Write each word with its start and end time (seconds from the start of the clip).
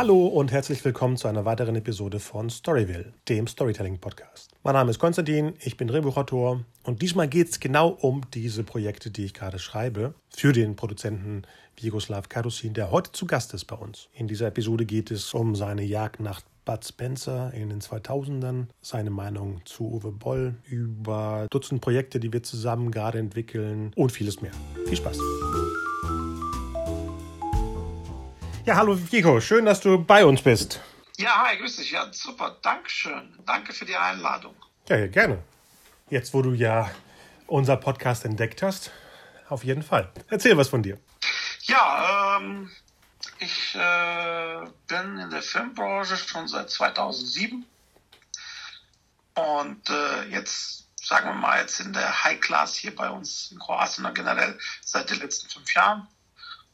Hallo 0.00 0.28
und 0.28 0.50
herzlich 0.50 0.82
willkommen 0.82 1.18
zu 1.18 1.28
einer 1.28 1.44
weiteren 1.44 1.76
Episode 1.76 2.20
von 2.20 2.48
Storyville, 2.48 3.12
dem 3.28 3.46
Storytelling-Podcast. 3.46 4.50
Mein 4.62 4.72
Name 4.72 4.92
ist 4.92 4.98
Konstantin, 4.98 5.52
ich 5.60 5.76
bin 5.76 5.88
Drehbuchautor 5.88 6.64
und 6.84 7.02
diesmal 7.02 7.28
geht 7.28 7.50
es 7.50 7.60
genau 7.60 7.88
um 7.88 8.22
diese 8.32 8.64
Projekte, 8.64 9.10
die 9.10 9.26
ich 9.26 9.34
gerade 9.34 9.58
schreibe, 9.58 10.14
für 10.34 10.54
den 10.54 10.74
Produzenten 10.74 11.42
Vigoslav 11.78 12.30
Karusin, 12.30 12.72
der 12.72 12.90
heute 12.90 13.12
zu 13.12 13.26
Gast 13.26 13.52
ist 13.52 13.66
bei 13.66 13.76
uns. 13.76 14.08
In 14.14 14.26
dieser 14.26 14.46
Episode 14.46 14.86
geht 14.86 15.10
es 15.10 15.34
um 15.34 15.54
seine 15.54 15.82
Jagd 15.82 16.20
nach 16.20 16.40
Bud 16.64 16.82
Spencer 16.82 17.52
in 17.52 17.68
den 17.68 17.82
2000ern, 17.82 18.68
seine 18.80 19.10
Meinung 19.10 19.60
zu 19.66 19.84
Uwe 19.84 20.12
Boll, 20.12 20.54
über 20.64 21.46
Dutzend 21.50 21.82
Projekte, 21.82 22.20
die 22.20 22.32
wir 22.32 22.42
zusammen 22.42 22.90
gerade 22.90 23.18
entwickeln 23.18 23.92
und 23.96 24.12
vieles 24.12 24.40
mehr. 24.40 24.52
Viel 24.86 24.96
Spaß! 24.96 25.18
Ja, 28.66 28.76
hallo 28.76 28.94
Vico, 29.10 29.40
schön, 29.40 29.64
dass 29.64 29.80
du 29.80 30.04
bei 30.04 30.22
uns 30.22 30.42
bist. 30.42 30.80
Ja, 31.16 31.46
hi, 31.46 31.56
grüß 31.56 31.76
dich. 31.76 31.92
Ja, 31.92 32.12
super, 32.12 32.58
Dankeschön. 32.60 33.34
Danke 33.46 33.72
für 33.72 33.86
die 33.86 33.96
Einladung. 33.96 34.54
Ja, 34.86 35.06
gerne. 35.06 35.42
Jetzt, 36.10 36.34
wo 36.34 36.42
du 36.42 36.52
ja 36.52 36.90
unser 37.46 37.78
Podcast 37.78 38.26
entdeckt 38.26 38.62
hast, 38.62 38.90
auf 39.48 39.64
jeden 39.64 39.82
Fall. 39.82 40.12
Erzähl 40.28 40.58
was 40.58 40.68
von 40.68 40.82
dir. 40.82 40.98
Ja, 41.62 42.36
ähm, 42.38 42.70
ich 43.38 43.74
äh, 43.74 44.66
bin 44.86 45.18
in 45.18 45.30
der 45.30 45.42
Filmbranche 45.42 46.18
schon 46.18 46.46
seit 46.46 46.68
2007 46.68 47.64
und 49.36 49.88
äh, 49.88 50.28
jetzt, 50.28 50.86
sagen 51.02 51.28
wir 51.30 51.34
mal, 51.34 51.62
jetzt 51.62 51.80
in 51.80 51.94
der 51.94 52.24
High 52.24 52.40
Class 52.40 52.76
hier 52.76 52.94
bei 52.94 53.08
uns 53.08 53.52
in 53.52 53.58
Kroatien 53.58 54.12
generell 54.12 54.58
seit 54.82 55.08
den 55.08 55.20
letzten 55.20 55.48
fünf 55.48 55.74
Jahren. 55.74 56.06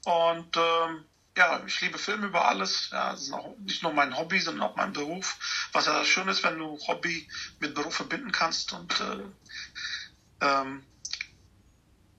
Und 0.05 0.57
ähm, 0.57 1.05
ja, 1.37 1.63
ich 1.67 1.81
liebe 1.83 1.99
Filme 1.99 2.27
über 2.29 2.49
alles. 2.49 2.91
Ja, 2.91 3.13
das 3.13 3.23
ist 3.23 3.33
auch 3.33 3.57
nicht 3.59 3.83
nur 3.83 3.93
mein 3.93 4.17
Hobby, 4.17 4.41
sondern 4.41 4.69
auch 4.69 4.77
mein 4.77 4.93
Beruf. 4.93 5.69
Was 5.73 5.87
ja 5.87 6.05
schön 6.05 6.29
ist, 6.29 6.43
wenn 6.43 6.59
du 6.59 6.79
Hobby 6.87 7.29
mit 7.61 7.75
Beruf 7.75 7.95
verbinden 7.95 8.33
kannst. 8.33 8.73
Und 8.73 8.99
äh, 9.01 10.47
ähm, 10.47 10.83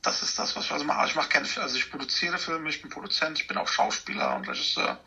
das 0.04 0.22
ist 0.22 0.38
das, 0.38 0.56
was 0.56 0.66
ich 0.66 0.72
also 0.72 0.86
mache. 0.86 1.08
Ich 1.08 1.16
mache 1.16 1.30
keine, 1.30 1.48
also 1.58 1.76
ich 1.76 1.90
produziere 1.90 2.38
Filme, 2.38 2.70
ich 2.70 2.82
bin 2.82 2.92
Produzent, 2.92 3.40
ich 3.40 3.48
bin 3.48 3.58
auch 3.58 3.68
Schauspieler 3.68 4.36
und 4.36 4.48
Regisseur 4.48 5.00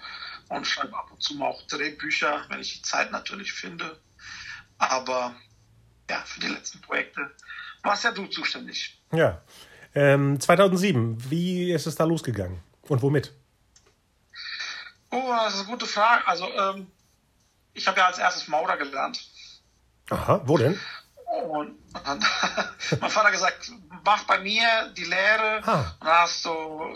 und 0.48 0.66
schreibe 0.66 0.96
ab 0.96 1.10
und 1.12 1.22
zu 1.22 1.34
mal 1.36 1.46
auch 1.46 1.62
Drehbücher, 1.68 2.44
wenn 2.48 2.60
ich 2.60 2.74
die 2.74 2.82
Zeit 2.82 3.12
natürlich 3.12 3.52
finde. 3.52 4.00
Aber 4.78 5.34
ja, 6.10 6.20
für 6.24 6.40
die 6.40 6.48
letzten 6.48 6.80
Projekte 6.80 7.30
warst 7.82 8.02
ja 8.02 8.10
du 8.10 8.26
zuständig. 8.26 9.00
Ja. 9.12 9.40
Ähm, 9.94 10.38
2007, 10.38 11.30
wie 11.30 11.72
ist 11.72 11.86
es 11.86 11.94
da 11.94 12.04
losgegangen 12.04 12.60
und 12.82 13.02
womit? 13.02 13.32
Oh, 15.10 15.32
das 15.44 15.54
ist 15.54 15.60
eine 15.60 15.68
gute 15.68 15.86
Frage. 15.86 16.26
Also, 16.26 16.46
ähm, 16.52 16.90
ich 17.74 17.86
habe 17.86 17.98
ja 17.98 18.06
als 18.06 18.18
erstes 18.18 18.48
Maurer 18.48 18.76
gelernt. 18.76 19.20
Aha, 20.10 20.40
wo 20.44 20.56
denn? 20.56 20.78
Und 21.42 21.78
dann, 22.04 22.24
mein 23.00 23.10
Vater 23.10 23.30
gesagt, 23.30 23.70
mach 24.04 24.24
bei 24.24 24.38
mir 24.40 24.92
die 24.96 25.04
Lehre 25.04 25.62
ah. 25.64 25.94
und 26.00 26.06
dann 26.06 26.18
hast 26.18 26.44
du 26.44 26.50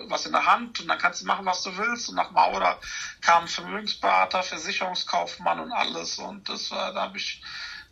was 0.08 0.26
in 0.26 0.32
der 0.32 0.44
Hand 0.44 0.80
und 0.80 0.88
dann 0.88 0.98
kannst 0.98 1.22
du 1.22 1.26
machen, 1.26 1.46
was 1.46 1.62
du 1.62 1.76
willst. 1.76 2.08
Und 2.08 2.16
nach 2.16 2.32
Maurer 2.32 2.80
kam 3.20 3.46
Vermögensberater, 3.46 4.42
Versicherungskaufmann 4.42 5.60
und 5.60 5.72
alles. 5.72 6.18
Und 6.18 6.48
das 6.48 6.70
war, 6.72 6.92
da 6.92 7.02
habe 7.02 7.16
ich 7.16 7.42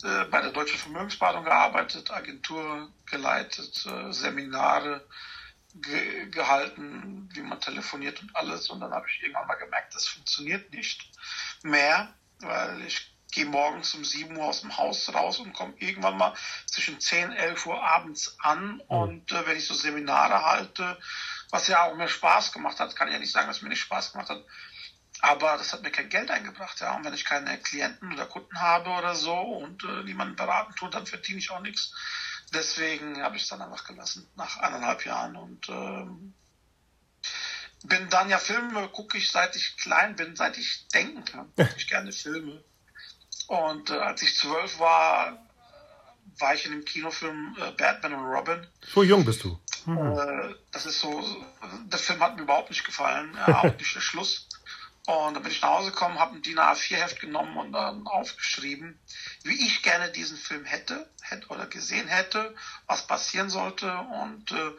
äh, 0.03 0.25
bei 0.25 0.41
der 0.41 0.51
Deutschen 0.51 0.79
Vermögensberatung 0.79 1.45
gearbeitet, 1.45 2.11
Agentur 2.11 2.89
geleitet, 3.07 3.87
äh, 3.87 4.13
Seminare 4.13 5.07
ge 5.75 6.27
gehalten, 6.31 7.29
wie 7.33 7.43
man 7.43 7.61
telefoniert 7.61 8.21
und 8.21 8.35
alles. 8.37 8.69
Und 8.69 8.81
dann 8.81 8.93
habe 8.93 9.07
ich 9.09 9.23
irgendwann 9.23 9.47
mal 9.47 9.55
gemerkt, 9.55 9.95
das 9.95 10.07
funktioniert 10.07 10.73
nicht 10.73 11.11
mehr, 11.63 12.13
weil 12.41 12.83
ich 12.83 13.13
gehe 13.33 13.47
morgens 13.47 13.95
um 13.95 14.05
7 14.05 14.37
Uhr 14.37 14.45
aus 14.45 14.61
dem 14.61 14.77
Haus 14.77 15.13
raus 15.13 15.39
und 15.39 15.55
komme 15.55 15.75
irgendwann 15.79 16.19
mal 16.19 16.35
zwischen 16.67 17.01
10, 17.01 17.33
11 17.33 17.67
Uhr 17.67 17.83
abends 17.83 18.37
an. 18.41 18.75
Mhm. 18.75 18.81
Und 18.83 19.33
äh, 19.33 19.47
wenn 19.47 19.57
ich 19.57 19.67
so 19.67 19.75
Seminare 19.75 20.45
halte, 20.45 20.99
was 21.51 21.67
ja 21.67 21.85
auch 21.85 21.97
mir 21.97 22.09
Spaß 22.09 22.53
gemacht 22.53 22.79
hat, 22.79 22.95
kann 22.95 23.09
ich 23.09 23.15
ja 23.15 23.21
nicht 23.21 23.33
sagen, 23.33 23.49
dass 23.49 23.63
mir 23.63 23.71
nicht 23.71 23.81
Spaß 23.81 24.13
gemacht 24.13 24.29
hat, 24.29 24.45
aber 25.21 25.57
das 25.57 25.73
hat 25.73 25.83
mir 25.83 25.91
kein 25.91 26.09
Geld 26.09 26.31
eingebracht. 26.31 26.81
Ja. 26.81 26.97
Und 26.97 27.05
wenn 27.05 27.15
ich 27.15 27.25
keine 27.25 27.57
Klienten 27.59 28.13
oder 28.13 28.27
Kunden 28.27 28.61
habe 28.61 28.91
oder 28.91 29.15
so 29.15 29.35
und 29.35 29.85
äh, 29.85 30.03
niemanden 30.03 30.37
beraten 30.37 30.75
tut, 30.75 30.95
dann 30.95 31.07
verdiene 31.07 31.39
ich 31.39 31.51
auch 31.51 31.61
nichts 31.61 31.95
deswegen 32.55 33.23
habe 33.23 33.37
ich 33.37 33.43
es 33.43 33.49
dann 33.49 33.63
einfach 33.63 33.85
gelassen, 33.85 34.29
nach 34.37 34.59
eineinhalb 34.59 35.05
Jahren. 35.05 35.37
Und 35.37 35.69
ähm, 35.69 36.35
bin 37.85 38.09
dann 38.11 38.31
ja 38.31 38.39
Filme, 38.39 38.89
gucke 38.89 39.19
ich 39.19 39.31
seit 39.31 39.57
ich 39.57 39.77
klein 39.77 40.17
bin, 40.17 40.37
seit 40.37 40.59
ich 40.59 40.87
denken 40.89 41.25
kann. 41.25 41.53
Gucke 41.57 41.75
ich 41.77 41.89
gerne 41.89 42.13
Filme. 42.13 42.63
Und 43.49 43.91
äh, 43.91 43.95
als 43.95 44.23
ich 44.23 44.37
zwölf 44.37 44.79
war, 44.79 45.47
war 46.39 46.55
ich 46.55 46.65
in 46.65 46.73
dem 46.73 46.85
Kinofilm 46.85 47.57
äh, 47.61 47.73
Batman 47.73 48.15
und 48.15 48.25
Robin. 48.25 48.67
So 48.95 49.03
jung 49.03 49.25
bist 49.25 49.45
du. 49.45 49.59
Mhm. 49.87 50.19
Äh, 50.19 50.55
das 50.71 50.87
ist 50.87 51.01
so, 51.01 51.23
der 51.87 51.99
Film 51.99 52.21
hat 52.21 52.37
mir 52.37 52.43
überhaupt 52.43 52.71
nicht 52.71 52.85
gefallen, 52.85 53.35
ja, 53.35 53.59
auch 53.59 53.65
nicht 53.65 53.95
der 53.95 54.01
Schluss. 54.01 54.49
Und 55.07 55.35
dann 55.35 55.43
bin 55.43 55.51
ich 55.51 55.61
nach 55.63 55.71
Hause 55.71 55.91
gekommen, 55.91 56.21
habe 56.21 56.37
ein 56.37 56.43
DIN 56.43 56.61
A4-Heft 56.61 57.21
genommen 57.21 57.57
und 57.57 57.73
dann 57.73 58.07
aufgeschrieben, 58.07 59.01
wie 59.43 59.67
ich 59.67 59.83
gerne 59.83 60.13
diesen 60.13 60.37
Film 60.37 60.65
hätte, 60.65 61.11
hätte 61.23 61.49
oder 61.49 61.67
gesehen 61.67 62.07
hätte, 62.07 62.55
was 62.87 63.07
passieren 63.09 63.51
sollte. 63.51 63.93
Und 63.93 64.53
äh, 64.53 64.71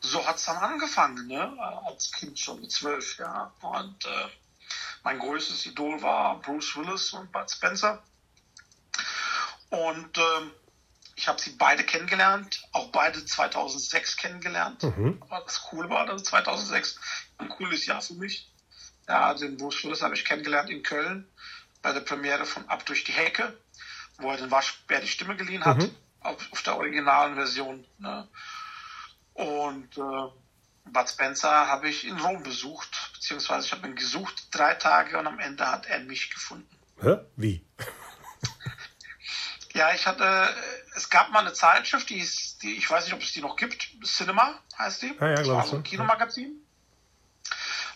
so 0.00 0.26
hat's 0.26 0.44
dann 0.44 0.58
angefangen, 0.58 1.26
ne? 1.26 1.56
als 1.86 2.12
Kind 2.12 2.38
schon 2.38 2.60
mit 2.60 2.70
zwölf. 2.70 3.18
Ja. 3.18 3.52
Und 3.62 4.04
äh, 4.04 4.28
mein 5.04 5.18
größtes 5.18 5.64
Idol 5.64 6.02
war 6.02 6.40
Bruce 6.40 6.76
Willis 6.76 7.14
und 7.14 7.32
Bud 7.32 7.50
Spencer. 7.50 8.02
Und 9.70 10.18
äh, 10.18 10.50
ich 11.16 11.28
habe 11.28 11.40
sie 11.40 11.52
beide 11.52 11.82
kennengelernt, 11.84 12.62
auch 12.72 12.88
beide 12.88 13.24
2006 13.24 14.18
kennengelernt. 14.18 14.82
Mhm. 14.82 15.16
Aber 15.20 15.40
das 15.40 15.62
Coole 15.62 15.88
war, 15.88 16.04
dass 16.04 16.24
2006 16.24 16.98
ein 17.38 17.48
cooles 17.48 17.86
Jahr 17.86 18.02
für 18.02 18.14
mich 18.14 18.51
ja, 19.12 19.34
den 19.34 19.58
Bruce 19.58 19.84
Willis 19.84 20.00
habe 20.00 20.14
ich 20.14 20.24
kennengelernt 20.24 20.70
in 20.70 20.82
Köln 20.82 21.28
bei 21.82 21.92
der 21.92 22.00
Premiere 22.00 22.46
von 22.46 22.66
Ab 22.70 22.86
durch 22.86 23.04
die 23.04 23.12
Hecke, 23.12 23.58
wo 24.16 24.30
er 24.30 24.38
den 24.38 24.50
Waschbär 24.50 25.00
die 25.00 25.06
Stimme 25.06 25.36
geliehen 25.36 25.66
hat, 25.66 25.76
mhm. 25.76 25.94
auf, 26.20 26.50
auf, 26.50 26.62
der 26.62 26.78
originalen 26.78 27.34
Version. 27.34 27.84
Ne? 27.98 28.26
Und 29.34 29.98
äh, 29.98 30.90
Bud 30.90 31.08
Spencer 31.10 31.68
habe 31.68 31.90
ich 31.90 32.06
in 32.06 32.18
Rom 32.20 32.42
besucht, 32.42 33.10
beziehungsweise 33.12 33.66
ich 33.66 33.72
habe 33.72 33.86
ihn 33.86 33.96
gesucht 33.96 34.48
drei 34.50 34.74
Tage 34.74 35.18
und 35.18 35.26
am 35.26 35.40
Ende 35.40 35.70
hat 35.70 35.84
er 35.84 36.00
mich 36.00 36.30
gefunden. 36.30 36.74
Hä? 37.02 37.18
Wie? 37.36 37.66
ja, 39.74 39.92
ich 39.94 40.06
hatte, 40.06 40.48
es 40.96 41.10
gab 41.10 41.30
mal 41.32 41.40
eine 41.40 41.52
Zeitschrift, 41.52 42.08
die 42.08 42.18
ist, 42.18 42.62
die, 42.62 42.76
ich 42.76 42.90
weiß 42.90 43.04
nicht, 43.04 43.14
ob 43.14 43.20
es 43.20 43.32
die 43.32 43.42
noch 43.42 43.56
gibt, 43.56 43.90
Cinema 44.04 44.58
heißt 44.78 45.02
die. 45.02 45.14
Ja, 45.20 45.28
ja, 45.28 45.34
das 45.34 45.48
war 45.48 45.66
so 45.66 45.76
ein 45.76 45.82
Kinomagazin. 45.82 46.61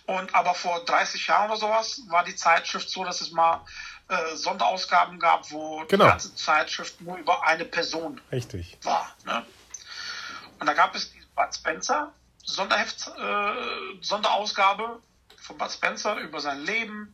Und 0.06 0.34
aber 0.34 0.54
vor 0.54 0.84
30 0.84 1.26
Jahren 1.26 1.50
oder 1.50 1.58
sowas 1.58 2.02
war 2.08 2.24
die 2.24 2.36
Zeitschrift 2.36 2.88
so, 2.88 3.04
dass 3.04 3.20
es 3.20 3.32
mal 3.32 3.64
äh, 4.08 4.36
Sonderausgaben 4.36 5.18
gab, 5.18 5.50
wo 5.50 5.84
genau. 5.86 6.04
die 6.04 6.10
ganze 6.10 6.34
Zeitschrift 6.34 7.00
nur 7.00 7.16
über 7.16 7.44
eine 7.44 7.64
Person 7.64 8.20
Richtig. 8.30 8.78
war. 8.82 9.12
Ne? 9.24 9.44
Und 10.60 10.66
da 10.66 10.74
gab 10.74 10.94
es 10.94 11.12
die 11.12 11.22
Bud 11.34 11.54
Spencer 11.54 12.12
Sonderheft, 12.46 13.08
äh, 13.08 14.02
Sonderausgabe 14.02 15.02
von 15.36 15.58
Bud 15.58 15.72
Spencer 15.72 16.16
über 16.18 16.40
sein 16.40 16.60
Leben, 16.60 17.12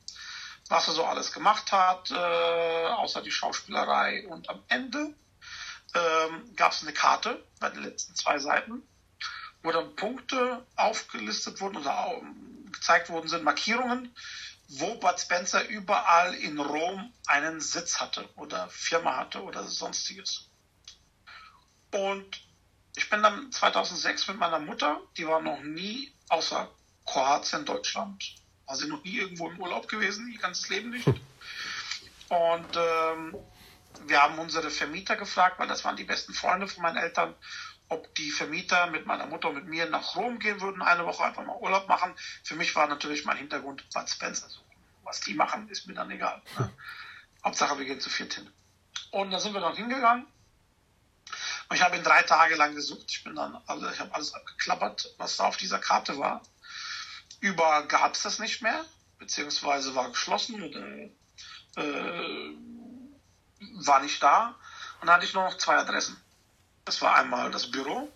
was 0.69 0.89
er 0.89 0.95
so 0.95 1.05
alles 1.05 1.33
gemacht 1.33 1.73
hat, 1.73 2.11
äh, 2.11 2.15
außer 2.15 3.23
die 3.23 3.31
Schauspielerei. 3.31 4.27
Und 4.29 4.51
am 4.51 4.63
Ende 4.69 5.15
ähm, 5.95 6.55
gab 6.55 6.73
es 6.73 6.83
eine 6.83 6.93
Karte 6.93 7.43
bei 7.61 7.71
den 7.71 7.83
letzten 7.83 8.15
zwei 8.15 8.39
Seiten, 8.39 8.83
wo 9.63 9.73
dann 9.73 9.97
Punkte 9.97 10.65
aufgelistet 10.77 11.61
wurden 11.61 11.79
oder 11.79 11.97
gezeigt 12.73 13.11
worden 13.11 13.29
sind, 13.29 13.45
Markierungen, 13.45 14.15
wo 14.69 14.95
Bud 14.97 15.21
Spencer 15.21 15.69
überall 15.69 16.35
in 16.35 16.59
Rom 16.59 17.13
einen 17.27 17.61
Sitz 17.61 18.01
hatte 18.01 18.29
oder 18.37 18.69
Firma 18.69 19.17
hatte 19.17 19.43
oder 19.43 19.65
sonstiges. 19.65 20.49
Und 21.91 22.43
ich 22.97 23.09
bin 23.11 23.23
dann 23.23 23.53
2006 23.53 24.29
mit 24.29 24.39
meiner 24.39 24.59
Mutter, 24.59 25.01
die 25.17 25.27
war 25.27 25.41
noch 25.41 25.61
nie 25.61 26.13
außer 26.29 26.71
Kroatien, 27.05 27.65
Deutschland, 27.65 28.35
war 28.67 28.77
sie 28.77 28.89
noch 28.89 29.05
nie 29.05 29.19
irgendwo 29.19 29.49
im 29.51 29.61
Urlaub 29.61 29.89
gewesen, 29.89 30.31
ihr 30.33 30.39
ganzes 30.39 30.69
Leben 30.69 30.91
nicht. 30.91 31.07
Und 32.29 32.77
ähm, 32.77 33.37
wir 34.07 34.23
haben 34.23 34.39
unsere 34.39 34.71
Vermieter 34.71 35.17
gefragt, 35.17 35.59
weil 35.59 35.69
das 35.69 35.85
waren 35.85 35.97
die 35.97 36.05
besten 36.05 36.33
Freunde 36.33 36.67
von 36.67 36.83
meinen 36.83 36.97
Eltern, 36.97 37.35
ob 37.93 38.15
die 38.15 38.31
Vermieter 38.31 38.87
mit 38.87 39.07
meiner 39.07 39.27
Mutter 39.27 39.49
und 39.51 39.57
mit 39.57 39.67
mir 39.67 39.89
nach 39.89 40.17
Rom 40.17 40.39
gehen 40.39 40.61
würden, 40.61 40.83
eine 40.83 41.05
Woche 41.05 41.25
einfach 41.25 41.45
mal 41.45 41.57
Urlaub 41.57 41.89
machen. 41.89 42.15
Für 42.43 42.57
mich 42.57 42.75
war 42.75 42.87
natürlich 42.87 43.25
mein 43.25 43.37
Hintergrund 43.37 43.89
Bud 43.91 44.09
Spencer 44.09 44.49
suchen. 44.49 44.65
Was 45.05 45.21
die 45.21 45.35
machen, 45.35 45.69
ist 45.69 45.87
mir 45.87 45.95
dann 45.95 46.11
egal. 46.11 46.41
Ne? 46.59 46.73
Hauptsache, 47.45 47.79
wir 47.79 47.85
gehen 47.85 48.01
zu 48.01 48.09
viert 48.09 48.35
hin. 48.35 48.51
Und 49.11 49.31
da 49.31 49.39
sind 49.39 49.53
wir 49.53 49.61
dann 49.61 49.77
hingegangen. 49.77 50.27
Und 51.69 51.77
ich 51.77 51.83
habe 51.83 51.97
ihn 51.97 52.05
drei 52.05 52.23
Tage 52.23 52.55
lang 52.55 52.75
gesucht. 52.75 53.05
Ich 53.09 53.25
bin 53.25 53.35
dann 53.35 53.57
alle, 53.67 53.93
ich 53.93 54.01
habe 54.01 54.15
alles 54.15 54.33
abgeklappert, 54.33 55.15
was 55.19 55.37
da 55.37 55.45
auf 55.45 55.57
dieser 55.57 55.79
Karte 55.79 56.19
war. 56.19 56.43
Überall 57.41 57.87
gab 57.89 58.15
es 58.15 58.23
das 58.23 58.39
nicht 58.39 58.63
mehr. 58.63 58.85
beziehungsweise 59.19 59.95
war 59.95 60.11
geschlossen 60.11 60.63
oder 60.63 60.81
äh, 61.77 62.57
war 63.85 64.01
nicht 64.01 64.23
da. 64.23 64.57
Und 65.01 65.07
dann 65.07 65.17
hatte 65.17 65.27
ich 65.27 65.35
nur 65.35 65.45
noch 65.45 65.57
zwei 65.59 65.77
Adressen. 65.77 66.17
Das 66.85 67.01
war 67.01 67.15
einmal 67.17 67.51
das 67.51 67.71
Büro 67.71 68.11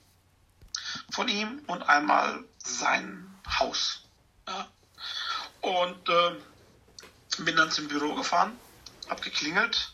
von 1.11 1.29
ihm 1.29 1.63
und 1.67 1.83
einmal 1.83 2.45
sein 2.59 3.35
Haus. 3.59 4.03
Ja. 4.49 4.69
Und 5.61 6.09
äh, 6.09 6.37
bin 7.39 7.57
dann 7.57 7.71
zum 7.71 7.89
Büro 7.89 8.15
gefahren, 8.15 8.59
hab 9.09 9.23
geklingelt. 9.23 9.93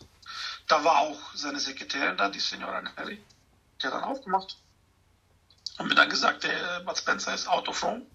Da 0.69 0.85
war 0.85 0.99
auch 1.01 1.21
seine 1.35 1.59
Sekretärin 1.59 2.17
da, 2.17 2.29
die 2.29 2.41
Signora 2.41 2.81
Neri. 2.81 3.23
Die 3.81 3.87
hat 3.87 3.95
dann 3.95 4.05
aufgemacht. 4.05 4.57
Und 5.79 5.89
mir 5.89 5.95
dann 5.95 6.11
gesagt, 6.11 6.45
der 6.45 6.81
Bud 6.81 6.97
Spencer 6.97 7.35
ist 7.35 7.49
out 7.49 7.69
of 7.69 7.83
Rome. 7.83 8.07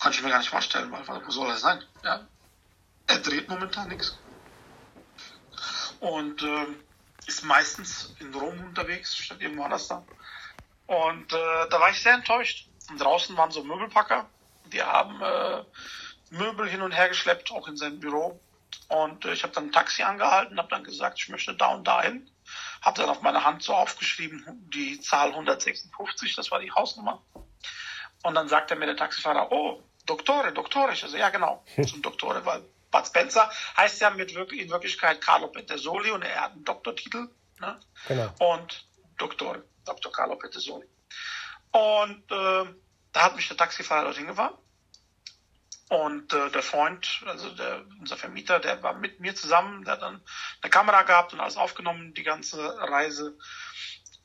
Kann 0.00 0.12
ich 0.12 0.22
mir 0.22 0.30
gar 0.30 0.38
nicht 0.38 0.50
vorstellen, 0.50 0.90
weil 0.90 1.26
wo 1.26 1.30
soll 1.30 1.48
er 1.48 1.56
sein? 1.56 1.82
Ja. 2.02 2.26
Er 3.06 3.18
dreht 3.18 3.48
momentan 3.48 3.88
nichts. 3.88 4.16
Und 6.00 6.42
äh, 6.42 6.66
ist 7.26 7.44
meistens 7.44 8.14
in 8.20 8.34
Rom 8.34 8.58
unterwegs, 8.64 9.16
statt 9.16 9.40
irgendwo 9.40 9.64
anders 9.64 9.88
da. 9.88 10.04
Und 10.86 11.32
äh, 11.32 11.68
da 11.68 11.80
war 11.80 11.90
ich 11.90 12.00
sehr 12.00 12.14
enttäuscht. 12.14 12.68
Und 12.88 13.00
draußen 13.00 13.36
waren 13.36 13.50
so 13.50 13.64
Möbelpacker, 13.64 14.28
die 14.72 14.82
haben 14.82 15.20
äh, 15.20 15.64
Möbel 16.30 16.68
hin 16.68 16.82
und 16.82 16.92
her 16.92 17.08
geschleppt, 17.08 17.50
auch 17.50 17.66
in 17.66 17.76
seinem 17.76 17.98
Büro. 17.98 18.40
Und 18.88 19.24
äh, 19.24 19.32
ich 19.32 19.42
habe 19.42 19.52
dann 19.52 19.66
ein 19.66 19.72
Taxi 19.72 20.02
angehalten, 20.02 20.58
habe 20.58 20.68
dann 20.68 20.84
gesagt, 20.84 21.18
ich 21.18 21.28
möchte 21.28 21.54
da 21.54 21.74
und 21.74 21.86
dahin. 21.86 22.30
Habe 22.82 23.00
dann 23.00 23.10
auf 23.10 23.22
meine 23.22 23.44
Hand 23.44 23.64
so 23.64 23.74
aufgeschrieben, 23.74 24.44
die 24.72 25.00
Zahl 25.00 25.30
156, 25.30 26.36
das 26.36 26.52
war 26.52 26.60
die 26.60 26.70
Hausnummer. 26.70 27.22
Und 28.22 28.34
dann 28.34 28.48
sagte 28.48 28.76
mir 28.76 28.86
der 28.86 28.96
Taxifahrer, 28.96 29.50
oh, 29.50 29.82
Doktore, 30.04 30.52
Doktore. 30.52 30.92
Ich 30.92 31.02
also, 31.02 31.16
ja 31.16 31.30
genau, 31.30 31.64
zum 31.86 32.02
Doktore, 32.02 32.44
weil 32.46 32.64
Bud 32.90 33.06
Spencer 33.06 33.50
heißt 33.76 34.00
ja 34.00 34.10
mit 34.10 34.34
wirklich, 34.34 34.60
in 34.60 34.70
Wirklichkeit 34.70 35.20
Carlo 35.20 35.48
Petersoli 35.48 36.10
und 36.10 36.22
er 36.22 36.40
hat 36.40 36.52
einen 36.52 36.64
Doktortitel. 36.64 37.28
Ne? 37.60 37.80
Genau. 38.08 38.32
Und 38.38 38.86
Doktor, 39.16 39.62
Dr. 39.84 40.12
Carlo 40.12 40.36
Petersoli. 40.36 40.86
Und 41.72 42.30
äh, 42.30 42.64
da 43.12 43.22
hat 43.22 43.36
mich 43.36 43.48
der 43.48 43.56
Taxifahrer 43.56 44.04
dorthin 44.04 44.26
gefahren. 44.26 44.54
Und 45.88 46.32
äh, 46.32 46.50
der 46.50 46.62
Freund, 46.62 47.22
also 47.26 47.50
der, 47.50 47.84
unser 48.00 48.16
Vermieter, 48.16 48.58
der 48.58 48.82
war 48.82 48.94
mit 48.94 49.20
mir 49.20 49.36
zusammen, 49.36 49.84
der 49.84 49.94
hat 49.94 50.02
dann 50.02 50.20
eine 50.60 50.70
Kamera 50.70 51.02
gehabt 51.02 51.32
und 51.32 51.40
alles 51.40 51.56
aufgenommen, 51.56 52.12
die 52.14 52.24
ganze 52.24 52.58
Reise. 52.80 53.38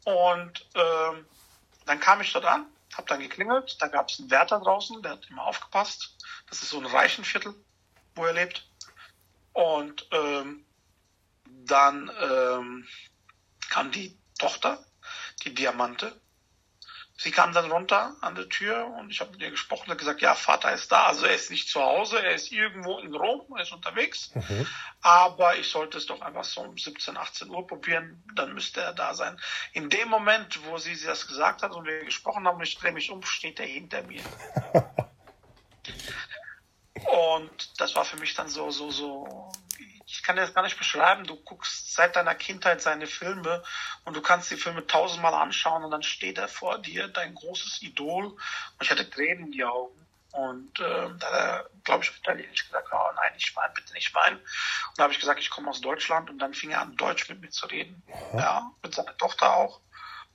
Und 0.05 0.67
äh, 0.73 1.23
dann 1.85 1.99
kam 1.99 2.21
ich 2.21 2.33
dort 2.33 2.45
an, 2.45 2.65
habe 2.95 3.07
dann 3.07 3.19
geklingelt, 3.19 3.77
da 3.79 3.87
gab 3.87 4.09
es 4.09 4.19
einen 4.19 4.31
Wärter 4.31 4.59
draußen, 4.59 5.03
der 5.03 5.11
hat 5.11 5.29
immer 5.29 5.45
aufgepasst. 5.45 6.17
Das 6.49 6.63
ist 6.63 6.69
so 6.69 6.79
ein 6.79 6.85
Reichenviertel 6.87 7.53
wo 8.15 8.25
er 8.25 8.33
lebt. 8.33 8.67
Und 9.53 10.07
ähm, 10.11 10.65
dann 11.45 12.11
ähm, 12.21 12.87
kam 13.69 13.91
die 13.91 14.17
Tochter, 14.39 14.83
die 15.43 15.53
Diamante. 15.53 16.19
Sie 17.17 17.29
kam 17.29 17.53
dann 17.53 17.69
runter 17.69 18.15
an 18.21 18.33
der 18.33 18.49
Tür 18.49 18.87
und 18.97 19.11
ich 19.11 19.19
habe 19.19 19.29
mit 19.31 19.41
ihr 19.41 19.51
gesprochen 19.51 19.91
und 19.91 19.97
gesagt, 19.97 20.21
ja, 20.21 20.33
Vater 20.33 20.73
ist 20.73 20.91
da. 20.91 21.03
Also 21.03 21.27
er 21.27 21.35
ist 21.35 21.51
nicht 21.51 21.69
zu 21.69 21.79
Hause, 21.79 22.19
er 22.19 22.33
ist 22.33 22.51
irgendwo 22.51 22.97
in 22.97 23.13
Rom, 23.13 23.45
er 23.55 23.61
ist 23.61 23.71
unterwegs. 23.71 24.31
Mhm. 24.33 24.65
Aber 25.01 25.55
ich 25.55 25.69
sollte 25.69 25.99
es 25.99 26.07
doch 26.07 26.19
einfach 26.21 26.43
so 26.43 26.61
um 26.61 26.75
17, 26.75 27.17
18 27.17 27.51
Uhr 27.51 27.67
probieren, 27.67 28.23
dann 28.33 28.55
müsste 28.55 28.81
er 28.81 28.93
da 28.93 29.13
sein. 29.13 29.39
In 29.73 29.91
dem 29.91 30.09
Moment, 30.09 30.65
wo 30.65 30.79
sie 30.79 30.99
das 30.99 31.27
gesagt 31.27 31.61
hat 31.61 31.75
und 31.75 31.85
wir 31.85 32.03
gesprochen 32.03 32.47
haben, 32.47 32.59
ich 32.63 32.75
drehe 32.79 32.91
mich 32.91 33.11
um, 33.11 33.21
steht 33.21 33.59
er 33.59 33.67
hinter 33.67 34.01
mir. 34.01 34.23
Und 37.11 37.79
das 37.79 37.95
war 37.95 38.05
für 38.05 38.10
mich 38.21 38.33
dann 38.33 38.47
so, 38.47 38.71
so, 38.71 38.89
so, 38.91 39.51
ich 40.05 40.23
kann 40.23 40.35
dir 40.35 40.41
das 40.41 40.53
gar 40.53 40.63
nicht 40.63 40.77
beschreiben. 40.77 41.25
Du 41.25 41.35
guckst 41.35 41.93
seit 41.93 42.15
deiner 42.15 42.35
Kindheit 42.35 42.81
seine 42.81 43.07
Filme 43.07 43.63
und 44.05 44.15
du 44.15 44.21
kannst 44.21 44.51
die 44.51 44.57
Filme 44.57 44.85
tausendmal 44.87 45.33
anschauen 45.33 45.83
und 45.83 45.91
dann 45.91 46.03
steht 46.03 46.37
er 46.37 46.47
vor 46.47 46.79
dir, 46.79 47.07
dein 47.07 47.35
großes 47.35 47.81
Idol. 47.81 48.25
Und 48.25 48.37
ich 48.81 48.89
hatte 48.89 49.09
Tränen 49.09 49.47
in 49.47 49.51
die 49.51 49.63
Augen. 49.63 49.97
Und 50.33 50.79
äh, 50.79 51.09
da 51.19 51.27
hat 51.27 51.33
er, 51.33 51.69
glaube 51.83 52.03
ich, 52.05 52.17
italienisch 52.17 52.65
gesagt, 52.65 52.87
oh 52.93 53.11
nein, 53.15 53.33
ich 53.35 53.53
weine, 53.55 53.73
bitte 53.73 53.93
nicht 53.93 54.13
weinen. 54.15 54.37
Und 54.37 54.97
da 54.97 55.03
habe 55.03 55.13
ich 55.13 55.19
gesagt, 55.19 55.41
ich 55.41 55.49
komme 55.49 55.69
aus 55.69 55.81
Deutschland 55.81 56.29
und 56.29 56.39
dann 56.39 56.53
fing 56.53 56.71
er 56.71 56.81
an, 56.81 56.95
Deutsch 56.95 57.27
mit 57.27 57.41
mir 57.41 57.49
zu 57.49 57.65
reden. 57.67 58.01
Ja, 58.33 58.71
mit 58.81 58.95
seiner 58.95 59.17
Tochter 59.17 59.53
auch. 59.53 59.81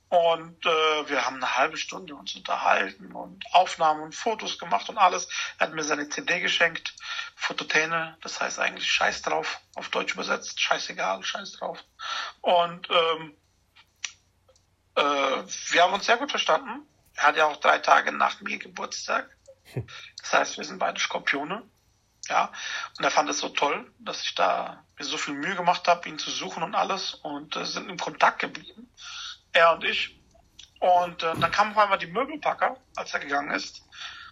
Und 0.09 0.65
äh, 0.65 1.09
wir 1.09 1.25
haben 1.25 1.35
eine 1.37 1.57
halbe 1.57 1.75
Stunde 1.75 2.15
uns 2.15 2.33
unterhalten 2.33 3.11
und 3.11 3.43
Aufnahmen 3.51 4.03
und 4.03 4.15
Fotos 4.15 4.57
gemacht 4.57 4.87
und 4.87 4.97
alles. 4.97 5.27
Er 5.57 5.67
hat 5.67 5.73
mir 5.73 5.83
seine 5.83 6.07
CD 6.07 6.39
geschenkt, 6.39 6.95
Fototäne, 7.35 8.17
das 8.21 8.39
heißt 8.39 8.59
eigentlich 8.59 8.89
Scheiß 8.89 9.21
drauf, 9.23 9.59
auf 9.75 9.89
Deutsch 9.89 10.13
übersetzt, 10.13 10.61
scheißegal, 10.61 11.23
Scheiß 11.23 11.53
drauf. 11.53 11.83
Und 12.39 12.87
ähm, 12.89 13.35
äh, 14.95 15.01
wir 15.01 15.83
haben 15.83 15.93
uns 15.93 16.05
sehr 16.05 16.17
gut 16.17 16.31
verstanden. 16.31 16.87
Er 17.15 17.23
hat 17.23 17.35
ja 17.35 17.45
auch 17.45 17.57
drei 17.57 17.79
Tage 17.79 18.13
nach 18.13 18.39
mir 18.39 18.59
Geburtstag. 18.59 19.29
Das 20.21 20.33
heißt, 20.33 20.57
wir 20.57 20.63
sind 20.63 20.79
beide 20.79 20.99
Skorpione. 20.99 21.63
Ja, 22.29 22.51
und 22.97 23.03
er 23.05 23.11
fand 23.11 23.29
es 23.29 23.39
so 23.39 23.47
toll, 23.47 23.89
dass 23.99 24.23
ich 24.23 24.35
da 24.35 24.83
mir 24.97 25.05
so 25.05 25.17
viel 25.17 25.33
Mühe 25.33 25.55
gemacht 25.55 25.87
habe, 25.87 26.09
ihn 26.09 26.19
zu 26.19 26.29
suchen 26.29 26.61
und 26.61 26.75
alles 26.75 27.13
und 27.13 27.55
äh, 27.55 27.65
sind 27.65 27.89
in 27.89 27.97
Kontakt 27.97 28.39
geblieben 28.39 28.89
er 29.57 29.73
und 29.73 29.83
ich. 29.83 30.19
Und 30.79 31.23
äh, 31.23 31.33
dann 31.39 31.51
kam 31.51 31.71
auf 31.71 31.77
einmal 31.77 31.97
die 31.97 32.07
Möbelpacker, 32.07 32.77
als 32.95 33.13
er 33.13 33.19
gegangen 33.19 33.51
ist. 33.51 33.83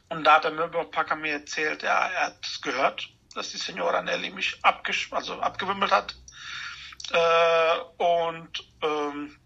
Und 0.10 0.24
da 0.24 0.36
hat 0.36 0.44
der 0.44 0.52
Möbelpacker 0.52 1.16
mir 1.16 1.34
erzählt, 1.34 1.82
ja, 1.84 2.08
er 2.08 2.28
hat 2.28 2.60
gehört, 2.62 3.10
dass 3.34 3.52
die 3.52 3.58
Signora 3.58 4.02
Nelly 4.02 4.30
mich 4.30 4.64
abgesch 4.64 5.12
also 5.12 5.40
abgewimmelt 5.40 5.92
hat. 5.92 6.16
Äh, 7.12 7.80
und 7.98 8.64
ähm, 8.82 9.40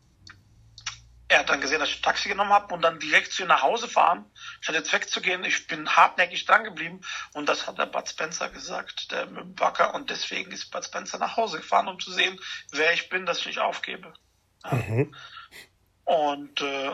er 1.29 1.39
hat 1.39 1.49
dann 1.49 1.61
gesehen, 1.61 1.79
dass 1.79 1.89
ich 1.89 1.99
ein 1.99 2.03
Taxi 2.03 2.27
genommen 2.27 2.51
habe 2.51 2.73
und 2.73 2.81
dann 2.81 2.99
direkt 2.99 3.31
zu 3.31 3.43
ihr 3.43 3.47
nach 3.47 3.61
Hause 3.61 3.87
fahren, 3.87 4.25
statt 4.61 4.75
jetzt 4.75 4.91
wegzugehen. 4.91 5.43
Ich 5.43 5.67
bin 5.67 5.95
hartnäckig 5.95 6.45
dran 6.45 6.63
geblieben 6.63 7.01
und 7.33 7.47
das 7.47 7.67
hat 7.67 7.77
der 7.77 7.85
Bud 7.85 8.09
Spencer 8.09 8.49
gesagt, 8.49 9.11
der 9.11 9.27
Möbelpacker. 9.27 9.93
Und 9.93 10.09
deswegen 10.09 10.51
ist 10.51 10.71
Bud 10.71 10.83
Spencer 10.83 11.19
nach 11.19 11.37
Hause 11.37 11.57
gefahren, 11.57 11.87
um 11.87 11.99
zu 11.99 12.11
sehen, 12.11 12.39
wer 12.71 12.93
ich 12.93 13.09
bin, 13.09 13.25
dass 13.25 13.39
ich 13.39 13.45
nicht 13.45 13.59
aufgebe. 13.59 14.13
Ja. 14.65 14.73
Mhm. 14.73 15.15
Und, 16.09 16.59
äh, 16.61 16.91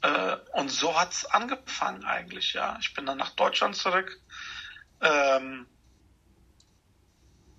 äh, 0.00 0.36
und 0.52 0.70
so 0.70 0.98
hat's 0.98 1.26
angefangen 1.26 2.02
eigentlich, 2.06 2.54
ja. 2.54 2.78
Ich 2.80 2.94
bin 2.94 3.04
dann 3.04 3.18
nach 3.18 3.32
Deutschland 3.32 3.76
zurück 3.76 4.18
ähm, 5.02 5.66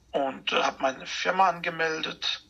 und 0.10 0.52
äh, 0.52 0.64
habe 0.64 0.82
meine 0.82 1.06
Firma 1.06 1.50
angemeldet, 1.50 2.44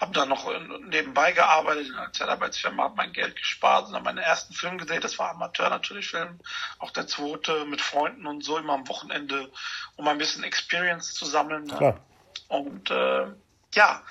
habe 0.00 0.14
dann 0.14 0.30
noch 0.30 0.50
nebenbei 0.86 1.32
gearbeitet 1.32 1.88
in 1.88 1.96
einer 1.96 2.14
Zeitarbeitsfirma, 2.14 2.84
habe 2.84 2.96
mein 2.96 3.12
Geld 3.12 3.36
gespart 3.36 3.88
und 3.88 3.94
habe 3.94 4.06
meinen 4.06 4.16
ersten 4.16 4.54
Film 4.54 4.78
gedreht. 4.78 5.04
Das 5.04 5.18
war 5.18 5.32
Amateur 5.32 5.68
natürlich 5.68 6.08
Film, 6.08 6.40
auch 6.78 6.92
der 6.92 7.08
zweite 7.08 7.66
mit 7.66 7.82
Freunden 7.82 8.26
und 8.26 8.42
so 8.42 8.56
immer 8.56 8.72
am 8.72 8.88
Wochenende, 8.88 9.52
um 9.96 10.08
ein 10.08 10.16
bisschen 10.16 10.44
Experience 10.44 11.12
zu 11.12 11.26
sammeln. 11.26 11.64
Ne? 11.64 12.00
Und 12.48 12.90
äh, 12.90 13.26
ja, 13.74 14.02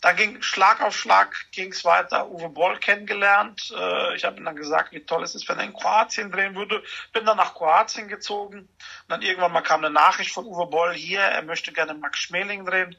dann 0.00 0.16
ging 0.16 0.40
Schlag 0.40 0.80
auf 0.80 0.96
Schlag 0.96 1.34
ging 1.52 1.72
es 1.72 1.84
weiter. 1.84 2.30
Uwe 2.30 2.48
Boll 2.48 2.78
kennengelernt. 2.78 3.72
Äh, 3.76 4.16
ich 4.16 4.24
habe 4.24 4.38
ihm 4.38 4.44
dann 4.44 4.56
gesagt, 4.56 4.92
wie 4.92 5.04
toll 5.04 5.22
es 5.22 5.34
ist, 5.34 5.48
wenn 5.48 5.58
er 5.58 5.64
in 5.64 5.74
Kroatien 5.74 6.30
drehen 6.30 6.54
würde. 6.54 6.82
Bin 7.12 7.26
dann 7.26 7.36
nach 7.36 7.54
Kroatien 7.54 8.08
gezogen. 8.08 8.60
Und 8.60 8.68
dann 9.08 9.22
irgendwann 9.22 9.52
mal 9.52 9.60
kam 9.60 9.84
eine 9.84 9.92
Nachricht 9.92 10.32
von 10.32 10.46
Uwe 10.46 10.66
Boll 10.66 10.94
hier, 10.94 11.20
er 11.20 11.42
möchte 11.42 11.72
gerne 11.72 11.94
Max 11.94 12.18
Schmeling 12.18 12.64
drehen. 12.64 12.96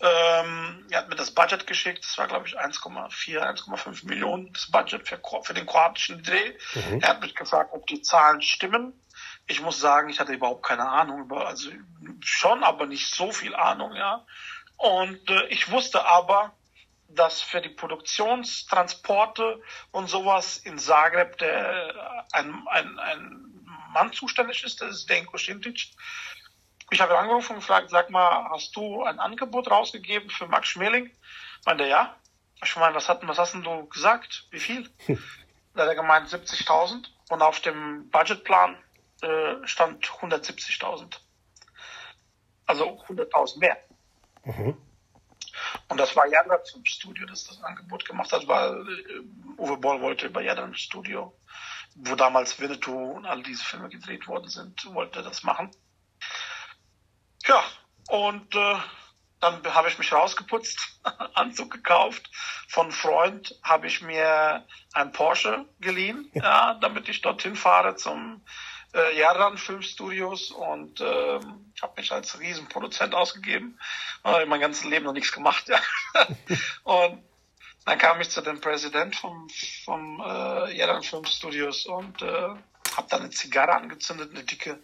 Ähm, 0.00 0.86
er 0.90 0.98
hat 0.98 1.08
mir 1.08 1.16
das 1.16 1.32
Budget 1.32 1.66
geschickt. 1.66 2.04
Das 2.04 2.16
war, 2.18 2.28
glaube 2.28 2.46
ich, 2.46 2.58
1,4, 2.58 3.40
1,5 3.40 4.06
Millionen 4.06 4.52
das 4.52 4.70
Budget 4.70 5.08
für, 5.08 5.20
für 5.42 5.54
den 5.54 5.66
kroatischen 5.66 6.22
Dreh. 6.22 6.52
Mhm. 6.74 7.00
Er 7.00 7.08
hat 7.08 7.20
mich 7.20 7.34
gefragt, 7.34 7.70
ob 7.72 7.86
die 7.88 8.00
Zahlen 8.02 8.42
stimmen. 8.42 8.92
Ich 9.48 9.60
muss 9.60 9.80
sagen, 9.80 10.08
ich 10.08 10.20
hatte 10.20 10.32
überhaupt 10.32 10.64
keine 10.64 10.88
Ahnung 10.88 11.22
über, 11.22 11.48
also 11.48 11.70
schon, 12.20 12.62
aber 12.62 12.86
nicht 12.86 13.12
so 13.12 13.32
viel 13.32 13.56
Ahnung, 13.56 13.96
ja. 13.96 14.24
Und 14.78 15.28
äh, 15.28 15.46
ich 15.48 15.70
wusste 15.70 16.04
aber, 16.04 16.54
dass 17.08 17.42
für 17.42 17.60
die 17.60 17.68
Produktionstransporte 17.68 19.60
und 19.90 20.08
sowas 20.08 20.58
in 20.58 20.78
Zagreb 20.78 21.36
der, 21.38 21.88
äh, 21.88 22.22
ein, 22.32 22.66
ein, 22.68 22.98
ein 22.98 23.48
Mann 23.92 24.12
zuständig 24.12 24.62
ist, 24.64 24.80
das 24.80 24.90
ist 24.90 25.10
Denko 25.10 25.36
Sintic. 25.36 25.90
Ich 26.90 27.00
habe 27.00 27.18
angerufen 27.18 27.54
und 27.54 27.58
gefragt, 27.58 27.90
sag 27.90 28.08
mal, 28.10 28.48
hast 28.50 28.74
du 28.76 29.02
ein 29.02 29.18
Angebot 29.18 29.70
rausgegeben 29.70 30.30
für 30.30 30.46
Max 30.46 30.68
Schmeling? 30.68 31.10
Meinte 31.66 31.86
ja. 31.86 32.16
Ich 32.62 32.76
meine, 32.76 32.94
was, 32.94 33.08
hat, 33.08 33.26
was 33.26 33.38
hast 33.38 33.54
denn 33.54 33.62
du 33.62 33.86
gesagt? 33.88 34.46
Wie 34.50 34.60
viel? 34.60 34.88
da 35.74 35.82
hat 35.82 35.88
er 35.88 35.94
gemeint 35.96 36.28
70.000 36.28 37.06
und 37.30 37.42
auf 37.42 37.60
dem 37.60 38.08
Budgetplan 38.10 38.76
äh, 39.22 39.66
stand 39.66 40.06
170.000. 40.06 41.18
Also 42.66 43.00
100.000 43.08 43.58
mehr. 43.58 43.76
Mhm. 44.44 44.76
Und 45.88 45.98
das 45.98 46.14
war 46.16 46.26
Jadra 46.26 46.62
zum 46.62 46.84
Studio, 46.84 47.26
das 47.26 47.44
das 47.44 47.62
Angebot 47.62 48.04
gemacht 48.04 48.32
hat, 48.32 48.46
weil 48.46 48.86
äh, 48.88 49.60
Uwe 49.60 49.76
Boll 49.76 50.00
wollte 50.00 50.30
bei 50.30 50.42
Jadra 50.42 50.64
im 50.64 50.74
Studio, 50.74 51.36
wo 51.94 52.14
damals 52.14 52.58
Winnetou 52.60 53.12
und 53.12 53.26
all 53.26 53.42
diese 53.42 53.64
Filme 53.64 53.88
gedreht 53.88 54.28
worden 54.28 54.48
sind, 54.48 54.84
wollte 54.94 55.22
das 55.22 55.42
machen. 55.42 55.70
Ja, 57.46 57.62
und 58.08 58.54
äh, 58.54 58.76
dann 59.40 59.62
habe 59.74 59.88
ich 59.88 59.98
mich 59.98 60.12
rausgeputzt, 60.12 61.00
Anzug 61.34 61.70
gekauft. 61.70 62.30
Von 62.68 62.90
Freund 62.90 63.58
habe 63.62 63.86
ich 63.86 64.02
mir 64.02 64.66
ein 64.92 65.12
Porsche 65.12 65.64
geliehen, 65.80 66.30
ja, 66.34 66.74
damit 66.74 67.08
ich 67.08 67.22
dorthin 67.22 67.56
fahre 67.56 67.96
zum 67.96 68.44
äh, 68.94 69.18
Jaran 69.18 69.56
Filmstudios 69.56 70.50
und 70.50 71.00
äh, 71.78 71.82
habe 71.82 72.00
mich 72.00 72.12
als 72.12 72.38
Riesenproduzent 72.38 73.14
ausgegeben. 73.14 73.78
Äh, 74.24 74.44
mein 74.46 74.60
ganzes 74.60 74.84
Leben 74.84 75.04
noch 75.04 75.12
nichts 75.12 75.32
gemacht. 75.32 75.68
Ja. 75.68 75.80
und 76.84 77.22
dann 77.84 77.98
kam 77.98 78.20
ich 78.20 78.30
zu 78.30 78.42
dem 78.42 78.60
Präsident 78.60 79.16
vom, 79.16 79.48
vom 79.84 80.20
äh, 80.20 80.76
Jaran 80.76 81.02
Filmstudios 81.02 81.86
und 81.86 82.20
äh, 82.22 82.26
habe 82.26 83.08
dann 83.08 83.22
eine 83.22 83.30
Zigarre 83.30 83.74
angezündet, 83.74 84.30
eine 84.30 84.44
dicke, 84.44 84.78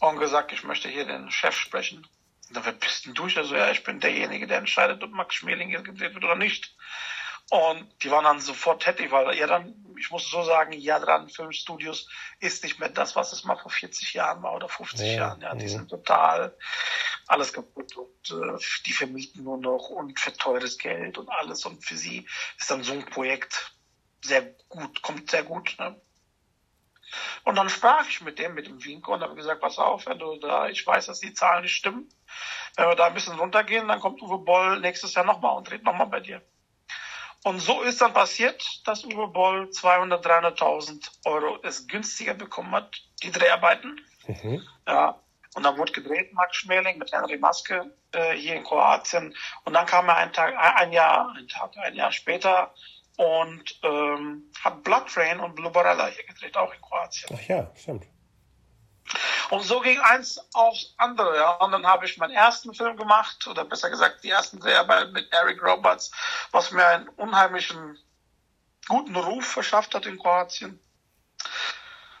und 0.00 0.18
gesagt, 0.18 0.52
ich 0.52 0.64
möchte 0.64 0.88
hier 0.88 1.04
den 1.04 1.30
Chef 1.30 1.56
sprechen. 1.56 2.06
Und 2.48 2.56
dann, 2.56 2.64
wer 2.64 2.72
bist 2.72 3.06
denn 3.06 3.14
du? 3.14 3.24
Also, 3.24 3.54
ja, 3.54 3.70
ich 3.70 3.84
bin 3.84 4.00
derjenige, 4.00 4.46
der 4.46 4.58
entscheidet, 4.58 5.02
ob 5.02 5.10
Max 5.10 5.34
Schmeling 5.34 5.68
hier 5.68 5.82
gedreht 5.82 6.14
wird 6.14 6.24
oder 6.24 6.36
nicht. 6.36 6.74
Und 7.52 7.86
die 8.02 8.10
waren 8.10 8.24
dann 8.24 8.40
sofort 8.40 8.86
happy, 8.86 9.10
weil 9.10 9.36
ja 9.36 9.46
dann, 9.46 9.74
ich 9.98 10.10
muss 10.10 10.30
so 10.30 10.42
sagen, 10.42 10.72
ja 10.72 10.98
dran 10.98 11.28
Filmstudios 11.28 12.08
ist 12.40 12.64
nicht 12.64 12.80
mehr 12.80 12.88
das, 12.88 13.14
was 13.14 13.34
es 13.34 13.44
mal 13.44 13.58
vor 13.58 13.70
40 13.70 14.14
Jahren 14.14 14.42
war 14.42 14.54
oder 14.54 14.70
50 14.70 15.06
ja, 15.06 15.12
Jahren. 15.12 15.40
Ja, 15.42 15.54
die 15.54 15.64
ja. 15.64 15.68
sind 15.68 15.90
total 15.90 16.56
alles 17.26 17.52
kaputt 17.52 17.94
und 17.94 18.30
äh, 18.30 18.58
die 18.86 18.94
vermieten 18.94 19.44
nur 19.44 19.58
noch 19.58 19.90
und 19.90 20.18
für 20.18 20.32
teures 20.32 20.78
Geld 20.78 21.18
und 21.18 21.28
alles. 21.28 21.66
Und 21.66 21.84
für 21.84 21.94
sie 21.94 22.26
ist 22.58 22.70
dann 22.70 22.82
so 22.82 22.94
ein 22.94 23.04
Projekt 23.04 23.74
sehr 24.22 24.54
gut, 24.70 25.02
kommt 25.02 25.30
sehr 25.30 25.42
gut. 25.42 25.76
Ne? 25.78 26.00
Und 27.44 27.56
dann 27.56 27.68
sprach 27.68 28.08
ich 28.08 28.22
mit 28.22 28.38
dem, 28.38 28.54
mit 28.54 28.66
dem 28.66 28.82
Winko 28.82 29.12
und 29.12 29.20
habe 29.20 29.34
gesagt, 29.34 29.60
pass 29.60 29.76
auf, 29.76 30.06
wenn 30.06 30.18
du 30.18 30.36
da, 30.36 30.70
ich 30.70 30.86
weiß, 30.86 31.04
dass 31.04 31.20
die 31.20 31.34
Zahlen 31.34 31.64
nicht 31.64 31.76
stimmen. 31.76 32.08
Wenn 32.76 32.88
wir 32.88 32.96
da 32.96 33.08
ein 33.08 33.14
bisschen 33.14 33.38
runtergehen, 33.38 33.88
dann 33.88 34.00
kommt 34.00 34.22
Uwe 34.22 34.38
Boll 34.38 34.80
nächstes 34.80 35.12
Jahr 35.12 35.26
nochmal 35.26 35.54
und 35.58 35.68
dreht 35.68 35.84
nochmal 35.84 36.06
bei 36.06 36.20
dir. 36.20 36.40
Und 37.44 37.60
so 37.60 37.82
ist 37.82 38.00
dann 38.00 38.12
passiert, 38.12 38.62
dass 38.84 39.04
Uwe 39.04 39.28
Boll 39.28 39.70
200, 39.70 40.24
300.000 40.24 41.10
Euro 41.24 41.58
es 41.62 41.86
günstiger 41.88 42.34
bekommen 42.34 42.72
hat, 42.72 42.94
die 43.22 43.32
Dreharbeiten. 43.32 44.00
Mhm. 44.26 44.62
Ja. 44.86 45.18
Und 45.54 45.64
dann 45.64 45.76
wurde 45.76 45.92
gedreht, 45.92 46.32
Max 46.32 46.56
Schmeling 46.56 46.98
mit 46.98 47.12
Henry 47.12 47.36
Maske 47.36 47.92
äh, 48.12 48.32
hier 48.32 48.54
in 48.54 48.64
Kroatien. 48.64 49.34
Und 49.64 49.74
dann 49.74 49.86
kam 49.86 50.08
er 50.08 50.16
ein 50.16 50.32
Tag, 50.32 50.54
ein 50.56 50.92
Jahr, 50.92 51.34
ein 51.36 51.46
Tag, 51.48 51.76
ein 51.76 51.94
Jahr 51.94 52.12
später 52.12 52.72
und 53.16 53.78
ähm, 53.82 54.50
hat 54.62 54.82
Blood 54.82 55.14
Rain 55.16 55.40
und 55.40 55.54
Blue 55.54 55.70
Barella 55.70 56.06
hier 56.06 56.24
gedreht, 56.24 56.56
auch 56.56 56.72
in 56.72 56.80
Kroatien. 56.80 57.36
Ach 57.36 57.48
ja, 57.48 57.70
stimmt. 57.74 58.06
Und 59.50 59.62
so 59.64 59.80
ging 59.80 60.00
eins 60.00 60.40
aufs 60.54 60.94
andere, 60.96 61.36
ja. 61.36 61.50
Und 61.56 61.72
dann 61.72 61.86
habe 61.86 62.06
ich 62.06 62.16
meinen 62.16 62.32
ersten 62.32 62.72
Film 62.74 62.96
gemacht, 62.96 63.46
oder 63.46 63.64
besser 63.64 63.90
gesagt 63.90 64.24
die 64.24 64.30
ersten 64.30 64.60
Dreharbeiten 64.60 65.12
mit 65.12 65.32
Eric 65.32 65.62
Roberts, 65.62 66.10
was 66.52 66.70
mir 66.70 66.86
einen 66.86 67.08
unheimlichen 67.10 67.98
guten 68.88 69.14
Ruf 69.16 69.46
verschafft 69.46 69.94
hat 69.94 70.06
in 70.06 70.18
Kroatien. 70.18 70.80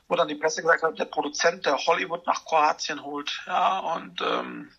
Wo 0.08 0.16
dann 0.16 0.28
die 0.28 0.34
Presse 0.34 0.60
gesagt 0.60 0.82
hat, 0.82 0.98
der 0.98 1.06
Produzent, 1.06 1.64
der 1.64 1.78
Hollywood 1.78 2.26
nach 2.26 2.44
Kroatien 2.44 3.02
holt, 3.02 3.42
ja. 3.46 3.78
Und 3.78 4.20
ähm, 4.20 4.72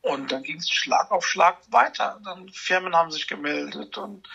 und 0.00 0.30
dann 0.30 0.42
ging 0.42 0.58
es 0.58 0.70
Schlag 0.70 1.10
auf 1.10 1.26
Schlag 1.26 1.58
weiter. 1.70 2.20
Dann 2.24 2.48
Firmen 2.50 2.94
haben 2.94 3.10
sich 3.10 3.26
gemeldet 3.26 3.98
und 3.98 4.28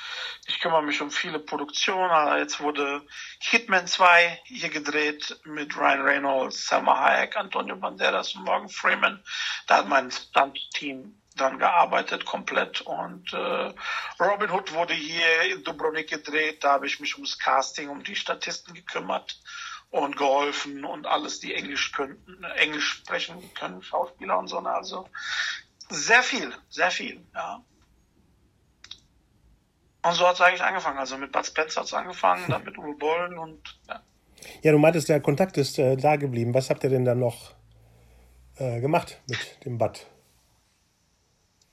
ich 0.46 0.60
kümmere 0.60 0.84
mich 0.84 1.02
um 1.02 1.10
viele 1.10 1.40
Produktionen. 1.40 2.12
Also 2.12 2.38
jetzt 2.38 2.60
wurde 2.60 3.02
Hitman 3.40 3.88
2 3.88 4.42
hier 4.46 4.70
gedreht 4.70 5.40
mit 5.46 5.76
Ryan 5.78 6.02
Reynolds, 6.02 6.68
Selma 6.68 7.00
Hayek, 7.00 7.38
Antonio 7.38 7.76
Banderas 7.76 8.36
und 8.36 8.44
Morgan 8.44 8.70
Freeman. 8.70 9.24
Da 9.68 9.78
hat 9.78 9.88
mein 9.88 10.12
Stunt-Team 10.12 11.20
dann 11.36 11.58
gearbeitet 11.58 12.26
komplett 12.26 12.82
und 12.82 13.34
äh, 13.34 13.74
Robin 14.20 14.52
Hood 14.52 14.72
wurde 14.74 14.94
hier 14.94 15.42
in 15.52 15.64
Dubrovnik 15.64 16.10
gedreht. 16.10 16.64
Da 16.64 16.74
habe 16.74 16.86
ich 16.86 17.00
mich 17.00 17.16
ums 17.16 17.40
Casting, 17.40 17.90
um 17.90 18.04
die 18.04 18.16
Statisten 18.16 18.74
gekümmert 18.74 19.40
und 19.94 20.18
geholfen 20.18 20.86
und 20.86 21.06
alles, 21.06 21.40
die 21.40 21.54
Englisch 21.54 21.92
könnten, 21.92 22.44
Englisch 22.44 22.94
sprechen 22.94 23.38
können, 23.54 23.84
Schauspieler 23.84 24.40
und 24.40 24.48
so. 24.48 24.58
Also 24.58 25.08
sehr 25.90 26.24
viel, 26.24 26.52
sehr 26.70 26.90
viel, 26.90 27.24
ja. 27.36 27.64
Und 30.02 30.14
so 30.14 30.28
hat 30.28 30.34
es 30.34 30.42
eigentlich 30.42 30.64
angefangen. 30.64 30.98
Also 30.98 31.16
mit 31.20 31.32
Bud 31.32 31.46
Spencer 31.46 31.82
hat 31.82 31.86
es 31.88 31.94
angefangen, 31.94 32.50
dann 32.50 32.64
mit 32.64 32.76
Uwe 32.76 32.96
Boll 32.96 33.38
und 33.38 33.80
ja. 33.88 34.02
Ja, 34.64 34.72
du 34.72 34.80
meintest, 34.80 35.10
der 35.10 35.22
Kontakt 35.22 35.58
ist 35.58 35.78
äh, 35.78 35.96
da 35.96 36.16
geblieben. 36.16 36.56
Was 36.56 36.72
habt 36.72 36.84
ihr 36.84 36.90
denn 36.90 37.06
dann 37.06 37.20
noch 37.20 37.54
äh, 38.56 38.82
gemacht 38.82 39.22
mit 39.30 39.64
dem 39.64 39.78
Bud? 39.78 40.08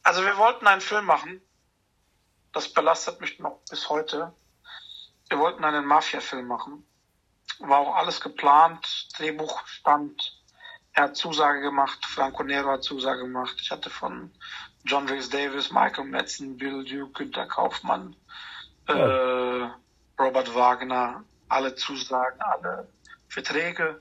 Also 0.03 0.23
wir 0.23 0.37
wollten 0.37 0.67
einen 0.67 0.83
Film 0.83 1.07
machen. 1.07 1.41
Das 2.53 2.71
belastet 2.71 3.19
mich 3.23 3.39
noch 3.39 3.61
bis 3.71 3.89
heute. 3.89 4.35
Wir 5.31 5.39
wollten 5.39 5.65
einen 5.65 5.87
Mafia-Film 5.87 6.47
machen. 6.47 6.85
War 7.61 7.79
auch 7.79 7.97
alles 7.97 8.21
geplant. 8.21 9.09
Drehbuch 9.17 9.67
stand 9.67 10.41
er 10.93 11.05
hat 11.05 11.17
Zusage 11.17 11.61
gemacht, 11.61 12.05
Franco 12.05 12.43
Nero 12.43 12.71
hat 12.71 12.83
Zusage 12.83 13.23
gemacht. 13.23 13.57
Ich 13.61 13.71
hatte 13.71 13.91
von 13.91 14.31
John 14.85 15.09
Rhys 15.09 15.31
Davis, 15.31 15.71
Michael 15.71 16.05
Metzen, 16.05 16.57
Bill 16.57 16.85
Duke, 16.85 17.13
Günter 17.13 17.47
Kaufmann, 17.47 18.17
ja. 18.89 19.67
äh, 19.67 19.71
Robert 20.19 20.55
Wagner, 20.55 21.25
alle 21.49 21.75
Zusagen, 21.75 22.41
alle 22.41 22.89
Verträge. 23.29 24.01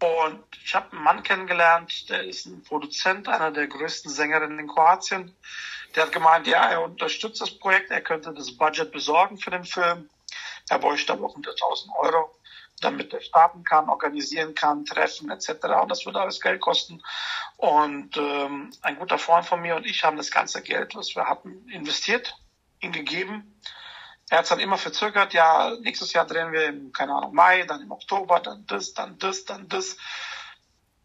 Und 0.00 0.44
ich 0.62 0.74
habe 0.74 0.92
einen 0.92 1.04
Mann 1.04 1.22
kennengelernt, 1.22 2.10
der 2.10 2.24
ist 2.24 2.46
ein 2.46 2.62
Produzent, 2.64 3.28
einer 3.28 3.52
der 3.52 3.68
größten 3.68 4.10
Sängerinnen 4.10 4.58
in 4.58 4.68
Kroatien. 4.68 5.34
Der 5.94 6.04
hat 6.04 6.12
gemeint, 6.12 6.46
ja, 6.46 6.68
er 6.68 6.82
unterstützt 6.82 7.40
das 7.40 7.56
Projekt, 7.56 7.90
er 7.90 8.00
könnte 8.00 8.34
das 8.34 8.56
Budget 8.56 8.90
besorgen 8.90 9.38
für 9.38 9.50
den 9.50 9.64
Film. 9.64 10.10
Er 10.68 10.78
bräuchte 10.78 11.12
aber 11.12 11.28
100.000 11.28 11.94
Euro 12.00 12.34
damit 12.80 13.12
er 13.12 13.20
starten 13.20 13.64
kann, 13.64 13.88
organisieren 13.88 14.54
kann, 14.54 14.84
treffen 14.84 15.30
etc. 15.30 15.48
Und 15.82 15.90
das 15.90 16.04
würde 16.04 16.20
alles 16.20 16.40
Geld 16.40 16.60
kosten. 16.60 17.02
Und 17.56 18.16
ähm, 18.16 18.70
ein 18.82 18.98
guter 18.98 19.18
Freund 19.18 19.46
von 19.46 19.60
mir 19.60 19.76
und 19.76 19.86
ich 19.86 20.04
haben 20.04 20.16
das 20.16 20.30
ganze 20.30 20.62
Geld, 20.62 20.94
was 20.94 21.14
wir 21.14 21.26
hatten, 21.26 21.68
investiert, 21.68 22.36
ihm 22.80 22.92
gegeben. 22.92 23.60
Er 24.30 24.38
hat 24.38 24.44
es 24.44 24.50
dann 24.50 24.60
immer 24.60 24.78
verzögert, 24.78 25.34
ja, 25.34 25.76
nächstes 25.80 26.12
Jahr 26.12 26.26
drehen 26.26 26.52
wir 26.52 26.66
im, 26.66 26.92
keine 26.92 27.14
Ahnung, 27.14 27.34
Mai, 27.34 27.64
dann 27.64 27.82
im 27.82 27.92
Oktober, 27.92 28.40
dann 28.40 28.66
das, 28.66 28.94
dann 28.94 29.18
das, 29.18 29.44
dann 29.44 29.68
das. 29.68 29.96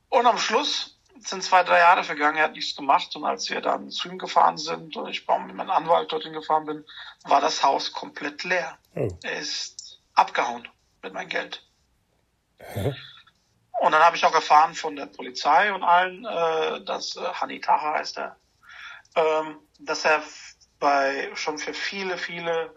Und 0.09 0.25
am 0.25 0.37
Schluss 0.37 0.97
sind 1.19 1.43
zwei, 1.43 1.63
drei 1.63 1.79
Jahre 1.79 2.03
vergangen, 2.03 2.37
er 2.37 2.45
hat 2.45 2.53
nichts 2.53 2.75
gemacht. 2.75 3.13
Und 3.15 3.25
als 3.25 3.49
wir 3.49 3.61
dann 3.61 3.91
zu 3.91 4.09
ihm 4.09 4.17
gefahren 4.17 4.57
sind 4.57 4.95
und 4.95 5.09
ich 5.09 5.27
mit 5.27 5.55
meinem 5.55 5.69
Anwalt 5.69 6.11
dorthin 6.11 6.33
gefahren 6.33 6.65
bin, 6.65 6.85
war 7.25 7.41
das 7.41 7.61
Haus 7.61 7.91
komplett 7.91 8.43
leer. 8.45 8.77
Oh. 8.95 9.09
Er 9.23 9.39
ist 9.39 9.99
abgehauen 10.15 10.67
mit 11.01 11.13
meinem 11.13 11.29
Geld. 11.29 11.63
Und 13.79 13.91
dann 13.93 14.03
habe 14.03 14.17
ich 14.17 14.25
auch 14.25 14.33
erfahren 14.33 14.75
von 14.75 14.95
der 14.95 15.05
Polizei 15.05 15.73
und 15.73 15.83
allen, 15.83 16.25
äh, 16.25 16.83
dass 16.83 17.15
äh, 17.15 17.21
Hani 17.21 17.61
Taha 17.61 17.93
heißt 17.93 18.17
er, 18.17 18.35
ähm, 19.15 19.59
dass 19.79 20.03
er 20.03 20.21
bei 20.79 21.31
schon 21.35 21.57
für 21.57 21.73
viele, 21.73 22.17
viele, 22.17 22.75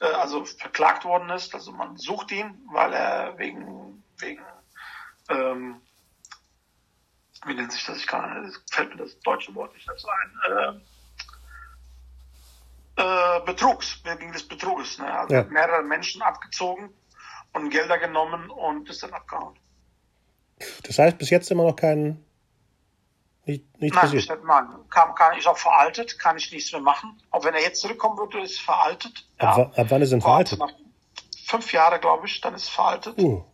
äh, 0.00 0.06
also 0.06 0.44
verklagt 0.44 1.04
worden 1.04 1.30
ist. 1.30 1.54
Also 1.54 1.70
man 1.70 1.96
sucht 1.96 2.32
ihn, 2.32 2.60
weil 2.72 2.92
er 2.92 3.38
wegen 3.38 4.02
wegen 4.18 4.42
ähm, 5.28 5.80
wie 7.44 7.54
nennt 7.54 7.72
sich 7.72 7.84
das? 7.86 7.98
Ich 7.98 8.06
kann, 8.06 8.52
fällt 8.70 8.90
mir 8.90 9.04
das 9.04 9.18
deutsche 9.20 9.54
Wort 9.54 9.74
nicht 9.74 9.88
dazu 9.88 10.08
ein. 10.08 10.80
Äh, 12.96 13.02
äh, 13.02 13.40
Betrugs, 13.46 14.00
wegen 14.04 14.32
des 14.32 14.46
Betruges. 14.46 14.98
Ne? 14.98 15.12
Also 15.12 15.34
ja. 15.34 15.44
mehrere 15.44 15.82
Menschen 15.82 16.22
abgezogen 16.22 16.94
und 17.52 17.70
Gelder 17.70 17.98
genommen 17.98 18.50
und 18.50 18.88
ist 18.88 19.02
dann 19.02 19.12
abgehauen. 19.12 19.58
Das 20.84 20.98
heißt, 20.98 21.18
bis 21.18 21.30
jetzt 21.30 21.50
immer 21.50 21.64
noch 21.64 21.76
kein 21.76 22.24
nicht, 23.44 23.80
nichts 23.80 23.96
nein, 23.96 24.10
passiert? 24.10 24.44
Nein, 24.44 24.68
kann, 24.88 25.14
kann, 25.14 25.36
ist 25.36 25.48
auch 25.48 25.58
veraltet, 25.58 26.18
kann 26.18 26.36
ich 26.36 26.52
nichts 26.52 26.72
mehr 26.72 26.80
machen. 26.80 27.20
Auch 27.30 27.44
wenn 27.44 27.54
er 27.54 27.60
jetzt 27.60 27.80
zurückkommen 27.80 28.16
würde, 28.16 28.40
ist 28.40 28.52
es 28.52 28.58
veraltet. 28.60 29.26
Ab, 29.38 29.58
ja. 29.58 29.82
ab 29.82 29.86
wann 29.88 30.02
ist 30.02 30.12
denn 30.12 30.20
veraltet? 30.20 30.60
Fünf 31.46 31.72
Jahre, 31.72 31.98
glaube 31.98 32.26
ich, 32.26 32.40
dann 32.40 32.54
ist 32.54 32.64
es 32.64 32.68
veraltet. 32.68 33.18
Uh. 33.18 33.44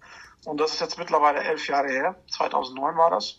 Und 0.45 0.61
das 0.61 0.75
ist 0.75 0.81
jetzt 0.81 0.99
mittlerweile 0.99 1.43
elf 1.43 1.67
Jahre 1.69 1.88
her. 1.88 2.17
2009 2.31 2.97
war 2.97 3.11
das. 3.11 3.38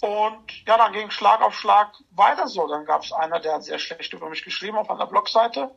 Und 0.00 0.66
ja, 0.66 0.76
dann 0.76 0.92
ging 0.92 1.10
Schlag 1.10 1.40
auf 1.42 1.54
Schlag 1.54 1.92
weiter 2.10 2.46
so. 2.48 2.66
Dann 2.68 2.84
gab 2.84 3.02
es 3.02 3.12
einer, 3.12 3.40
der 3.40 3.54
hat 3.54 3.64
sehr 3.64 3.78
schlecht 3.78 4.12
über 4.12 4.28
mich 4.28 4.44
geschrieben 4.44 4.76
auf 4.76 4.90
einer 4.90 5.06
Blogseite. 5.06 5.70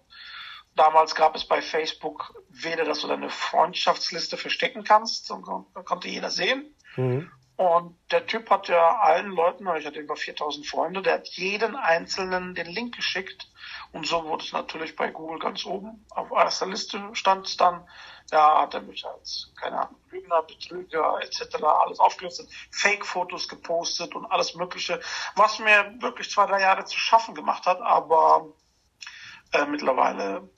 Damals 0.75 1.15
gab 1.15 1.35
es 1.35 1.45
bei 1.45 1.61
Facebook 1.61 2.33
weder, 2.49 2.85
dass 2.85 3.01
du 3.01 3.07
deine 3.07 3.29
Freundschaftsliste 3.29 4.37
verstecken 4.37 4.83
kannst, 4.83 5.29
da 5.29 5.83
konnte 5.83 6.07
jeder 6.07 6.29
sehen. 6.29 6.75
Mhm. 6.95 7.31
Und 7.61 7.95
der 8.09 8.25
Typ 8.25 8.49
hat 8.49 8.69
ja 8.69 9.01
allen 9.01 9.29
Leuten, 9.33 9.67
ich 9.77 9.85
hatte 9.85 9.99
über 9.99 10.15
4000 10.15 10.65
Freunde, 10.65 11.03
der 11.03 11.15
hat 11.15 11.27
jeden 11.27 11.75
einzelnen 11.75 12.55
den 12.55 12.65
Link 12.65 12.95
geschickt. 12.95 13.51
Und 13.91 14.07
so 14.07 14.25
wurde 14.25 14.43
es 14.43 14.51
natürlich 14.51 14.95
bei 14.95 15.11
Google 15.11 15.37
ganz 15.37 15.63
oben. 15.65 16.03
Auf 16.09 16.31
erster 16.31 16.65
Liste 16.65 16.99
stand 17.13 17.45
es 17.45 17.57
dann, 17.57 17.87
ja, 18.31 18.61
hat 18.61 18.73
er 18.73 18.81
mich 18.81 19.05
als, 19.05 19.51
keine 19.59 19.77
Ahnung, 19.79 20.01
Lügner, 20.09 20.41
Betrüger 20.41 21.19
etc. 21.21 21.61
alles 21.63 21.99
aufgelistet, 21.99 22.49
Fake-Fotos 22.71 23.47
gepostet 23.47 24.15
und 24.15 24.25
alles 24.25 24.55
Mögliche, 24.55 24.99
was 25.35 25.59
mir 25.59 25.93
wirklich 25.99 26.31
zwei, 26.31 26.47
drei 26.47 26.61
Jahre 26.61 26.85
zu 26.85 26.97
schaffen 26.97 27.35
gemacht 27.35 27.67
hat, 27.67 27.79
aber 27.81 28.47
äh, 29.51 29.65
mittlerweile 29.67 30.49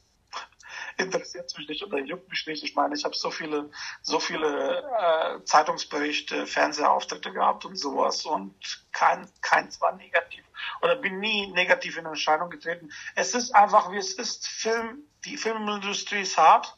interessiert 0.98 1.54
mich 1.58 1.68
nicht 1.68 1.84
oder 1.84 2.00
juckt 2.00 2.30
mich 2.30 2.46
nicht. 2.48 2.64
Ich 2.64 2.76
meine, 2.76 2.96
ich 2.96 3.04
habe 3.04 3.16
so 3.16 3.32
viele, 3.32 3.70
so 4.02 4.20
viele 4.20 4.84
äh, 5.00 5.44
Zeitungsberichte, 5.44 6.48
Fernsehauftritte 6.48 7.32
gehabt 7.32 7.66
und 7.66 7.76
sowas 7.76 8.26
und 8.26 8.54
kein, 8.92 9.28
keins 9.42 9.82
war 9.82 9.96
negativ 9.96 10.44
oder 10.82 10.96
bin 10.96 11.20
nie 11.20 11.48
negativ 11.48 11.98
in 11.98 12.06
Erscheinung 12.06 12.50
getreten. 12.50 12.92
Es 13.16 13.34
ist 13.34 13.56
einfach, 13.56 13.92
wie 13.92 13.98
es 13.98 14.14
ist. 14.14 14.48
Film, 14.48 15.04
die 15.26 15.38
Filmindustrie 15.38 16.22
ist 16.22 16.38
hart 16.38 16.76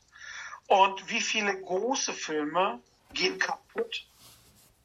und 0.68 1.10
wie 1.10 1.22
viele 1.22 1.60
große 1.60 2.14
Filme 2.14 2.82
gehen 3.14 3.40
kaputt. 3.40 4.08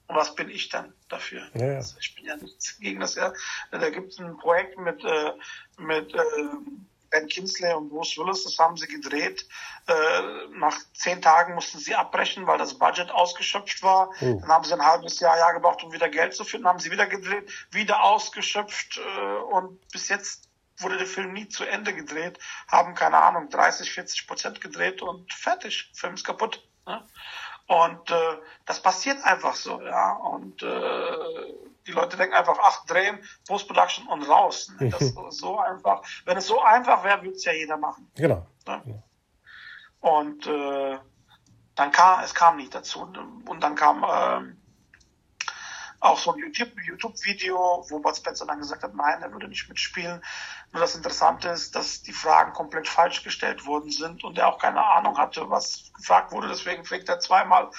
Und 0.06 0.16
was 0.16 0.34
bin 0.34 0.50
ich 0.50 0.68
dann 0.68 0.92
dafür? 1.08 1.48
Ja. 1.54 1.76
Also 1.76 1.96
ich 2.00 2.14
bin 2.16 2.24
ja 2.24 2.36
nichts 2.36 2.78
gegen 2.80 3.00
das. 3.00 3.14
Ja. 3.14 3.32
Da 3.70 3.90
gibt 3.90 4.12
es 4.12 4.18
ein 4.18 4.36
Projekt 4.38 4.76
mit, 4.78 5.04
äh, 5.04 5.32
mit 5.78 6.12
äh, 6.14 6.20
Ben 7.10 7.26
Kinsley 7.26 7.74
und 7.74 7.88
Bruce 7.88 8.16
Willis, 8.16 8.44
das 8.44 8.58
haben 8.58 8.76
sie 8.76 8.86
gedreht. 8.86 9.46
Äh, 9.86 10.56
nach 10.58 10.78
zehn 10.94 11.20
Tagen 11.20 11.54
mussten 11.54 11.78
sie 11.78 11.94
abbrechen, 11.94 12.46
weil 12.46 12.58
das 12.58 12.78
Budget 12.78 13.10
ausgeschöpft 13.10 13.82
war. 13.82 14.10
Oh. 14.20 14.38
Dann 14.40 14.48
haben 14.48 14.64
sie 14.64 14.74
ein 14.74 14.84
halbes 14.84 15.20
Jahr, 15.20 15.36
Jahr 15.36 15.52
gebraucht, 15.52 15.82
um 15.82 15.92
wieder 15.92 16.08
Geld 16.08 16.34
zu 16.34 16.44
finden. 16.44 16.64
Dann 16.64 16.74
haben 16.74 16.80
sie 16.80 16.90
wieder 16.90 17.06
gedreht, 17.06 17.50
wieder 17.70 18.02
ausgeschöpft 18.02 18.98
äh, 18.98 19.36
und 19.52 19.80
bis 19.90 20.08
jetzt 20.08 20.48
wurde 20.82 20.96
der 20.96 21.06
Film 21.06 21.32
nie 21.32 21.48
zu 21.48 21.64
Ende 21.64 21.94
gedreht, 21.94 22.38
haben 22.68 22.94
keine 22.94 23.18
Ahnung 23.18 23.50
30, 23.50 23.90
40 23.92 24.26
Prozent 24.26 24.60
gedreht 24.60 25.02
und 25.02 25.32
fertig, 25.32 25.90
Film 25.94 26.14
ist 26.14 26.24
kaputt. 26.24 26.66
Ne? 26.86 27.06
Und 27.66 28.10
äh, 28.10 28.38
das 28.66 28.82
passiert 28.82 29.22
einfach 29.22 29.54
so, 29.54 29.80
ja. 29.80 30.14
Und 30.14 30.62
äh, 30.62 31.16
die 31.86 31.92
Leute 31.92 32.16
denken 32.16 32.34
einfach, 32.34 32.58
ach, 32.62 32.84
drehen, 32.86 33.18
Post-Production 33.46 34.06
und 34.08 34.22
raus. 34.22 34.70
Ne? 34.78 34.88
Das 34.90 35.02
ist 35.02 35.38
so 35.38 35.58
einfach. 35.58 36.02
Wenn 36.24 36.36
es 36.36 36.46
so 36.46 36.60
einfach 36.60 37.04
wäre, 37.04 37.22
würde 37.22 37.36
es 37.36 37.44
ja 37.44 37.52
jeder 37.52 37.76
machen. 37.76 38.10
Genau. 38.16 38.46
Ne? 38.66 38.82
genau. 38.84 39.02
Und 40.00 40.46
äh, 40.46 40.98
dann 41.74 41.92
kam, 41.92 42.20
es 42.20 42.34
kam 42.34 42.56
nicht 42.56 42.74
dazu. 42.74 43.00
Und 43.00 43.60
dann 43.60 43.74
kam 43.74 44.02
äh, 44.02 44.54
auch 46.00 46.18
so 46.18 46.32
ein 46.32 46.38
YouTube-Video, 46.38 47.84
wo 47.88 48.00
Bud 48.00 48.16
Spencer 48.16 48.46
dann 48.46 48.58
gesagt 48.58 48.82
hat, 48.82 48.94
nein, 48.94 49.22
er 49.22 49.32
würde 49.32 49.48
nicht 49.48 49.68
mitspielen. 49.68 50.22
Nur 50.72 50.80
das 50.80 50.94
Interessante 50.94 51.50
ist, 51.50 51.74
dass 51.74 52.02
die 52.02 52.12
Fragen 52.12 52.54
komplett 52.54 52.88
falsch 52.88 53.22
gestellt 53.22 53.66
worden 53.66 53.90
sind 53.90 54.24
und 54.24 54.38
er 54.38 54.48
auch 54.48 54.58
keine 54.58 54.82
Ahnung 54.82 55.18
hatte, 55.18 55.50
was 55.50 55.90
gefragt 55.94 56.32
wurde. 56.32 56.48
Deswegen 56.48 56.84
fragt 56.84 57.08
er 57.08 57.20
zweimal 57.20 57.70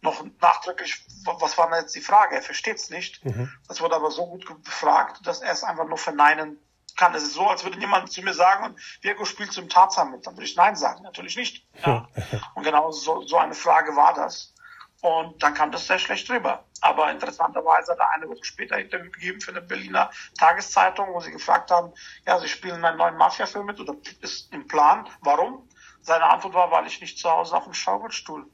noch 0.00 0.24
nachdrücklich, 0.40 1.04
was 1.24 1.58
war 1.58 1.68
denn 1.68 1.80
jetzt 1.80 1.94
die 1.94 2.00
Frage? 2.00 2.36
Er 2.36 2.42
versteht 2.42 2.76
es 2.76 2.90
nicht. 2.90 3.24
Mhm. 3.24 3.52
Das 3.66 3.80
wurde 3.80 3.96
aber 3.96 4.10
so 4.10 4.26
gut 4.26 4.46
gefragt, 4.64 5.26
dass 5.26 5.40
er 5.40 5.52
es 5.52 5.64
einfach 5.64 5.86
nur 5.86 5.98
verneinen 5.98 6.58
kann. 6.96 7.14
Es 7.14 7.22
ist 7.22 7.34
so, 7.34 7.46
als 7.46 7.64
würde 7.64 7.78
jemand 7.78 8.12
zu 8.12 8.22
mir 8.22 8.34
sagen, 8.34 8.76
Virgo 9.00 9.24
spielt 9.24 9.52
zum 9.52 9.68
Tarzan 9.68 10.10
mit. 10.10 10.26
Dann 10.26 10.34
würde 10.34 10.44
ich 10.44 10.56
Nein 10.56 10.76
sagen. 10.76 11.02
Natürlich 11.02 11.36
nicht. 11.36 11.66
Ja. 11.84 12.08
Und 12.54 12.64
genau 12.64 12.90
so, 12.90 13.22
so 13.22 13.36
eine 13.38 13.54
Frage 13.54 13.96
war 13.96 14.14
das. 14.14 14.54
Und 15.00 15.42
dann 15.42 15.54
kam 15.54 15.70
das 15.70 15.86
sehr 15.86 15.98
schlecht 15.98 16.28
rüber. 16.28 16.64
Aber 16.80 17.10
interessanterweise 17.10 17.92
hat 17.92 18.00
er 18.00 18.10
eine 18.12 18.28
Woche 18.28 18.44
später 18.44 18.76
ein 18.76 18.84
Interview 18.84 19.10
gegeben 19.10 19.40
für 19.40 19.52
eine 19.52 19.62
Berliner 19.62 20.10
Tageszeitung, 20.36 21.12
wo 21.12 21.20
sie 21.20 21.30
gefragt 21.30 21.70
haben, 21.70 21.92
ja, 22.26 22.38
Sie 22.40 22.48
spielen 22.48 22.84
einen 22.84 22.98
neuen 22.98 23.16
Mafia-Film 23.16 23.66
mit 23.66 23.78
oder 23.80 23.94
ist 24.20 24.52
im 24.52 24.66
Plan. 24.66 25.08
Warum? 25.20 25.68
Seine 26.00 26.24
Antwort 26.24 26.54
war, 26.54 26.70
weil 26.70 26.86
ich 26.86 27.00
nicht 27.00 27.18
zu 27.18 27.30
Hause 27.30 27.56
auf 27.56 27.64
dem 27.64 27.74
Schaukelstuhl 27.74 28.48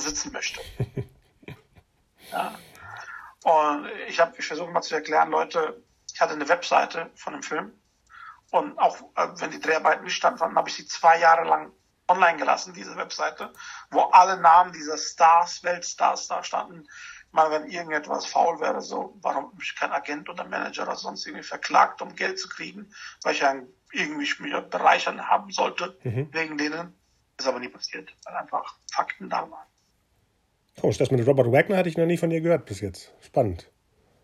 sitzen 0.00 0.32
möchte. 0.32 0.60
ja. 2.32 2.54
Und 3.44 3.88
ich 4.08 4.18
habe, 4.18 4.34
ich 4.38 4.46
versuche 4.46 4.70
mal 4.70 4.82
zu 4.82 4.94
erklären, 4.94 5.30
Leute, 5.30 5.82
ich 6.12 6.20
hatte 6.20 6.34
eine 6.34 6.48
Webseite 6.48 7.10
von 7.14 7.34
dem 7.34 7.42
Film 7.42 7.72
und 8.50 8.78
auch 8.78 8.96
äh, 9.16 9.28
wenn 9.34 9.50
die 9.50 9.60
Dreharbeiten 9.60 10.04
nicht 10.04 10.16
stattfanden, 10.16 10.56
habe 10.56 10.68
ich 10.68 10.76
sie 10.76 10.86
zwei 10.86 11.18
Jahre 11.18 11.44
lang 11.44 11.72
online 12.08 12.38
gelassen, 12.38 12.72
diese 12.72 12.96
Webseite, 12.96 13.52
wo 13.90 14.02
alle 14.02 14.36
Namen 14.36 14.72
dieser 14.72 14.96
Stars, 14.96 15.62
Weltstars 15.64 16.28
da 16.28 16.42
standen. 16.44 16.86
Mal 17.32 17.50
wenn 17.50 17.68
irgendetwas 17.68 18.26
faul 18.26 18.60
wäre, 18.60 18.80
so, 18.80 19.18
warum 19.20 19.52
mich 19.58 19.74
kein 19.74 19.92
Agent 19.92 20.28
oder 20.28 20.44
Manager 20.44 20.84
oder 20.84 20.96
sonst 20.96 21.26
irgendwie 21.26 21.42
verklagt, 21.42 22.00
um 22.00 22.14
Geld 22.14 22.38
zu 22.38 22.48
kriegen, 22.48 22.94
weil 23.22 23.34
ich 23.34 23.40
ja 23.40 23.54
irgendwie 23.92 24.42
mich 24.42 24.70
bereichern 24.70 25.28
haben 25.28 25.50
sollte, 25.50 25.98
mhm. 26.04 26.32
wegen 26.32 26.56
denen. 26.56 26.98
Ist 27.38 27.46
aber 27.46 27.58
nie 27.58 27.68
passiert, 27.68 28.14
weil 28.24 28.36
einfach 28.36 28.78
Fakten 28.90 29.28
da 29.28 29.50
waren. 29.50 29.66
Komisch, 30.80 30.98
das 30.98 31.10
mit 31.10 31.26
Robert 31.26 31.50
Wagner 31.52 31.76
hatte 31.76 31.88
ich 31.88 31.96
noch 31.96 32.06
nie 32.06 32.18
von 32.18 32.30
dir 32.30 32.40
gehört 32.40 32.66
bis 32.66 32.80
jetzt. 32.80 33.12
Spannend. 33.20 33.70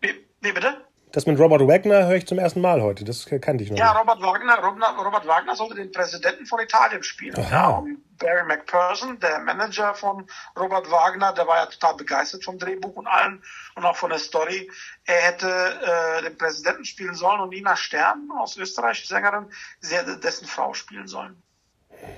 Wie, 0.01 0.13
wie 0.41 0.51
bitte? 0.51 0.83
Das 1.13 1.27
mit 1.27 1.39
Robert 1.39 1.61
Wagner 1.67 2.07
höre 2.07 2.15
ich 2.15 2.25
zum 2.25 2.39
ersten 2.39 2.59
Mal 2.59 2.81
heute. 2.81 3.03
Das 3.03 3.27
kannte 3.27 3.63
ich 3.63 3.69
noch 3.69 3.77
ja, 3.77 3.85
nicht. 3.85 3.93
Ja, 3.93 3.99
Robert 3.99 4.21
Wagner, 4.21 4.57
Robert 4.57 5.27
Wagner 5.27 5.55
sollte 5.55 5.75
den 5.75 5.91
Präsidenten 5.91 6.47
von 6.47 6.59
Italien 6.59 7.03
spielen. 7.03 7.35
Und 7.35 8.17
Barry 8.17 8.43
McPherson, 8.47 9.19
der 9.19 9.37
Manager 9.39 9.93
von 9.93 10.25
Robert 10.59 10.89
Wagner, 10.89 11.31
der 11.33 11.45
war 11.45 11.57
ja 11.57 11.65
total 11.67 11.95
begeistert 11.97 12.43
vom 12.43 12.57
Drehbuch 12.57 12.95
und 12.95 13.05
allem 13.05 13.43
und 13.75 13.85
auch 13.85 13.95
von 13.95 14.09
der 14.09 14.17
Story. 14.17 14.71
Er 15.05 15.21
hätte 15.21 15.47
äh, 15.47 16.23
den 16.23 16.35
Präsidenten 16.35 16.83
spielen 16.83 17.13
sollen 17.13 17.41
und 17.41 17.49
Nina 17.49 17.75
Stern 17.75 18.29
aus 18.39 18.57
Österreich, 18.57 19.07
Sängerin, 19.07 19.45
sie 19.81 19.95
hätte 19.95 20.17
dessen 20.17 20.47
Frau 20.47 20.73
spielen 20.73 21.05
sollen. 21.05 21.35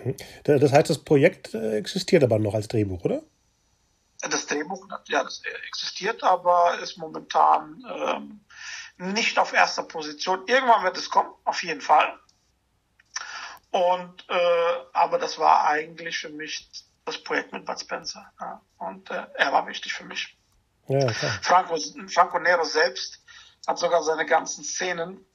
Mhm. 0.05 0.15
Das 0.45 0.71
heißt, 0.71 0.89
das 0.89 0.99
Projekt 0.99 1.53
äh, 1.53 1.77
existiert 1.77 2.23
aber 2.23 2.39
noch 2.39 2.53
als 2.53 2.69
Drehbuch, 2.69 3.03
oder? 3.03 3.23
Das 4.29 4.47
Drehbuch, 4.47 4.87
ja, 5.07 5.23
das 5.23 5.41
existiert, 5.67 6.23
aber 6.23 6.79
ist 6.79 6.97
momentan 6.97 7.83
ähm, 7.87 8.45
nicht 8.97 9.37
auf 9.37 9.53
erster 9.53 9.83
Position. 9.83 10.47
Irgendwann 10.47 10.83
wird 10.83 10.97
es 10.97 11.09
kommen, 11.09 11.33
auf 11.43 11.61
jeden 11.63 11.81
Fall. 11.81 12.19
Und 13.71 14.25
äh, 14.29 14.75
aber 14.93 15.19
das 15.19 15.37
war 15.37 15.67
eigentlich 15.67 16.17
für 16.17 16.29
mich 16.29 16.69
das 17.03 17.21
Projekt 17.23 17.51
mit 17.51 17.65
Bud 17.65 17.79
Spencer. 17.79 18.31
Ja. 18.39 18.61
Und 18.77 19.11
äh, 19.11 19.27
er 19.35 19.51
war 19.51 19.67
wichtig 19.67 19.93
für 19.93 20.05
mich. 20.05 20.37
Ja, 20.87 21.07
Franco, 21.41 21.77
Franco 22.07 22.39
Nero 22.39 22.63
selbst 22.63 23.23
hat 23.67 23.79
sogar 23.79 24.03
seine 24.03 24.25
ganzen 24.25 24.63
Szenen 24.63 25.25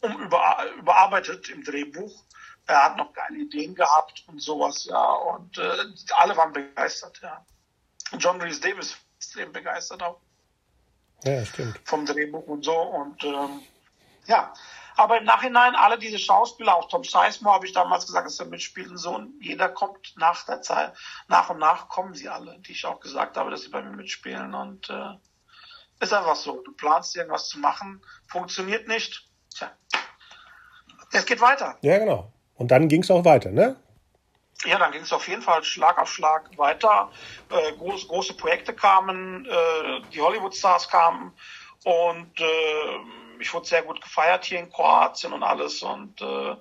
um 0.00 0.20
über, 0.20 0.64
überarbeitet 0.78 1.48
im 1.50 1.62
Drehbuch. 1.64 2.24
Er 2.66 2.84
hat 2.84 2.96
noch 2.96 3.12
geile 3.12 3.38
Ideen 3.38 3.74
gehabt 3.74 4.24
und 4.26 4.40
sowas, 4.40 4.84
ja. 4.84 5.10
Und 5.12 5.58
äh, 5.58 5.76
alle 6.16 6.36
waren 6.36 6.52
begeistert, 6.52 7.20
ja. 7.22 7.44
John 8.18 8.40
Rhys 8.40 8.60
Davis 8.60 8.96
extrem 9.16 9.52
begeistert 9.52 10.02
auch. 10.02 10.20
Ja, 11.24 11.44
stimmt. 11.44 11.80
Vom 11.84 12.06
Drehbuch 12.06 12.46
und 12.46 12.64
so. 12.64 12.76
Und 12.76 13.22
ähm, 13.24 13.62
ja, 14.26 14.52
aber 14.96 15.18
im 15.18 15.24
Nachhinein, 15.24 15.74
alle 15.74 15.98
diese 15.98 16.18
Schauspieler, 16.18 16.76
auch 16.76 16.88
Tom 16.88 17.04
Sizemore 17.04 17.54
habe 17.54 17.66
ich 17.66 17.72
damals 17.72 18.06
gesagt, 18.06 18.26
dass 18.26 18.40
er 18.40 18.46
mitspielt 18.46 18.90
und 18.90 18.98
so. 18.98 19.14
Und 19.14 19.34
jeder 19.40 19.68
kommt 19.68 20.14
nach 20.16 20.44
der 20.46 20.60
Zeit, 20.62 20.92
nach 21.28 21.50
und 21.50 21.58
nach 21.58 21.88
kommen 21.88 22.14
sie 22.14 22.28
alle, 22.28 22.58
die 22.60 22.72
ich 22.72 22.84
auch 22.84 23.00
gesagt 23.00 23.36
habe, 23.36 23.50
dass 23.50 23.62
sie 23.62 23.70
bei 23.70 23.82
mir 23.82 23.94
mitspielen. 23.94 24.54
Und 24.54 24.90
äh, 24.90 25.14
ist 26.00 26.12
einfach 26.12 26.36
so. 26.36 26.62
Du 26.62 26.72
planst 26.72 27.16
irgendwas 27.16 27.48
zu 27.48 27.58
machen, 27.58 28.02
funktioniert 28.28 28.88
nicht. 28.88 29.24
Tja. 29.54 29.70
Es 31.12 31.26
geht 31.26 31.40
weiter. 31.40 31.76
Ja, 31.80 31.98
genau. 31.98 32.32
Und 32.54 32.70
dann 32.70 32.88
ging 32.88 33.02
es 33.02 33.10
auch 33.10 33.24
weiter, 33.24 33.50
ne? 33.50 33.76
Ja, 34.64 34.78
dann 34.78 34.92
ging 34.92 35.02
es 35.02 35.12
auf 35.12 35.28
jeden 35.28 35.42
Fall 35.42 35.62
Schlag 35.62 35.98
auf 35.98 36.12
Schlag 36.12 36.56
weiter. 36.58 37.10
Äh, 37.50 37.72
groß, 37.74 38.08
große 38.08 38.34
Projekte 38.34 38.74
kamen, 38.74 39.46
äh, 39.46 40.00
die 40.12 40.20
Hollywood-Stars 40.20 40.88
kamen 40.88 41.32
und 41.84 42.40
äh, 42.40 42.98
ich 43.40 43.52
wurde 43.54 43.66
sehr 43.66 43.82
gut 43.82 44.00
gefeiert 44.00 44.44
hier 44.44 44.58
in 44.58 44.70
Kroatien 44.70 45.32
und 45.32 45.42
alles. 45.42 45.82
Und 45.82 46.20
äh, 46.20 46.56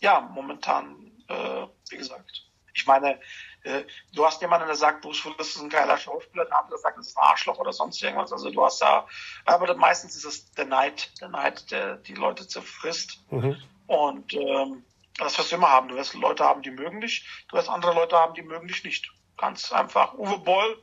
ja, 0.00 0.20
momentan, 0.20 1.12
äh, 1.28 1.66
wie 1.90 1.96
gesagt, 1.96 2.46
ich 2.74 2.86
meine, 2.86 3.20
äh, 3.62 3.84
du 4.12 4.24
hast 4.24 4.40
jemanden, 4.42 4.66
der 4.66 4.76
sagt, 4.76 5.02
Bruce 5.02 5.24
Willis 5.24 5.56
ist 5.56 5.62
ein 5.62 5.70
geiler 5.70 5.96
Schauspieler, 5.96 6.44
der 6.44 6.60
andere 6.60 6.78
sagt, 6.78 6.98
das 6.98 7.08
ist 7.08 7.16
ein 7.16 7.24
Arschloch 7.24 7.58
oder 7.58 7.72
sonst 7.72 8.02
irgendwas. 8.02 8.32
Also 8.32 8.50
du 8.50 8.64
hast 8.64 8.82
da, 8.82 9.06
aber 9.44 9.74
meistens 9.76 10.16
ist 10.16 10.24
es 10.24 10.52
der 10.52 10.66
Neid, 10.66 11.10
der 11.20 11.28
Neid, 11.28 11.70
der 11.70 11.96
die 11.96 12.14
Leute 12.14 12.46
zerfrisst. 12.46 13.20
Mhm. 13.30 13.56
Und 13.86 14.34
ähm, 14.34 14.84
das 15.18 15.38
wirst 15.38 15.52
du 15.52 15.56
immer 15.56 15.70
haben. 15.70 15.88
Du 15.88 15.96
wirst 15.96 16.14
Leute 16.14 16.44
haben, 16.44 16.62
die 16.62 16.70
mögen 16.70 17.00
dich. 17.00 17.26
Du 17.48 17.56
wirst 17.56 17.68
andere 17.68 17.94
Leute 17.94 18.16
haben, 18.16 18.34
die 18.34 18.42
mögen 18.42 18.68
dich 18.68 18.84
nicht. 18.84 19.10
Ganz 19.36 19.72
einfach. 19.72 20.14
Uwe 20.14 20.38
Boll 20.38 20.82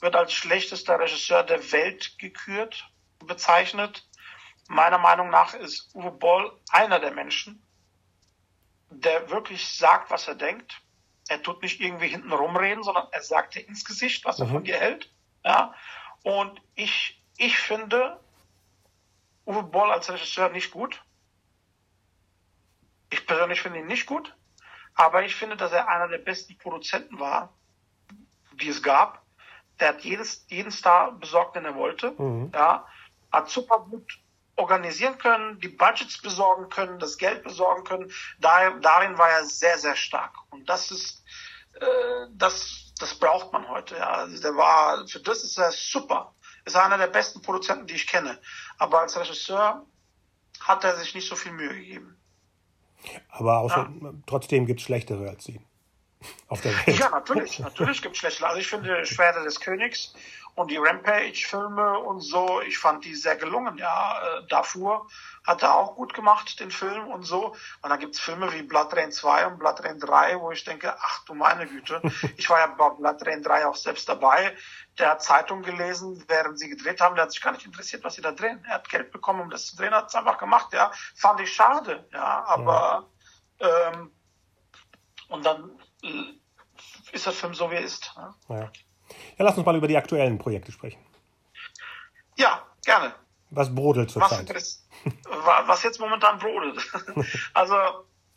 wird 0.00 0.16
als 0.16 0.32
schlechtester 0.32 0.98
Regisseur 0.98 1.42
der 1.42 1.72
Welt 1.72 2.18
gekürt, 2.18 2.88
bezeichnet. 3.24 4.08
Meiner 4.68 4.98
Meinung 4.98 5.30
nach 5.30 5.54
ist 5.54 5.94
Uwe 5.94 6.10
Boll 6.10 6.60
einer 6.70 7.00
der 7.00 7.12
Menschen, 7.12 7.66
der 8.90 9.30
wirklich 9.30 9.66
sagt, 9.68 10.10
was 10.10 10.28
er 10.28 10.34
denkt. 10.34 10.82
Er 11.28 11.42
tut 11.42 11.62
nicht 11.62 11.80
irgendwie 11.80 12.08
hinten 12.08 12.32
rumreden, 12.32 12.82
sondern 12.82 13.06
er 13.12 13.22
sagt 13.22 13.54
dir 13.54 13.66
ins 13.66 13.84
Gesicht, 13.84 14.24
was 14.24 14.38
er 14.38 14.46
mhm. 14.46 14.52
von 14.52 14.64
dir 14.64 14.78
hält. 14.78 15.12
Ja. 15.44 15.74
Und 16.22 16.60
ich, 16.74 17.22
ich 17.36 17.58
finde 17.58 18.18
Uwe 19.46 19.62
Boll 19.62 19.90
als 19.90 20.10
Regisseur 20.10 20.48
nicht 20.48 20.70
gut. 20.70 21.02
Ich 23.10 23.26
persönlich 23.26 23.60
finde 23.60 23.80
ihn 23.80 23.86
nicht 23.86 24.06
gut. 24.06 24.34
Aber 24.94 25.22
ich 25.22 25.36
finde, 25.36 25.56
dass 25.56 25.72
er 25.72 25.88
einer 25.88 26.08
der 26.08 26.18
besten 26.18 26.58
Produzenten 26.58 27.20
war, 27.20 27.54
die 28.60 28.68
es 28.68 28.82
gab. 28.82 29.22
Der 29.78 29.90
hat 29.90 30.00
jedes, 30.00 30.44
jeden 30.48 30.72
Star 30.72 31.12
besorgt, 31.12 31.54
den 31.54 31.64
er 31.64 31.76
wollte. 31.76 32.10
Mhm. 32.18 32.50
Ja, 32.52 32.86
hat 33.30 33.48
super 33.48 33.80
gut 33.80 34.18
organisieren 34.56 35.18
können, 35.18 35.60
die 35.60 35.68
Budgets 35.68 36.20
besorgen 36.20 36.68
können, 36.68 36.98
das 36.98 37.16
Geld 37.16 37.44
besorgen 37.44 37.84
können. 37.84 38.12
Da, 38.40 38.70
darin 38.70 39.16
war 39.16 39.30
er 39.30 39.44
sehr, 39.44 39.78
sehr 39.78 39.94
stark. 39.94 40.34
Und 40.50 40.68
das 40.68 40.90
ist, 40.90 41.22
äh, 41.74 42.26
das, 42.32 42.92
das 42.98 43.14
braucht 43.14 43.52
man 43.52 43.68
heute. 43.68 43.96
Ja. 43.96 44.10
Also 44.10 44.42
der 44.42 44.56
war, 44.56 45.06
für 45.06 45.20
das 45.20 45.44
ist 45.44 45.58
er 45.58 45.70
super. 45.70 46.34
Ist 46.64 46.76
einer 46.76 46.98
der 46.98 47.06
besten 47.06 47.40
Produzenten, 47.40 47.86
die 47.86 47.94
ich 47.94 48.08
kenne. 48.08 48.40
Aber 48.78 49.00
als 49.00 49.16
Regisseur 49.16 49.86
hat 50.60 50.82
er 50.82 50.96
sich 50.96 51.14
nicht 51.14 51.28
so 51.28 51.36
viel 51.36 51.52
Mühe 51.52 51.72
gegeben. 51.72 52.17
Aber 53.28 53.58
außer, 53.58 53.90
ja. 54.02 54.12
trotzdem 54.26 54.66
gibt 54.66 54.80
es 54.80 54.86
schlechtere 54.86 55.28
als 55.28 55.48
ihn. 55.48 55.64
Auf 56.48 56.60
der 56.62 56.72
Welt. 56.86 56.98
Ja, 56.98 57.10
natürlich. 57.10 57.58
Natürlich 57.58 58.02
gibt 58.02 58.14
es 58.14 58.20
schlechtere. 58.20 58.48
Also 58.48 58.60
ich 58.60 58.68
finde 58.68 59.04
Schwerte 59.06 59.42
des 59.44 59.60
Königs 59.60 60.14
und 60.54 60.72
die 60.72 60.76
Rampage-Filme 60.76 62.00
und 62.00 62.20
so, 62.20 62.60
ich 62.62 62.78
fand 62.78 63.04
die 63.04 63.14
sehr 63.14 63.36
gelungen. 63.36 63.78
Ja, 63.78 64.20
äh, 64.20 64.46
Darfur 64.48 65.06
hat 65.46 65.62
er 65.62 65.76
auch 65.76 65.94
gut 65.94 66.14
gemacht, 66.14 66.58
den 66.58 66.72
Film 66.72 67.06
und 67.06 67.22
so. 67.22 67.54
Und 67.82 67.90
dann 67.90 67.98
gibt's 68.00 68.18
Filme 68.18 68.52
wie 68.52 68.62
Blood 68.62 68.92
Rain 68.96 69.12
2 69.12 69.46
und 69.46 69.58
Blood 69.60 69.84
Rain 69.84 70.00
3, 70.00 70.40
wo 70.40 70.50
ich 70.50 70.64
denke, 70.64 70.96
ach 71.00 71.24
du 71.26 71.34
meine 71.34 71.66
Güte. 71.66 72.02
Ich 72.36 72.50
war 72.50 72.58
ja 72.58 72.66
bei 72.66 72.88
Blood 72.88 73.24
Rain 73.24 73.42
3 73.42 73.66
auch 73.66 73.76
selbst 73.76 74.08
dabei. 74.08 74.56
Der 74.98 75.10
hat 75.10 75.22
Zeitung 75.22 75.62
gelesen, 75.62 76.24
während 76.26 76.58
sie 76.58 76.68
gedreht 76.68 77.00
haben. 77.00 77.14
Der 77.14 77.24
hat 77.24 77.32
sich 77.32 77.40
gar 77.40 77.52
nicht 77.52 77.64
interessiert, 77.64 78.02
was 78.02 78.14
sie 78.14 78.22
da 78.22 78.32
drehen. 78.32 78.64
Er 78.66 78.74
hat 78.74 78.88
Geld 78.88 79.12
bekommen, 79.12 79.42
um 79.42 79.50
das 79.50 79.66
zu 79.66 79.76
drehen, 79.76 79.94
hat 79.94 80.08
es 80.08 80.14
einfach 80.16 80.38
gemacht. 80.38 80.72
Ja, 80.72 80.90
fand 81.14 81.38
ich 81.40 81.52
schade. 81.52 82.08
Ja, 82.12 82.44
aber 82.46 83.08
ja. 83.60 83.90
Ähm, 83.90 84.10
und 85.28 85.44
dann 85.44 85.78
ist 87.12 87.26
der 87.26 87.32
Film 87.32 87.54
so, 87.54 87.70
wie 87.70 87.76
er 87.76 87.82
ist. 87.82 88.12
Ja. 88.16 88.34
ja. 88.48 88.72
Ja, 89.38 89.44
lass 89.44 89.56
uns 89.56 89.64
mal 89.64 89.76
über 89.76 89.88
die 89.88 89.96
aktuellen 89.96 90.38
Projekte 90.38 90.72
sprechen. 90.72 91.00
Ja, 92.36 92.62
gerne. 92.84 93.14
Was 93.50 93.74
brodelt 93.74 94.10
zurzeit? 94.10 94.48
Was, 94.54 94.84
was 95.66 95.82
jetzt 95.82 95.98
momentan 95.98 96.38
brodelt. 96.38 96.86
also, 97.54 97.76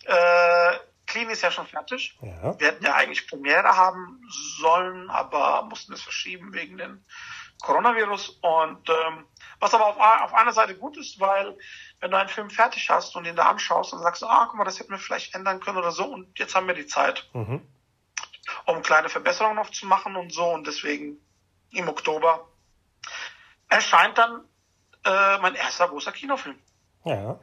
äh, 0.05 0.77
Clean 1.05 1.29
ist 1.29 1.41
ja 1.41 1.51
schon 1.51 1.67
fertig. 1.67 2.17
Ja. 2.21 2.57
Wir 2.57 2.67
hätten 2.67 2.85
ja 2.85 2.95
eigentlich 2.95 3.27
Premiere 3.27 3.75
haben 3.75 4.21
sollen, 4.61 5.09
aber 5.09 5.63
mussten 5.63 5.91
es 5.91 6.01
verschieben 6.01 6.53
wegen 6.53 6.77
dem 6.77 7.03
Coronavirus. 7.61 8.39
Und 8.41 8.89
ähm, 8.89 9.25
was 9.59 9.73
aber 9.73 9.87
auf, 9.87 9.97
auf 9.97 10.33
einer 10.33 10.53
Seite 10.53 10.75
gut 10.75 10.97
ist, 10.97 11.19
weil 11.19 11.57
wenn 12.01 12.11
du 12.11 12.17
einen 12.17 12.29
Film 12.29 12.49
fertig 12.49 12.89
hast 12.89 13.15
und 13.15 13.25
ihn 13.25 13.35
da 13.35 13.45
anschaust, 13.45 13.93
dann 13.93 14.01
sagst 14.01 14.23
ah, 14.23 14.47
guck 14.49 14.57
mal, 14.57 14.65
das 14.65 14.79
hätten 14.79 14.91
wir 14.91 14.97
vielleicht 14.97 15.33
ändern 15.33 15.59
können 15.59 15.77
oder 15.77 15.91
so. 15.91 16.05
Und 16.05 16.37
jetzt 16.37 16.55
haben 16.55 16.67
wir 16.67 16.73
die 16.73 16.87
Zeit. 16.87 17.29
Mhm 17.33 17.61
um 18.65 18.81
kleine 18.81 19.09
Verbesserungen 19.09 19.55
noch 19.55 19.69
zu 19.69 19.85
machen 19.85 20.15
und 20.15 20.33
so. 20.33 20.45
Und 20.45 20.67
deswegen 20.67 21.17
im 21.71 21.87
Oktober 21.87 22.47
erscheint 23.69 24.17
dann 24.17 24.43
äh, 25.05 25.37
mein 25.39 25.55
erster 25.55 25.87
großer 25.87 26.11
Kinofilm. 26.11 26.57
Ja. 27.05 27.39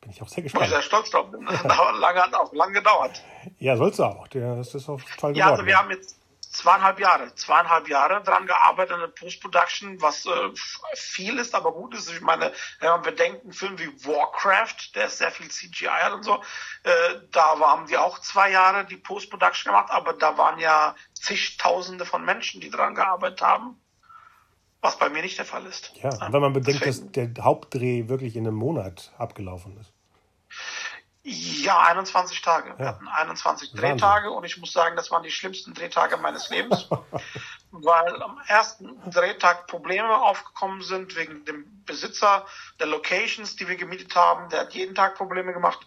Bin 0.00 0.10
ich 0.10 0.22
auch 0.22 0.28
sehr 0.28 0.42
gespannt. 0.42 0.66
Ich 0.66 0.70
bin 0.70 0.80
sehr 0.80 0.86
stolz 0.86 1.10
drauf. 1.10 1.28
lange, 2.00 2.22
hat 2.22 2.34
auch 2.34 2.52
lange 2.52 2.74
gedauert. 2.74 3.22
Ja, 3.58 3.76
sollst 3.76 3.98
du 3.98 4.04
auch. 4.04 4.28
Das 4.28 4.74
ist 4.74 4.88
auch 4.88 5.00
toll 5.18 5.32
geworden. 5.32 5.36
Ja, 5.36 5.50
also 5.50 5.66
wir 5.66 5.76
haben 5.76 5.90
jetzt 5.90 6.19
zweieinhalb 6.50 6.98
Jahre, 6.98 7.34
zweieinhalb 7.34 7.88
Jahre 7.88 8.22
dran 8.22 8.46
gearbeitet 8.46 8.94
an 8.94 9.00
der 9.00 9.08
Post-Production, 9.08 10.02
was 10.02 10.26
äh, 10.26 10.30
viel 10.94 11.38
ist, 11.38 11.54
aber 11.54 11.72
gut 11.72 11.94
ist. 11.94 12.12
Ich 12.12 12.20
meine, 12.20 12.52
wenn 12.80 12.90
man 12.90 13.02
bedenkt, 13.02 13.44
ein 13.44 13.52
Film 13.52 13.78
wie 13.78 14.04
Warcraft, 14.04 14.94
der 14.94 15.06
ist 15.06 15.18
sehr 15.18 15.30
viel 15.30 15.48
CGI 15.48 16.12
und 16.12 16.24
so, 16.24 16.42
äh, 16.82 17.20
da 17.30 17.58
haben 17.60 17.86
die 17.86 17.96
auch 17.96 18.18
zwei 18.18 18.50
Jahre 18.50 18.84
die 18.84 18.96
Post-Production 18.96 19.72
gemacht, 19.72 19.90
aber 19.90 20.12
da 20.12 20.36
waren 20.36 20.58
ja 20.58 20.96
zigtausende 21.14 22.04
von 22.04 22.24
Menschen, 22.24 22.60
die 22.60 22.70
dran 22.70 22.94
gearbeitet 22.94 23.42
haben. 23.42 23.80
Was 24.82 24.98
bei 24.98 25.10
mir 25.10 25.20
nicht 25.20 25.36
der 25.36 25.44
Fall 25.44 25.66
ist. 25.66 25.92
Ja, 26.02 26.08
ja. 26.08 26.32
wenn 26.32 26.40
man 26.40 26.54
bedenkt, 26.54 26.84
Deswegen, 26.84 27.12
dass 27.12 27.34
der 27.36 27.44
Hauptdreh 27.44 28.08
wirklich 28.08 28.34
in 28.34 28.46
einem 28.46 28.56
Monat 28.56 29.12
abgelaufen 29.18 29.76
ist. 29.78 29.92
Ja, 31.32 31.78
21 31.82 32.42
Tage. 32.42 32.76
Wir 32.76 32.88
hatten 32.88 33.06
21 33.06 33.68
Wahnsinn. 33.68 33.80
Drehtage 33.80 34.30
und 34.30 34.44
ich 34.44 34.58
muss 34.58 34.72
sagen, 34.72 34.96
das 34.96 35.12
waren 35.12 35.22
die 35.22 35.30
schlimmsten 35.30 35.74
Drehtage 35.74 36.16
meines 36.16 36.50
Lebens, 36.50 36.88
weil 37.70 38.22
am 38.22 38.40
ersten 38.48 39.00
Drehtag 39.08 39.68
Probleme 39.68 40.16
aufgekommen 40.16 40.82
sind 40.82 41.14
wegen 41.14 41.44
dem 41.44 41.84
Besitzer 41.84 42.46
der 42.80 42.88
Locations, 42.88 43.54
die 43.54 43.68
wir 43.68 43.76
gemietet 43.76 44.16
haben. 44.16 44.48
Der 44.48 44.62
hat 44.62 44.74
jeden 44.74 44.96
Tag 44.96 45.14
Probleme 45.14 45.52
gemacht. 45.52 45.78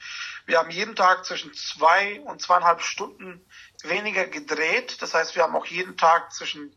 Wir 0.46 0.60
haben 0.60 0.70
jeden 0.70 0.96
Tag 0.96 1.26
zwischen 1.26 1.54
zwei 1.54 2.22
und 2.22 2.42
zweieinhalb 2.42 2.82
Stunden 2.82 3.46
weniger 3.84 4.26
gedreht. 4.26 5.02
Das 5.02 5.14
heißt, 5.14 5.36
wir 5.36 5.44
haben 5.44 5.58
auch 5.58 5.66
jeden 5.66 5.98
Tag 5.98 6.32
zwischen 6.32 6.74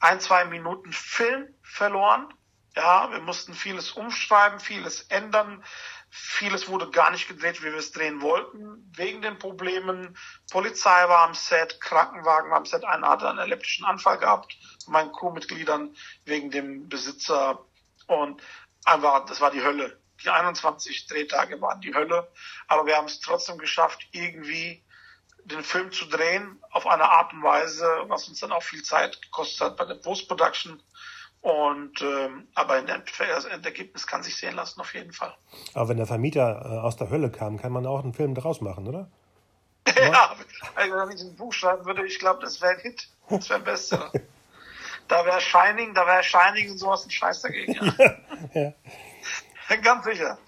ein, 0.00 0.18
zwei 0.18 0.44
Minuten 0.44 0.92
Film 0.92 1.54
verloren. 1.62 2.34
Ja, 2.74 3.10
wir 3.10 3.20
mussten 3.20 3.54
vieles 3.54 3.92
umschreiben, 3.92 4.58
vieles 4.60 5.02
ändern 5.02 5.62
Vieles 6.14 6.68
wurde 6.68 6.90
gar 6.90 7.10
nicht 7.10 7.26
gedreht, 7.26 7.62
wie 7.62 7.72
wir 7.72 7.76
es 7.76 7.90
drehen 7.90 8.20
wollten, 8.20 8.92
wegen 8.94 9.22
den 9.22 9.38
Problemen. 9.38 10.14
Polizei 10.50 11.08
war 11.08 11.26
am 11.26 11.32
Set, 11.32 11.80
Krankenwagen 11.80 12.50
war 12.50 12.58
am 12.58 12.66
Set. 12.66 12.84
Einer 12.84 13.08
hatte 13.08 13.30
einen 13.30 13.38
epileptischen 13.38 13.86
Anfall 13.86 14.18
gehabt 14.18 14.54
meinen 14.86 15.10
Crewmitgliedern 15.10 15.96
wegen 16.26 16.50
dem 16.50 16.86
Besitzer. 16.90 17.64
Und 18.08 18.42
einfach, 18.84 19.24
das 19.24 19.40
war 19.40 19.50
die 19.50 19.62
Hölle. 19.62 19.98
Die 20.22 20.28
21 20.28 21.06
Drehtage 21.06 21.58
waren 21.62 21.80
die 21.80 21.94
Hölle. 21.94 22.30
Aber 22.68 22.84
wir 22.84 22.98
haben 22.98 23.06
es 23.06 23.20
trotzdem 23.20 23.56
geschafft, 23.56 24.06
irgendwie 24.10 24.84
den 25.44 25.64
Film 25.64 25.92
zu 25.92 26.04
drehen 26.04 26.62
auf 26.72 26.86
eine 26.86 27.08
Art 27.08 27.32
und 27.32 27.42
Weise, 27.42 27.88
was 28.08 28.28
uns 28.28 28.40
dann 28.40 28.52
auch 28.52 28.62
viel 28.62 28.82
Zeit 28.82 29.22
gekostet 29.22 29.62
hat 29.62 29.76
bei 29.78 29.86
der 29.86 29.94
Post-Production. 29.94 30.82
Und 31.42 32.00
ähm, 32.00 32.46
aber 32.54 32.78
in 32.78 32.86
der, 32.86 33.02
das 33.18 33.44
Endergebnis 33.46 34.06
kann 34.06 34.22
sich 34.22 34.36
sehen 34.36 34.54
lassen 34.54 34.80
auf 34.80 34.94
jeden 34.94 35.12
Fall. 35.12 35.34
Aber 35.74 35.88
wenn 35.88 35.96
der 35.96 36.06
Vermieter 36.06 36.62
äh, 36.64 36.78
aus 36.78 36.96
der 36.96 37.10
Hölle 37.10 37.30
kam, 37.30 37.60
kann 37.60 37.72
man 37.72 37.84
auch 37.84 38.02
einen 38.02 38.14
Film 38.14 38.34
daraus 38.34 38.60
machen, 38.60 38.86
oder? 38.86 39.10
ja, 39.96 40.36
also 40.76 40.94
wenn 40.94 41.16
ich 41.16 41.20
ein 41.20 41.34
Buch 41.34 41.52
schreiben 41.52 41.84
würde, 41.84 42.06
ich 42.06 42.20
glaube, 42.20 42.40
das 42.42 42.60
wäre 42.60 42.74
ein 42.74 42.80
Hit. 42.80 43.08
Das 43.28 43.50
wäre 43.50 43.58
ein 43.58 43.64
Bestseller. 43.64 44.12
da 45.08 45.26
wäre 45.26 45.40
Shining, 45.40 45.94
da 45.94 46.06
wäre 46.06 46.22
Shining 46.22 46.70
und 46.70 46.78
sowas 46.78 47.04
ein 47.04 47.10
Scheiß 47.10 47.42
dagegen. 47.42 47.72
Ja. 47.74 47.92
ja, 48.54 48.62
ja. 48.62 49.76
Ganz 49.82 50.04
sicher. 50.04 50.38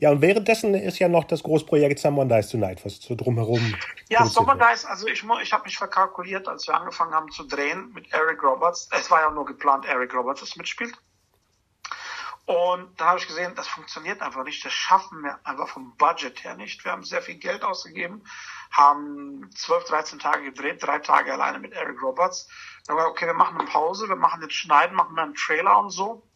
Ja, 0.00 0.10
und 0.10 0.20
währenddessen 0.20 0.74
ist 0.74 0.98
ja 0.98 1.08
noch 1.08 1.24
das 1.24 1.42
Großprojekt 1.42 1.98
Someone 1.98 2.34
Dies 2.34 2.48
Tonight, 2.48 2.84
was 2.84 2.96
so 3.00 3.14
drumherum. 3.14 3.74
Ja, 4.08 4.24
Someone 4.26 4.58
Dies, 4.58 4.84
also 4.84 5.06
ich, 5.06 5.24
ich 5.42 5.52
habe 5.52 5.64
mich 5.64 5.76
verkalkuliert, 5.76 6.48
als 6.48 6.66
wir 6.66 6.74
angefangen 6.74 7.12
haben 7.12 7.30
zu 7.30 7.44
drehen 7.44 7.92
mit 7.94 8.12
Eric 8.12 8.42
Roberts. 8.42 8.88
Es 8.92 9.10
war 9.10 9.20
ja 9.20 9.30
nur 9.30 9.44
geplant, 9.44 9.86
Eric 9.86 10.14
Roberts 10.14 10.40
das 10.40 10.56
mitspielt. 10.56 10.94
Und 12.44 13.00
dann 13.00 13.08
habe 13.08 13.18
ich 13.20 13.28
gesehen, 13.28 13.54
das 13.54 13.68
funktioniert 13.68 14.20
einfach 14.20 14.44
nicht. 14.44 14.64
Das 14.64 14.72
schaffen 14.72 15.22
wir 15.22 15.38
einfach 15.44 15.68
vom 15.68 15.96
Budget 15.96 16.42
her 16.42 16.56
nicht. 16.56 16.84
Wir 16.84 16.90
haben 16.90 17.04
sehr 17.04 17.22
viel 17.22 17.36
Geld 17.36 17.62
ausgegeben, 17.62 18.24
haben 18.72 19.48
12, 19.54 19.84
13 19.84 20.18
Tage 20.18 20.44
gedreht, 20.44 20.82
drei 20.82 20.98
Tage 20.98 21.32
alleine 21.32 21.60
mit 21.60 21.72
Eric 21.72 22.02
Roberts. 22.02 22.48
Dann 22.86 22.96
war 22.96 23.06
okay, 23.06 23.26
wir 23.26 23.34
machen 23.34 23.58
eine 23.58 23.68
Pause, 23.68 24.08
wir 24.08 24.16
machen 24.16 24.42
jetzt 24.42 24.54
Schneiden, 24.54 24.96
machen 24.96 25.14
dann 25.14 25.26
einen 25.26 25.34
Trailer 25.34 25.78
und 25.78 25.90
so 25.90 26.26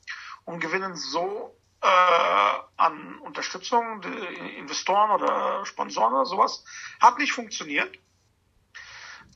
und 0.45 0.61
gewinnen 0.61 0.95
so 0.95 1.57
äh, 1.87 2.59
an 2.77 3.18
Unterstützung, 3.20 4.03
Investoren 4.59 5.11
oder 5.11 5.64
Sponsoren 5.64 6.14
oder 6.14 6.27
sowas. 6.27 6.64
Hat 7.01 7.18
nicht 7.18 7.33
funktioniert. 7.33 7.94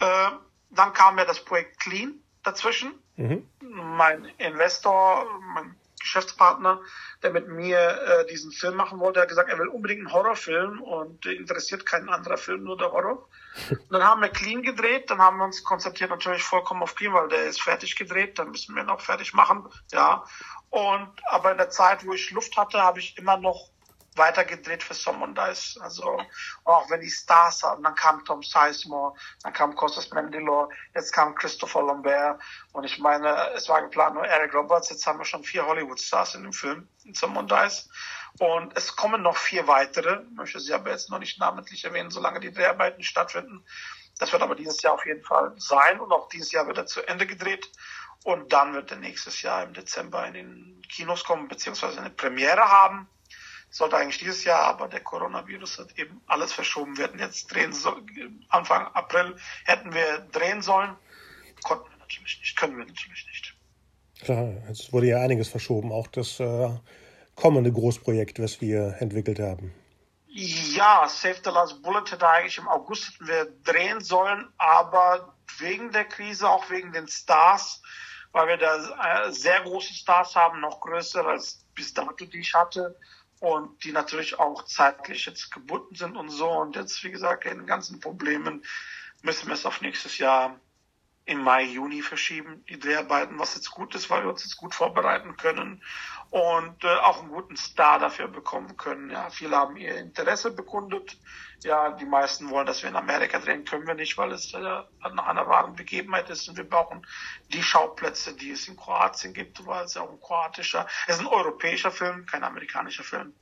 Äh, 0.00 0.30
dann 0.70 0.92
kam 0.92 1.18
ja 1.18 1.24
das 1.24 1.44
Projekt 1.44 1.80
Clean 1.80 2.14
dazwischen. 2.42 2.92
Mhm. 3.16 3.48
Mein 3.60 4.24
Investor, 4.38 5.26
mein 5.54 5.76
Geschäftspartner, 6.00 6.80
der 7.22 7.30
mit 7.30 7.48
mir 7.48 7.78
äh, 7.78 8.26
diesen 8.26 8.52
Film 8.52 8.74
machen 8.74 8.98
wollte, 9.00 9.20
hat 9.20 9.28
gesagt, 9.28 9.50
er 9.50 9.58
will 9.58 9.68
unbedingt 9.68 10.00
einen 10.00 10.12
Horrorfilm 10.12 10.80
und 10.80 11.26
interessiert 11.26 11.84
kein 11.84 12.08
anderer 12.08 12.38
Film, 12.38 12.64
nur 12.64 12.78
der 12.78 12.90
Horror. 12.90 13.28
Und 13.68 13.86
dann 13.90 14.02
haben 14.02 14.22
wir 14.22 14.30
Clean 14.30 14.62
gedreht, 14.62 15.10
dann 15.10 15.20
haben 15.20 15.36
wir 15.36 15.44
uns 15.44 15.62
konzentriert 15.62 16.10
natürlich 16.10 16.42
vollkommen 16.42 16.82
auf 16.82 16.94
Clean, 16.94 17.12
weil 17.12 17.28
der 17.28 17.44
ist 17.44 17.62
fertig 17.62 17.96
gedreht, 17.96 18.38
dann 18.38 18.50
müssen 18.50 18.74
wir 18.74 18.82
ihn 18.82 18.88
auch 18.88 19.00
fertig 19.00 19.34
machen, 19.34 19.68
ja. 19.92 20.24
Und 20.70 21.12
aber 21.26 21.52
in 21.52 21.58
der 21.58 21.70
Zeit, 21.70 22.06
wo 22.06 22.12
ich 22.12 22.30
Luft 22.30 22.56
hatte, 22.56 22.80
habe 22.80 23.00
ich 23.00 23.18
immer 23.18 23.36
noch 23.36 23.70
weiter 24.16 24.44
gedreht 24.44 24.82
für 24.82 24.94
Someone 24.94 25.34
Dice. 25.34 25.78
Also 25.80 26.20
auch 26.64 26.90
wenn 26.90 27.00
die 27.00 27.10
Stars 27.10 27.62
hatten, 27.62 27.82
dann 27.82 27.94
kam 27.94 28.24
Tom 28.24 28.42
Sizemore, 28.42 29.14
dann 29.42 29.52
kam 29.52 29.74
Costas 29.74 30.10
Mandylor, 30.10 30.68
jetzt 30.94 31.12
kam 31.12 31.34
Christopher 31.34 31.82
Lambert 31.82 32.40
und 32.72 32.84
ich 32.84 32.98
meine, 32.98 33.50
es 33.54 33.68
war 33.68 33.82
geplant 33.82 34.14
nur 34.14 34.26
Eric 34.26 34.54
Roberts, 34.54 34.90
jetzt 34.90 35.06
haben 35.06 35.18
wir 35.18 35.24
schon 35.24 35.44
vier 35.44 35.66
Hollywood-Stars 35.66 36.34
in 36.34 36.42
dem 36.42 36.52
Film, 36.52 36.88
in 37.04 37.14
Someone 37.14 37.46
Dice. 37.46 37.88
Und 38.38 38.76
es 38.76 38.94
kommen 38.94 39.22
noch 39.22 39.36
vier 39.36 39.66
weitere, 39.66 40.22
möchte 40.34 40.60
sie 40.60 40.72
aber 40.72 40.90
jetzt 40.90 41.10
noch 41.10 41.18
nicht 41.18 41.38
namentlich 41.40 41.84
erwähnen, 41.84 42.10
solange 42.10 42.40
die 42.40 42.52
Dreharbeiten 42.52 43.02
stattfinden. 43.02 43.64
Das 44.18 44.32
wird 44.32 44.42
aber 44.42 44.54
dieses 44.54 44.82
Jahr 44.82 44.94
auf 44.94 45.06
jeden 45.06 45.24
Fall 45.24 45.54
sein 45.56 45.98
und 45.98 46.12
auch 46.12 46.28
dieses 46.28 46.52
Jahr 46.52 46.66
wird 46.66 46.76
er 46.76 46.86
zu 46.86 47.00
Ende 47.00 47.26
gedreht. 47.26 47.70
Und 48.24 48.52
dann 48.52 48.74
wird 48.74 48.90
er 48.90 48.98
nächstes 48.98 49.42
Jahr 49.42 49.64
im 49.64 49.72
Dezember 49.72 50.26
in 50.26 50.34
den 50.34 50.82
Kinos 50.88 51.24
kommen, 51.24 51.48
beziehungsweise 51.48 52.00
eine 52.00 52.10
Premiere 52.10 52.60
haben. 52.60 53.08
Sollte 53.70 53.96
eigentlich 53.96 54.18
dieses 54.18 54.44
Jahr, 54.44 54.62
aber 54.62 54.88
der 54.88 55.00
Coronavirus 55.00 55.78
hat 55.78 55.98
eben 55.98 56.20
alles 56.26 56.52
verschoben. 56.52 56.96
Wir 56.96 57.04
hätten 57.04 57.20
jetzt 57.20 57.46
drehen 57.46 57.72
sollen, 57.72 58.44
Anfang 58.48 58.86
April 58.94 59.36
hätten 59.64 59.94
wir 59.94 60.26
drehen 60.32 60.60
sollen. 60.60 60.96
Konnten 61.62 61.88
wir 61.90 61.98
natürlich 61.98 62.40
nicht, 62.40 62.56
können 62.56 62.76
wir 62.76 62.84
natürlich 62.84 63.26
nicht. 63.26 63.54
Klar, 64.22 64.54
es 64.68 64.92
wurde 64.92 65.06
ja 65.06 65.20
einiges 65.20 65.48
verschoben, 65.48 65.92
auch 65.92 66.08
das 66.08 66.40
äh, 66.40 66.68
kommende 67.36 67.72
Großprojekt, 67.72 68.40
was 68.40 68.60
wir 68.60 68.96
entwickelt 68.98 69.38
haben. 69.38 69.72
Ja, 70.26 71.08
Save 71.08 71.38
the 71.42 71.50
Last 71.50 71.82
Bullet 71.82 72.04
hätte 72.10 72.28
eigentlich 72.28 72.58
im 72.58 72.68
August 72.68 73.12
hätten 73.12 73.26
wir 73.26 73.46
drehen 73.64 74.00
sollen, 74.00 74.48
aber 74.58 75.34
wegen 75.58 75.90
der 75.90 76.04
Krise, 76.04 76.48
auch 76.48 76.70
wegen 76.70 76.92
den 76.92 77.08
Stars, 77.08 77.82
weil 78.32 78.48
wir 78.48 78.56
da 78.56 79.26
äh, 79.26 79.32
sehr 79.32 79.60
große 79.62 79.94
Stars 79.94 80.36
haben, 80.36 80.60
noch 80.60 80.80
größer 80.80 81.26
als 81.26 81.64
bis 81.74 81.94
dato, 81.94 82.24
die 82.24 82.40
ich 82.40 82.54
hatte, 82.54 82.96
und 83.40 83.82
die 83.84 83.92
natürlich 83.92 84.38
auch 84.38 84.64
zeitlich 84.66 85.26
jetzt 85.26 85.50
gebunden 85.50 85.94
sind 85.94 86.16
und 86.16 86.28
so. 86.28 86.48
Und 86.50 86.76
jetzt, 86.76 87.02
wie 87.02 87.10
gesagt, 87.10 87.46
in 87.46 87.58
den 87.58 87.66
ganzen 87.66 87.98
Problemen 87.98 88.62
müssen 89.22 89.48
wir 89.48 89.54
es 89.54 89.66
auf 89.66 89.80
nächstes 89.80 90.18
Jahr 90.18 90.60
im 91.30 91.42
Mai, 91.44 91.62
Juni 91.62 92.02
verschieben, 92.02 92.64
die 92.68 92.78
Dreharbeiten, 92.78 93.38
was 93.38 93.54
jetzt 93.54 93.70
gut 93.70 93.94
ist, 93.94 94.10
weil 94.10 94.24
wir 94.24 94.30
uns 94.30 94.42
jetzt 94.42 94.56
gut 94.56 94.74
vorbereiten 94.74 95.36
können 95.36 95.80
und 96.30 96.82
äh, 96.82 96.88
auch 96.88 97.20
einen 97.20 97.30
guten 97.30 97.56
Star 97.56 98.00
dafür 98.00 98.26
bekommen 98.26 98.76
können. 98.76 99.10
Ja, 99.10 99.30
viele 99.30 99.56
haben 99.56 99.76
ihr 99.76 99.96
Interesse 99.96 100.50
bekundet. 100.50 101.16
Ja, 101.62 101.92
die 101.92 102.04
meisten 102.04 102.50
wollen, 102.50 102.66
dass 102.66 102.82
wir 102.82 102.90
in 102.90 102.96
Amerika 102.96 103.38
drehen, 103.38 103.64
können 103.64 103.86
wir 103.86 103.94
nicht, 103.94 104.18
weil 104.18 104.32
es 104.32 104.52
äh, 104.52 104.58
nach 104.58 105.26
einer 105.26 105.46
wahren 105.46 105.76
Begebenheit 105.76 106.28
ist 106.30 106.48
und 106.48 106.56
wir 106.56 106.68
brauchen 106.68 107.06
die 107.52 107.62
Schauplätze, 107.62 108.34
die 108.34 108.50
es 108.50 108.66
in 108.66 108.76
Kroatien 108.76 109.32
gibt, 109.32 109.64
weil 109.66 109.84
es 109.84 109.94
ja 109.94 110.02
auch 110.02 110.10
ein 110.10 110.20
kroatischer, 110.20 110.88
es 111.06 111.14
ist 111.14 111.20
ein 111.20 111.26
europäischer 111.26 111.92
Film, 111.92 112.26
kein 112.26 112.42
amerikanischer 112.42 113.04
Film. 113.04 113.34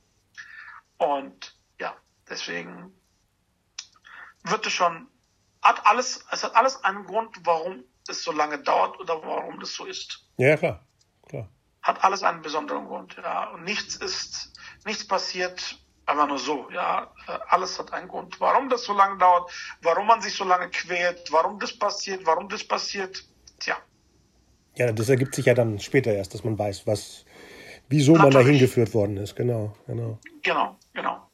Und 0.97 1.57
ja, 1.79 1.95
deswegen 2.29 2.93
wird 4.43 4.67
es 4.67 4.73
schon 4.73 5.07
hat 5.61 5.85
alles, 5.85 6.25
es 6.31 6.43
hat 6.43 6.55
alles 6.55 6.83
einen 6.83 7.05
Grund, 7.05 7.35
warum 7.43 7.83
es 8.07 8.23
so 8.23 8.31
lange 8.31 8.59
dauert 8.59 8.99
oder 8.99 9.21
warum 9.23 9.59
das 9.59 9.73
so 9.73 9.85
ist. 9.85 10.25
Ja, 10.37 10.57
klar, 10.57 10.85
klar. 11.27 11.49
Hat 11.81 12.03
alles 12.03 12.23
einen 12.23 12.41
besonderen 12.41 12.87
Grund, 12.87 13.15
ja. 13.21 13.49
Und 13.51 13.63
nichts 13.63 13.95
ist, 13.95 14.53
nichts 14.85 15.07
passiert 15.07 15.79
einfach 16.05 16.27
nur 16.27 16.39
so, 16.39 16.69
ja. 16.71 17.11
Alles 17.49 17.77
hat 17.77 17.93
einen 17.93 18.07
Grund. 18.07 18.39
Warum 18.39 18.69
das 18.69 18.83
so 18.83 18.93
lange 18.93 19.17
dauert, 19.17 19.51
warum 19.81 20.07
man 20.07 20.21
sich 20.21 20.33
so 20.33 20.43
lange 20.43 20.69
quält, 20.69 21.31
warum 21.31 21.59
das 21.59 21.77
passiert, 21.77 22.25
warum 22.25 22.49
das 22.49 22.63
passiert, 22.63 23.23
tja. 23.59 23.77
Ja, 24.75 24.91
das 24.91 25.09
ergibt 25.09 25.35
sich 25.35 25.45
ja 25.45 25.53
dann 25.53 25.79
später 25.79 26.11
erst, 26.11 26.33
dass 26.33 26.43
man 26.43 26.57
weiß, 26.57 26.87
was, 26.87 27.25
wieso 27.89 28.13
Natürlich. 28.13 28.33
man 28.33 28.43
da 28.43 28.49
hingeführt 28.49 28.93
worden 28.93 29.17
ist, 29.17 29.35
genau, 29.35 29.75
genau. 29.87 30.19
Genau, 30.41 30.77
genau. 30.93 31.28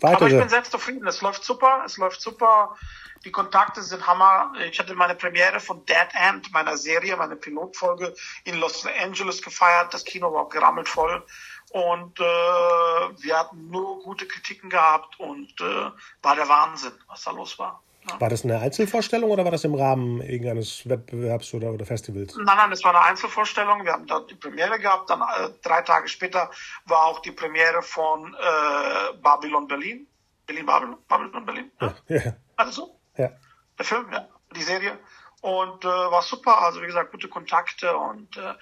Weitere. 0.00 0.16
Aber 0.16 0.28
ich 0.28 0.38
bin 0.38 0.48
selbst 0.48 0.72
zufrieden. 0.72 1.06
Es 1.06 1.20
läuft 1.20 1.44
super. 1.44 1.82
Es 1.84 1.96
läuft 1.96 2.20
super. 2.20 2.76
Die 3.24 3.32
Kontakte 3.32 3.82
sind 3.82 4.06
Hammer. 4.06 4.52
Ich 4.70 4.78
hatte 4.78 4.94
meine 4.94 5.14
Premiere 5.14 5.58
von 5.58 5.84
Dead 5.86 6.08
End, 6.12 6.52
meiner 6.52 6.76
Serie, 6.76 7.16
meine 7.16 7.36
Pilotfolge 7.36 8.14
in 8.44 8.58
Los 8.60 8.86
Angeles 9.02 9.42
gefeiert. 9.42 9.92
Das 9.92 10.04
Kino 10.04 10.32
war 10.32 10.48
gerammelt 10.48 10.88
voll. 10.88 11.24
Und 11.70 12.18
äh, 12.20 12.22
wir 12.22 13.38
hatten 13.38 13.70
nur 13.70 14.02
gute 14.02 14.26
Kritiken 14.26 14.70
gehabt 14.70 15.18
und 15.18 15.60
äh, 15.60 15.90
war 16.22 16.36
der 16.36 16.48
Wahnsinn, 16.48 16.92
was 17.08 17.24
da 17.24 17.32
los 17.32 17.58
war. 17.58 17.82
War 18.18 18.28
das 18.28 18.44
eine 18.44 18.60
Einzelvorstellung 18.60 19.30
oder 19.30 19.44
war 19.44 19.50
das 19.50 19.64
im 19.64 19.74
Rahmen 19.74 20.20
irgendeines 20.20 20.88
Wettbewerbs 20.88 21.54
oder, 21.54 21.72
oder 21.72 21.86
Festivals? 21.86 22.36
Nein, 22.36 22.56
nein, 22.56 22.72
es 22.72 22.82
war 22.84 22.94
eine 22.94 23.04
Einzelvorstellung. 23.04 23.84
Wir 23.84 23.92
haben 23.92 24.06
da 24.06 24.20
die 24.20 24.34
Premiere 24.34 24.78
gehabt. 24.78 25.10
Dann 25.10 25.20
äh, 25.20 25.50
drei 25.62 25.82
Tage 25.82 26.08
später 26.08 26.50
war 26.86 27.06
auch 27.06 27.20
die 27.20 27.32
Premiere 27.32 27.82
von 27.82 28.34
äh, 28.34 29.16
Babylon 29.22 29.66
Berlin. 29.68 30.06
Berlin, 30.46 30.66
Babylon, 30.66 30.96
Babylon 31.06 31.44
Berlin. 31.44 31.70
Ja. 31.80 31.94
ja. 32.08 32.36
Also 32.56 32.98
Ja. 33.16 33.30
Der 33.78 33.84
Film, 33.84 34.06
ja. 34.12 34.28
Die 34.56 34.62
Serie. 34.62 34.98
Und 35.40 35.84
äh, 35.84 35.88
war 35.88 36.22
super. 36.22 36.62
Also 36.62 36.82
wie 36.82 36.86
gesagt, 36.86 37.12
gute 37.12 37.28
Kontakte 37.28 37.96
und 37.96 38.36
äh, 38.36 38.54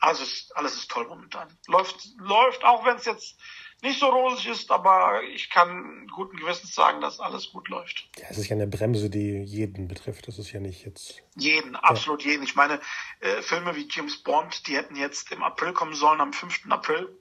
also 0.00 0.24
alles 0.54 0.74
ist 0.74 0.90
toll 0.90 1.06
momentan. 1.08 1.48
Läuft, 1.66 1.96
läuft, 2.18 2.64
auch 2.64 2.84
wenn 2.84 2.96
es 2.96 3.04
jetzt 3.04 3.36
nicht 3.82 4.00
so 4.00 4.06
rosig 4.06 4.48
ist, 4.48 4.70
aber 4.70 5.22
ich 5.22 5.50
kann 5.50 6.08
guten 6.08 6.36
Gewissens 6.36 6.74
sagen, 6.74 7.00
dass 7.00 7.20
alles 7.20 7.52
gut 7.52 7.68
läuft. 7.68 8.08
Ja, 8.18 8.26
es 8.28 8.38
ist 8.38 8.48
ja 8.48 8.56
eine 8.56 8.66
Bremse, 8.66 9.08
die 9.08 9.42
jeden 9.42 9.86
betrifft. 9.86 10.26
Das 10.26 10.38
ist 10.38 10.50
ja 10.52 10.60
nicht 10.60 10.84
jetzt. 10.84 11.22
Jeden, 11.36 11.76
absolut 11.76 12.24
ja. 12.24 12.32
jeden. 12.32 12.42
Ich 12.42 12.56
meine, 12.56 12.80
äh, 13.20 13.40
Filme 13.42 13.76
wie 13.76 13.88
James 13.88 14.22
Bond, 14.22 14.66
die 14.66 14.76
hätten 14.76 14.96
jetzt 14.96 15.30
im 15.30 15.42
April 15.42 15.72
kommen 15.72 15.94
sollen, 15.94 16.20
am 16.20 16.32
5. 16.32 16.70
April, 16.70 17.16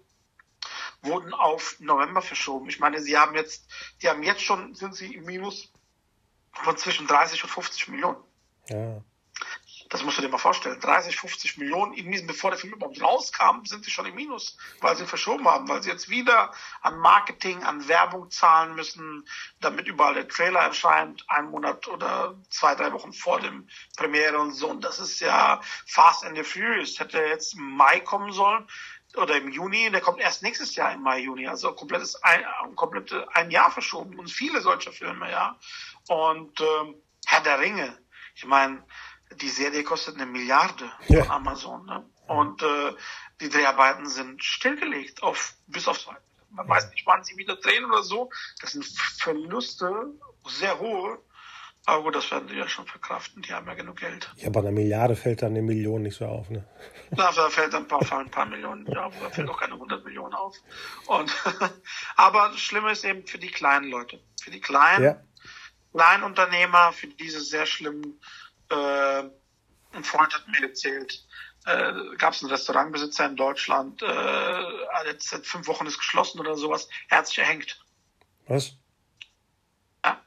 wurden 1.02 1.34
auf 1.34 1.76
November 1.80 2.22
verschoben. 2.22 2.70
Ich 2.70 2.80
meine, 2.80 3.02
sie 3.02 3.18
haben 3.18 3.36
jetzt, 3.36 3.68
die 4.02 4.10
haben 4.10 4.24
jetzt 4.24 4.42
schon, 4.42 4.74
sind 4.74 4.96
sie 4.96 5.14
im 5.14 5.26
Minus 5.26 5.72
von 6.54 6.76
zwischen 6.78 7.06
30 7.06 7.44
und 7.44 7.50
50 7.50 7.88
Millionen. 7.90 8.18
Ja. 8.70 9.04
Das 9.90 10.04
musst 10.04 10.18
du 10.18 10.22
dir 10.22 10.30
mal 10.30 10.38
vorstellen. 10.38 10.80
30, 10.80 11.16
50 11.16 11.58
Millionen, 11.58 11.94
in 11.94 12.28
bevor 12.28 12.52
der 12.52 12.60
Film 12.60 12.74
überhaupt 12.74 13.02
rauskam, 13.02 13.66
sind 13.66 13.86
sie 13.86 13.92
schon 13.92 14.06
im 14.06 14.16
Minus, 14.16 14.58
weil 14.82 14.96
sie 14.96 15.06
verschoben 15.06 15.48
haben, 15.48 15.68
weil 15.68 15.82
sie 15.82 15.90
jetzt 15.90 16.10
wieder 16.10 16.52
an 16.82 16.98
Marketing, 16.98 17.64
an 17.64 17.88
Werbung 17.88 18.30
zahlen 18.30 18.76
müssen, 18.76 19.28
damit 19.62 19.88
überall 19.88 20.14
der 20.14 20.28
Trailer 20.28 20.62
erscheint, 20.62 21.24
einen 21.30 21.52
Monat 21.52 21.88
oder 21.88 22.36
zwei, 22.50 22.76
drei 22.76 22.92
Wochen 22.92 23.14
vor 23.14 23.40
dem 23.40 23.68
Premiere 23.96 24.40
und 24.40 24.52
so. 24.52 24.70
Und 24.70 24.84
das 24.84 25.00
ist 25.00 25.20
ja 25.20 25.62
Fast 25.86 26.26
and 26.26 26.38
the 26.38 26.44
Furious. 26.44 27.00
Hätte 27.00 27.20
jetzt 27.20 27.54
im 27.54 27.78
Mai 27.78 28.00
kommen 28.00 28.34
sollen 28.34 28.68
oder 29.16 29.38
im 29.38 29.52
Juni, 29.52 29.90
der 29.90 30.02
kommt 30.02 30.20
erst 30.20 30.44
nächstes 30.44 30.76
Jahr 30.76 30.94
im 30.94 31.02
Mai, 31.02 31.20
Juni, 31.20 31.48
also 31.48 31.74
komplettes 31.74 32.22
ein, 32.24 32.44
komplette 32.76 33.28
ein 33.34 33.52
Jahr 33.52 33.72
verschoben 33.72 34.20
und 34.20 34.30
viele 34.30 34.62
solcher 34.62 34.92
Filme, 34.92 35.32
ja. 35.32 35.58
Und 36.08 36.60
ähm, 36.60 36.96
Herr 37.26 37.42
der 37.42 37.60
Ringe, 37.60 37.98
ich 38.36 38.46
meine, 38.46 38.84
die 39.36 39.50
Serie 39.50 39.84
kostet 39.84 40.16
eine 40.16 40.26
Milliarde 40.26 40.92
ja. 41.08 41.24
von 41.24 41.32
Amazon. 41.32 41.86
Ne? 41.86 42.06
Und 42.28 42.62
äh, 42.62 42.94
die 43.42 43.50
Dreharbeiten 43.50 44.08
sind 44.08 44.44
stillgelegt, 44.44 45.24
auf, 45.24 45.56
bis 45.68 45.88
auf 45.88 46.00
zwei. 46.00 46.16
Man 46.50 46.68
ja. 46.68 46.76
weiß 46.76 46.90
nicht, 46.92 47.06
wann 47.06 47.24
sie 47.24 47.38
wieder 47.38 47.56
drehen 47.56 47.86
oder 47.86 48.04
so. 48.04 48.30
Das 48.62 48.72
sind 48.72 48.86
Verluste, 48.86 50.14
sehr 50.46 50.80
hohe. 50.80 51.20
Aber 51.86 52.04
gut, 52.04 52.16
das 52.16 52.30
werden 52.32 52.50
die 52.50 52.56
ja 52.56 52.68
schon 52.68 52.86
verkraften. 52.86 53.42
Die 53.44 53.54
haben 53.54 53.66
ja 53.66 53.74
genug 53.74 53.96
Geld. 53.98 54.30
Ja, 54.36 54.50
bei 54.50 54.60
einer 54.60 54.72
Milliarde 54.74 55.16
fällt 55.16 55.42
dann 55.42 55.52
eine 55.52 55.62
Million 55.62 56.02
nicht 56.02 56.18
so 56.18 56.26
auf, 56.26 56.50
ne? 56.50 56.68
Da 57.12 57.32
fällt 57.32 57.74
dann 57.74 57.84
ein 57.84 57.88
paar, 57.88 58.02
ein 58.20 58.30
paar 58.30 58.46
Millionen 58.46 58.86
auf. 58.98 59.14
Da 59.22 59.30
fällt 59.30 59.50
auch 59.50 59.58
keine 59.58 59.76
100 59.76 60.04
Millionen 60.04 60.34
auf. 60.34 60.58
Und, 61.06 61.34
aber 62.18 62.50
das 62.50 62.60
Schlimme 62.60 62.92
ist 62.92 63.06
eben 63.06 63.26
für 63.26 63.38
die 63.38 63.52
kleinen 63.52 63.90
Leute. 63.90 64.20
Für 64.42 64.52
die 64.52 64.60
kleinen, 64.60 65.04
ja. 65.04 65.22
Kleinunternehmer, 65.94 66.92
für 66.92 67.08
diese 67.08 67.40
sehr 67.40 67.66
schlimmen 67.66 68.20
äh, 68.70 69.24
ein 69.94 70.04
Freund 70.04 70.34
hat 70.34 70.48
mir 70.48 70.68
erzählt, 70.68 71.26
äh, 71.66 71.94
gab 72.18 72.34
es 72.34 72.42
einen 72.42 72.52
Restaurantbesitzer 72.52 73.26
in 73.26 73.36
Deutschland, 73.36 74.02
äh, 74.02 75.06
jetzt 75.06 75.30
seit 75.30 75.46
fünf 75.46 75.68
Wochen 75.68 75.86
ist 75.86 75.98
geschlossen 75.98 76.40
oder 76.40 76.56
sowas, 76.56 76.88
er 77.10 77.20
hat 77.20 77.28
sich 77.28 77.40
erhängt. 77.40 77.80
Was? 78.48 78.74
Ja. 80.04 80.22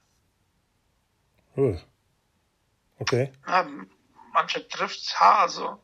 Uh. 1.56 1.78
Okay. 2.98 3.32
Ja, 3.46 3.66
manche 4.32 4.66
trifft's, 4.68 5.18
ha, 5.18 5.40
also 5.42 5.82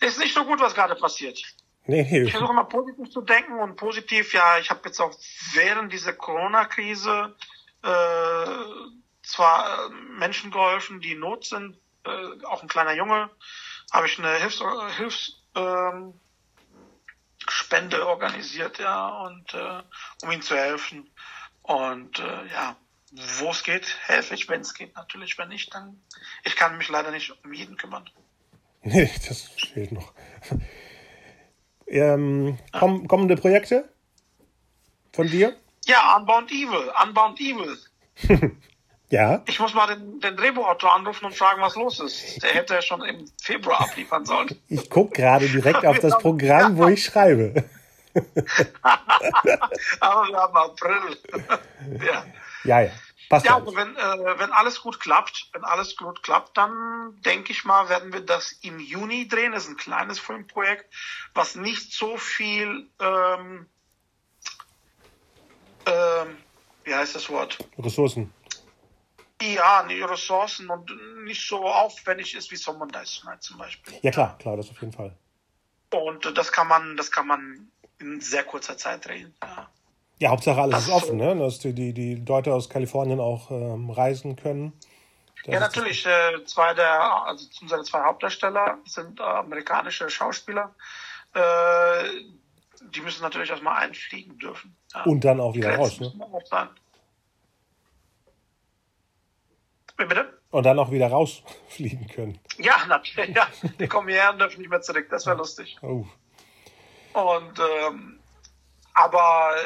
ist 0.00 0.18
nicht 0.18 0.34
so 0.34 0.44
gut, 0.44 0.60
was 0.60 0.74
gerade 0.74 0.94
passiert. 0.94 1.42
Nee. 1.86 2.02
Ich 2.22 2.32
versuche 2.32 2.52
immer 2.52 2.64
positiv 2.64 3.10
zu 3.10 3.22
denken 3.22 3.58
und 3.58 3.76
positiv, 3.76 4.34
ja, 4.34 4.58
ich 4.58 4.70
habe 4.70 4.82
jetzt 4.84 5.00
auch 5.00 5.16
während 5.54 5.92
dieser 5.92 6.12
Corona-Krise 6.12 7.34
äh, 7.82 8.46
zwar 9.28 9.86
äh, 9.86 9.90
Menschen 10.18 10.50
geholfen, 10.50 11.00
die 11.00 11.12
in 11.12 11.20
Not 11.20 11.44
sind, 11.44 11.78
äh, 12.04 12.44
auch 12.44 12.62
ein 12.62 12.68
kleiner 12.68 12.94
Junge, 12.94 13.30
habe 13.92 14.06
ich 14.06 14.18
eine 14.18 14.34
Hilfs, 14.36 14.62
Hilfs 14.96 15.42
ähm, 15.54 16.14
Spende 17.48 18.06
organisiert, 18.06 18.78
ja, 18.78 19.08
und 19.08 19.54
äh, 19.54 19.82
um 20.22 20.30
ihm 20.30 20.42
zu 20.42 20.56
helfen. 20.56 21.10
Und 21.62 22.18
äh, 22.18 22.46
ja, 22.52 22.76
wo 23.38 23.50
es 23.50 23.62
geht, 23.62 23.96
helfe 24.06 24.34
ich, 24.34 24.48
wenn 24.48 24.60
es 24.60 24.74
geht 24.74 24.94
natürlich. 24.96 25.38
Wenn 25.38 25.48
nicht, 25.48 25.72
dann 25.74 26.02
ich 26.44 26.56
kann 26.56 26.76
mich 26.78 26.88
leider 26.88 27.10
nicht 27.10 27.32
um 27.44 27.52
jeden 27.52 27.76
kümmern. 27.76 28.08
Nee, 28.80 29.10
das 29.28 29.42
fehlt 29.42 29.90
noch. 29.90 30.14
ähm, 31.88 32.58
komm, 32.72 33.08
kommende 33.08 33.36
Projekte 33.36 33.92
von 35.12 35.26
dir? 35.26 35.56
Ja, 35.84 36.16
Unbound 36.16 36.52
Evil, 36.52 36.92
Unbound 37.02 37.40
Evil. 37.40 37.76
Ja. 39.10 39.42
Ich 39.46 39.58
muss 39.58 39.72
mal 39.72 39.86
den, 39.86 40.20
den 40.20 40.36
Drehbuchautor 40.36 40.94
anrufen 40.94 41.24
und 41.26 41.34
fragen, 41.34 41.62
was 41.62 41.76
los 41.76 41.98
ist. 41.98 42.42
Der 42.42 42.50
hätte 42.50 42.74
ja 42.74 42.82
schon 42.82 43.02
im 43.02 43.24
Februar 43.40 43.80
abliefern 43.80 44.26
sollen. 44.26 44.48
Ich 44.68 44.90
gucke 44.90 45.22
gerade 45.22 45.48
direkt 45.48 45.86
auf 45.86 45.98
das 45.98 46.18
Programm, 46.18 46.76
wo 46.76 46.88
ich 46.88 47.04
schreibe. 47.04 47.64
Aber 50.00 50.28
wir 50.28 50.36
haben 50.36 50.56
April. 50.56 51.16
ja. 52.06 52.24
Ja, 52.64 52.80
ja. 52.82 52.90
Passt 53.28 53.44
ja, 53.44 53.56
aber 53.56 53.76
wenn, 53.76 53.94
äh, 53.94 54.38
wenn 54.38 54.52
alles 54.52 54.80
gut 54.80 55.00
klappt, 55.00 55.50
wenn 55.52 55.62
alles 55.62 55.96
gut 55.96 56.22
klappt, 56.22 56.56
dann 56.56 57.20
denke 57.26 57.52
ich 57.52 57.64
mal, 57.64 57.90
werden 57.90 58.10
wir 58.12 58.22
das 58.22 58.52
im 58.62 58.80
Juni 58.80 59.28
drehen. 59.28 59.52
Das 59.52 59.64
ist 59.64 59.70
ein 59.70 59.76
kleines 59.76 60.18
Filmprojekt, 60.18 60.86
was 61.34 61.54
nicht 61.54 61.92
so 61.92 62.16
viel, 62.16 62.88
ähm, 62.98 63.66
ähm, 65.84 66.36
wie 66.84 66.94
heißt 66.94 67.14
das 67.14 67.28
Wort? 67.28 67.58
Ressourcen. 67.78 68.32
Ja, 69.40 69.84
die 69.88 70.02
Ressourcen 70.02 70.68
und 70.68 70.90
nicht 71.24 71.46
so 71.46 71.64
aufwendig 71.64 72.34
ist 72.34 72.50
wie 72.50 72.56
Summer 72.56 72.86
Dice 72.86 73.22
Night 73.24 73.42
zum 73.42 73.58
Beispiel. 73.58 73.94
Ja 74.02 74.10
klar, 74.10 74.36
klar, 74.38 74.56
das 74.56 74.70
auf 74.70 74.80
jeden 74.80 74.92
Fall. 74.92 75.16
Und 75.90 76.36
das 76.36 76.52
kann 76.52 76.66
man, 76.66 76.96
das 76.96 77.10
kann 77.10 77.26
man 77.26 77.70
in 77.98 78.20
sehr 78.20 78.44
kurzer 78.44 78.76
Zeit 78.76 79.06
drehen. 79.06 79.34
Ja. 79.42 79.68
Ja, 80.20 80.30
Hauptsache 80.30 80.60
alles 80.60 80.74
das 80.74 80.88
ist 80.88 80.92
offen, 80.92 81.16
ne? 81.16 81.36
dass 81.36 81.60
die, 81.60 81.72
die, 81.72 81.92
die 81.92 82.16
Leute 82.16 82.52
aus 82.52 82.68
Kalifornien 82.68 83.20
auch 83.20 83.50
ähm, 83.52 83.88
reisen 83.90 84.34
können. 84.34 84.72
Das 85.44 85.54
ja, 85.54 85.60
natürlich. 85.60 86.04
Äh, 86.04 86.44
zwei 86.44 86.74
der, 86.74 87.00
also 87.26 87.46
unsere 87.62 87.84
zwei 87.84 88.02
Hauptdarsteller 88.02 88.78
sind 88.84 89.20
äh, 89.20 89.22
amerikanische 89.22 90.10
Schauspieler. 90.10 90.74
Äh, 91.34 92.08
die 92.80 93.00
müssen 93.00 93.22
natürlich 93.22 93.50
erstmal 93.50 93.76
einfliegen 93.82 94.38
dürfen. 94.38 94.74
Ja. 94.92 95.04
Und 95.04 95.24
dann 95.24 95.40
auch 95.40 95.54
wieder 95.54 95.76
raus, 95.76 96.00
ne? 96.00 96.12
Bitte? 99.98 100.38
Und 100.50 100.64
dann 100.64 100.78
auch 100.78 100.92
wieder 100.92 101.08
rausfliegen 101.08 102.06
können. 102.06 102.38
Ja, 102.56 102.86
natürlich. 102.86 103.34
Ja. 103.34 103.48
Die 103.78 103.88
kommen 103.88 104.08
hierher 104.08 104.30
und 104.30 104.38
dürfen 104.38 104.60
nicht 104.60 104.70
mehr 104.70 104.80
zurück. 104.80 105.08
Das 105.10 105.26
wäre 105.26 105.36
lustig. 105.36 105.76
Oh. 105.82 106.06
Und 107.12 107.58
ähm, 107.58 108.20
aber 108.94 109.56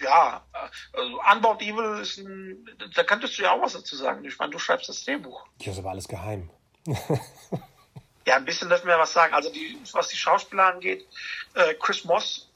ja, 0.00 0.44
also 0.92 1.20
Unbound 1.32 1.62
Evil 1.62 2.00
ist 2.00 2.18
ein, 2.18 2.68
da 2.94 3.04
könntest 3.04 3.38
du 3.38 3.42
ja 3.42 3.52
auch 3.52 3.62
was 3.62 3.74
dazu 3.74 3.94
sagen. 3.96 4.24
Ich 4.24 4.38
meine, 4.38 4.50
du 4.50 4.58
schreibst 4.58 4.88
das 4.88 5.04
Drehbuch. 5.04 5.46
Ja, 5.60 5.72
ist 5.72 5.78
aber 5.78 5.90
alles 5.90 6.08
geheim. 6.08 6.50
ja, 8.26 8.36
ein 8.36 8.44
bisschen 8.44 8.68
dürfen 8.68 8.88
wir 8.88 8.98
was 8.98 9.12
sagen. 9.12 9.32
Also 9.32 9.52
die, 9.52 9.78
was 9.92 10.08
die 10.08 10.16
Schauspieler 10.16 10.66
angeht, 10.66 11.06
äh, 11.54 11.74
Chris 11.74 12.04
Moss 12.04 12.50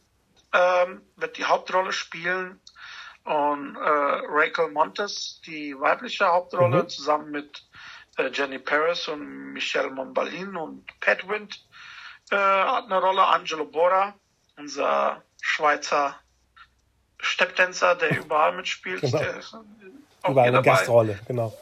ähm, 0.52 1.02
wird 1.16 1.36
die 1.38 1.44
Hauptrolle 1.44 1.92
spielen 1.92 2.60
und 3.28 3.76
äh, 3.76 3.80
Rachel 4.26 4.70
Montes 4.70 5.42
die 5.44 5.78
weibliche 5.78 6.26
Hauptrolle 6.26 6.84
mhm. 6.84 6.88
zusammen 6.88 7.30
mit 7.30 7.62
äh, 8.16 8.30
Jenny 8.32 8.58
Paris 8.58 9.06
und 9.06 9.52
Michelle 9.52 9.90
Monbalin 9.90 10.56
und 10.56 10.86
Pat 11.00 11.28
Wind 11.28 11.62
äh, 12.30 12.36
hat 12.36 12.86
eine 12.86 12.98
Rolle. 12.98 13.26
Angelo 13.26 13.66
Bora, 13.66 14.14
unser 14.56 15.22
Schweizer 15.42 16.18
Stepptänzer, 17.18 17.96
der 17.96 18.18
überall 18.18 18.56
mitspielt. 18.56 19.02
Genau. 19.02 19.18
Der 19.18 19.36
ist 19.36 19.54
überall 20.26 20.48
eine 20.48 20.62
Gastrolle, 20.62 21.20
genau. 21.28 21.52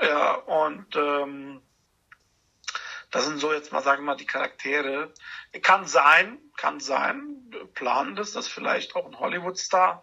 Ja, 0.00 0.36
und 0.36 0.96
ähm, 0.96 1.60
das 3.10 3.26
sind 3.26 3.38
so 3.38 3.52
jetzt 3.52 3.72
mal, 3.72 3.82
sagen 3.82 4.04
wir 4.04 4.12
mal, 4.12 4.16
die 4.16 4.24
Charaktere. 4.24 5.12
Kann 5.60 5.86
sein, 5.86 6.38
kann 6.56 6.80
sein, 6.80 7.52
planen 7.74 8.16
das, 8.16 8.32
dass 8.32 8.48
vielleicht 8.48 8.96
auch 8.96 9.04
ein 9.04 9.18
Hollywood-Star 9.18 10.02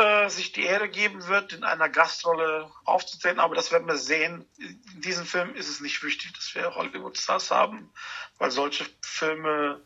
äh, 0.00 0.28
sich 0.30 0.52
die 0.52 0.64
Ehre 0.64 0.88
geben 0.88 1.26
wird, 1.26 1.52
in 1.52 1.62
einer 1.62 1.88
Gastrolle 1.88 2.70
aufzutreten, 2.84 3.38
aber 3.38 3.54
das 3.54 3.70
werden 3.70 3.86
wir 3.86 3.98
sehen. 3.98 4.46
In 4.58 5.00
diesem 5.02 5.26
Film 5.26 5.54
ist 5.54 5.68
es 5.68 5.80
nicht 5.80 6.02
wichtig, 6.02 6.32
dass 6.32 6.54
wir 6.54 6.74
Hollywood-Stars 6.74 7.50
haben, 7.50 7.92
weil 8.38 8.50
solche 8.50 8.86
Filme 9.02 9.82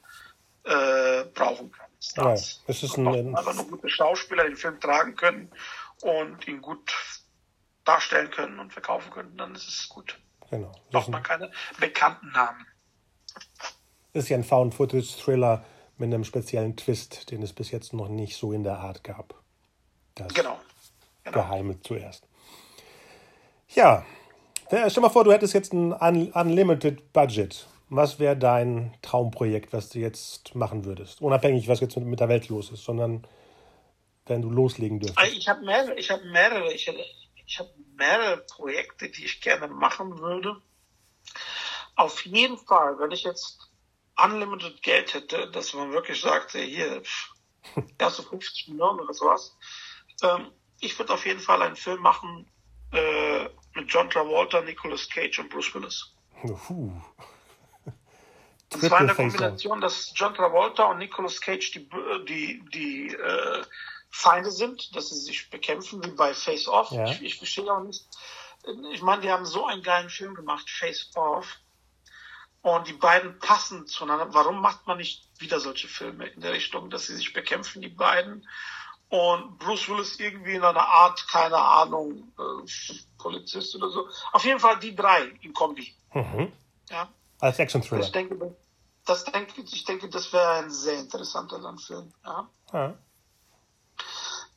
äh, 0.64 1.24
brauchen 1.34 1.72
keine 1.72 1.90
Stars. 2.00 2.62
Ja, 2.66 2.72
es 2.72 2.82
ist 2.82 2.96
ein, 2.96 3.36
einfach 3.36 3.54
nur 3.54 3.66
gute 3.66 3.88
Schauspieler, 3.88 4.44
den 4.44 4.56
Film 4.56 4.78
tragen 4.80 5.16
können 5.16 5.50
und 6.02 6.46
ihn 6.46 6.62
gut 6.62 6.94
darstellen 7.84 8.30
können 8.30 8.58
und 8.60 8.72
verkaufen 8.72 9.10
können, 9.10 9.36
dann 9.36 9.54
ist 9.54 9.68
es 9.68 9.88
gut. 9.88 10.18
Genau. 10.50 10.72
Braucht 10.92 11.08
man 11.08 11.22
keine 11.22 11.50
bekannten 11.80 12.30
Namen. 12.30 12.64
Ist 14.12 14.28
ja 14.28 14.36
ein 14.36 14.44
Found-Footage-Thriller 14.44 15.64
mit 15.98 16.12
einem 16.12 16.24
speziellen 16.24 16.76
Twist, 16.76 17.30
den 17.30 17.42
es 17.42 17.52
bis 17.52 17.72
jetzt 17.72 17.92
noch 17.92 18.08
nicht 18.08 18.36
so 18.36 18.52
in 18.52 18.62
der 18.62 18.78
Art 18.78 19.02
gab. 19.02 19.43
Das 20.14 20.32
genau. 20.32 20.58
genau. 21.24 21.42
Geheime 21.42 21.80
zuerst. 21.80 22.26
Ja, 23.74 24.04
stell 24.66 25.00
mal 25.00 25.08
vor, 25.08 25.24
du 25.24 25.32
hättest 25.32 25.54
jetzt 25.54 25.72
ein 25.72 25.92
Unlimited 25.92 27.12
Budget 27.12 27.66
was 27.96 28.18
wäre 28.18 28.36
dein 28.36 28.96
Traumprojekt, 29.02 29.72
was 29.72 29.90
du 29.90 29.98
jetzt 29.98 30.54
machen 30.54 30.84
würdest? 30.84 31.20
Unabhängig, 31.20 31.68
was 31.68 31.80
jetzt 31.80 31.96
mit 31.96 32.20
der 32.20 32.28
Welt 32.28 32.48
los 32.48 32.70
ist, 32.70 32.84
sondern 32.84 33.26
wenn 34.26 34.42
du 34.42 34.50
loslegen 34.50 35.00
dürftest. 35.00 35.32
Ich 35.32 35.48
habe 35.48 35.64
mehrere, 35.64 35.94
ich 35.94 36.10
habe 36.10 36.24
mehrere, 36.24 36.72
ich 36.72 36.88
habe 36.88 36.98
hab 37.58 37.68
mehrere 37.96 38.38
Projekte, 38.38 39.10
die 39.10 39.24
ich 39.24 39.40
gerne 39.40 39.68
machen 39.68 40.18
würde. 40.18 40.56
Auf 41.94 42.24
jeden 42.24 42.58
Fall, 42.58 42.98
wenn 42.98 43.10
ich 43.10 43.24
jetzt 43.24 43.70
unlimited 44.16 44.82
Geld 44.82 45.14
hätte, 45.14 45.50
dass 45.50 45.74
man 45.74 45.92
wirklich 45.92 46.20
sagt, 46.20 46.52
hier, 46.52 47.02
erste 47.98 48.22
50 48.22 48.68
Millionen 48.68 49.00
oder 49.00 49.14
sowas, 49.14 49.56
ähm, 50.22 50.50
ich 50.80 50.98
würde 50.98 51.14
auf 51.14 51.24
jeden 51.26 51.40
Fall 51.40 51.62
einen 51.62 51.76
Film 51.76 52.00
machen 52.00 52.50
äh, 52.92 53.44
mit 53.74 53.92
John 53.92 54.08
Travolta, 54.10 54.60
Nicolas 54.60 55.08
Cage 55.08 55.40
und 55.40 55.50
Bruce 55.50 55.74
Willis. 55.74 56.14
Und 58.72 58.82
zwar 58.82 59.00
in 59.00 59.06
der 59.06 59.16
Kombination, 59.16 59.80
dass 59.80 60.12
John 60.14 60.34
Travolta 60.34 60.84
und 60.84 60.98
Nicolas 60.98 61.40
Cage 61.40 61.70
die, 61.72 61.88
die, 62.28 62.64
die 62.72 63.14
äh, 63.14 63.64
Feinde 64.10 64.50
sind, 64.50 64.94
dass 64.94 65.10
sie 65.10 65.18
sich 65.18 65.50
bekämpfen 65.50 66.04
wie 66.04 66.10
bei 66.10 66.34
Face 66.34 66.68
Off. 66.68 66.90
Ja. 66.90 67.06
Ich, 67.06 67.22
ich 67.22 67.38
verstehe 67.38 67.70
auch 67.72 67.82
nicht. 67.82 68.04
Ich 68.92 69.02
meine, 69.02 69.22
die 69.22 69.30
haben 69.30 69.44
so 69.44 69.66
einen 69.66 69.82
geilen 69.82 70.08
Film 70.08 70.34
gemacht, 70.34 70.68
Face 70.70 71.10
Off. 71.14 71.58
Und 72.62 72.88
die 72.88 72.94
beiden 72.94 73.38
passen 73.40 73.86
zueinander. 73.86 74.32
Warum 74.32 74.60
macht 74.60 74.86
man 74.86 74.96
nicht 74.96 75.28
wieder 75.38 75.60
solche 75.60 75.86
Filme 75.86 76.26
in 76.28 76.40
der 76.40 76.52
Richtung, 76.52 76.88
dass 76.88 77.06
sie 77.06 77.14
sich 77.14 77.32
bekämpfen, 77.32 77.82
die 77.82 77.88
beiden? 77.88 78.48
Und 79.14 79.60
Bruce 79.60 79.88
Willis 79.88 80.18
irgendwie 80.18 80.56
in 80.56 80.64
einer 80.64 80.88
Art, 80.88 81.24
keine 81.28 81.56
Ahnung, 81.56 82.32
äh, 82.36 82.98
Polizist 83.16 83.76
oder 83.76 83.88
so. 83.88 84.08
Auf 84.32 84.44
jeden 84.44 84.58
Fall 84.58 84.76
die 84.80 84.96
drei 84.96 85.26
in 85.40 85.54
Kombi. 85.54 85.94
Mhm. 86.12 86.52
Ja. 86.90 87.08
Als 87.38 87.60
Action-Thriller. 87.60 88.02
Ich 88.02 88.10
denke, 88.10 88.56
das 89.04 89.22
denke, 89.22 89.60
ich 89.60 89.84
denke, 89.84 90.08
das 90.08 90.32
wäre 90.32 90.54
ein 90.54 90.70
sehr 90.72 90.98
interessanter 90.98 91.60
Landfilm. 91.60 92.12
Ja. 92.24 92.48
ja. 92.72 92.94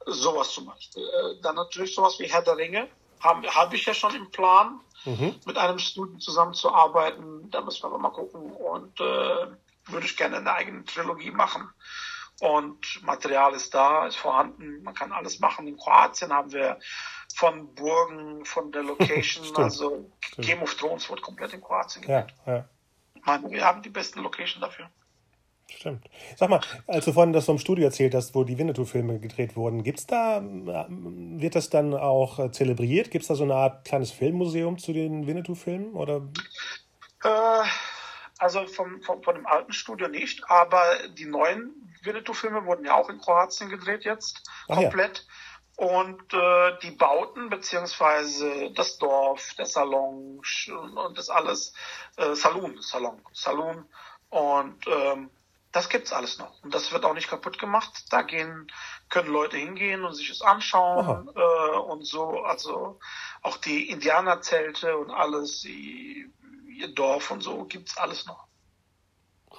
Sowas 0.08 0.52
zum 0.52 0.66
Beispiel. 0.66 1.04
Äh, 1.04 1.40
dann 1.44 1.54
natürlich 1.54 1.94
sowas 1.94 2.18
wie 2.18 2.26
Herr 2.26 2.42
der 2.42 2.58
Ringe. 2.58 2.88
Habe 3.20 3.48
hab 3.54 3.72
ich 3.76 3.86
ja 3.86 3.94
schon 3.94 4.16
im 4.16 4.32
Plan, 4.32 4.80
mhm. 5.06 5.36
mit 5.46 5.56
einem 5.60 5.78
Studio 5.78 6.18
zusammenzuarbeiten. 6.18 7.52
Da 7.52 7.62
müssen 7.62 7.84
wir 7.84 7.90
aber 7.90 8.00
mal 8.00 8.10
gucken. 8.10 8.52
Und 8.54 9.00
äh, 9.02 9.48
würde 9.86 10.06
ich 10.06 10.18
gerne 10.18 10.38
eine 10.38 10.52
eigene 10.52 10.84
Trilogie 10.84 11.30
machen. 11.30 11.70
Und 12.40 13.02
Material 13.04 13.54
ist 13.54 13.74
da, 13.74 14.06
ist 14.08 14.18
vorhanden. 14.18 14.84
Man 14.84 14.94
kann 14.94 15.12
alles 15.12 15.40
machen. 15.40 15.68
In 15.68 15.78
Kroatien 15.78 16.32
haben 16.32 16.52
wir 16.52 16.78
von 17.36 17.74
Burgen, 17.74 18.46
von 18.46 18.72
der 18.72 18.84
Location, 18.84 19.56
also 19.56 20.12
Stimmt. 20.20 20.48
Game 20.48 20.62
of 20.62 20.76
Thrones 20.76 21.10
wird 21.10 21.22
komplett 21.22 21.54
in 21.54 21.62
Kroatien 21.62 22.02
gedreht. 22.04 22.34
Ja, 22.46 22.54
ja 22.54 22.70
meine, 23.28 23.52
wir 23.52 23.64
haben 23.64 23.84
die 23.84 23.90
besten 23.90 24.22
Location 24.22 24.62
dafür. 24.62 24.90
Stimmt. 25.70 26.06
Sag 26.38 26.50
mal, 26.50 26.62
als 26.88 27.04
du 27.06 27.12
vorhin 27.12 27.34
das 27.34 27.46
vom 27.46 27.60
Studio 27.60 27.86
erzählt 27.86 28.16
hast, 28.16 28.34
wo 28.34 28.46
die 28.46 28.58
Winnetou-Filme 28.58 29.20
gedreht 29.20 29.58
wurden, 29.58 29.84
gibt's 29.84 30.08
da, 30.08 30.42
wird 30.42 31.56
das 31.56 31.70
dann 31.70 31.94
auch 31.94 32.40
äh, 32.40 32.52
zelebriert? 32.52 33.12
Gibt 33.12 33.24
es 33.24 33.28
da 33.28 33.36
so 33.36 33.44
eine 33.44 33.56
Art 33.56 33.86
kleines 33.86 34.12
Filmmuseum 34.12 34.78
zu 34.78 34.94
den 34.94 35.28
Winnetou-Filmen? 35.28 35.94
Oder? 35.94 36.22
Äh, 37.24 37.64
also 38.38 38.66
vom, 38.68 39.02
vom, 39.02 39.24
von 39.24 39.36
dem 39.36 39.46
alten 39.46 39.74
Studio 39.74 40.08
nicht, 40.08 40.50
aber 40.50 41.08
die 41.10 41.26
neuen 41.26 41.96
Winnetou-Filme 42.04 42.66
wurden 42.66 42.86
ja 42.86 42.96
auch 42.96 43.10
in 43.10 43.20
Kroatien 43.20 43.70
gedreht 43.70 44.06
jetzt, 44.06 44.44
Ach 44.68 44.76
komplett. 44.76 45.20
Ja. 45.20 45.86
Und 45.86 46.34
äh, 46.34 46.78
die 46.82 46.92
Bauten 46.92 47.50
beziehungsweise 47.50 48.72
das 48.72 48.98
Dorf, 48.98 49.54
der 49.60 49.68
Salon 49.68 50.42
und 50.96 51.18
das 51.18 51.30
alles, 51.30 51.74
äh, 52.16 52.34
Saloon, 52.34 52.82
Salon, 52.82 53.22
Saloon 53.32 53.86
und 54.30 54.88
ähm, 54.88 55.30
das 55.72 55.90
gibt's 55.90 56.12
alles 56.12 56.40
noch. 56.40 56.64
Und 56.64 56.74
das 56.74 56.92
wird 56.92 57.06
auch 57.06 57.14
nicht 57.14 57.30
kaputt 57.30 57.60
gemacht. 57.60 58.06
Da 58.10 58.24
gehen, 58.24 58.72
können 59.10 59.30
Leute 59.32 59.58
hingehen 59.58 60.04
und 60.04 60.16
sich 60.16 60.30
es 60.30 60.42
anschauen 60.42 61.30
äh, 61.36 61.78
und 61.78 62.04
so. 62.04 62.44
Also 62.44 63.00
auch 63.44 63.58
die 63.58 63.90
Indianerzelte 63.90 64.98
und 64.98 65.12
alles, 65.12 65.62
die, 65.62 66.32
ihr 66.78 66.94
Dorf 66.94 67.32
und 67.32 67.42
so 67.42 67.66
gibt's 67.66 67.98
alles 67.98 68.26
noch. 68.26 68.46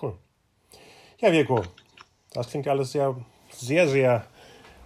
Cool. 0.01 0.17
Ja, 1.19 1.33
Virko, 1.33 1.65
das 2.33 2.51
klingt 2.51 2.69
alles 2.69 2.93
sehr, 2.93 3.17
sehr, 3.51 3.89
sehr 3.89 4.27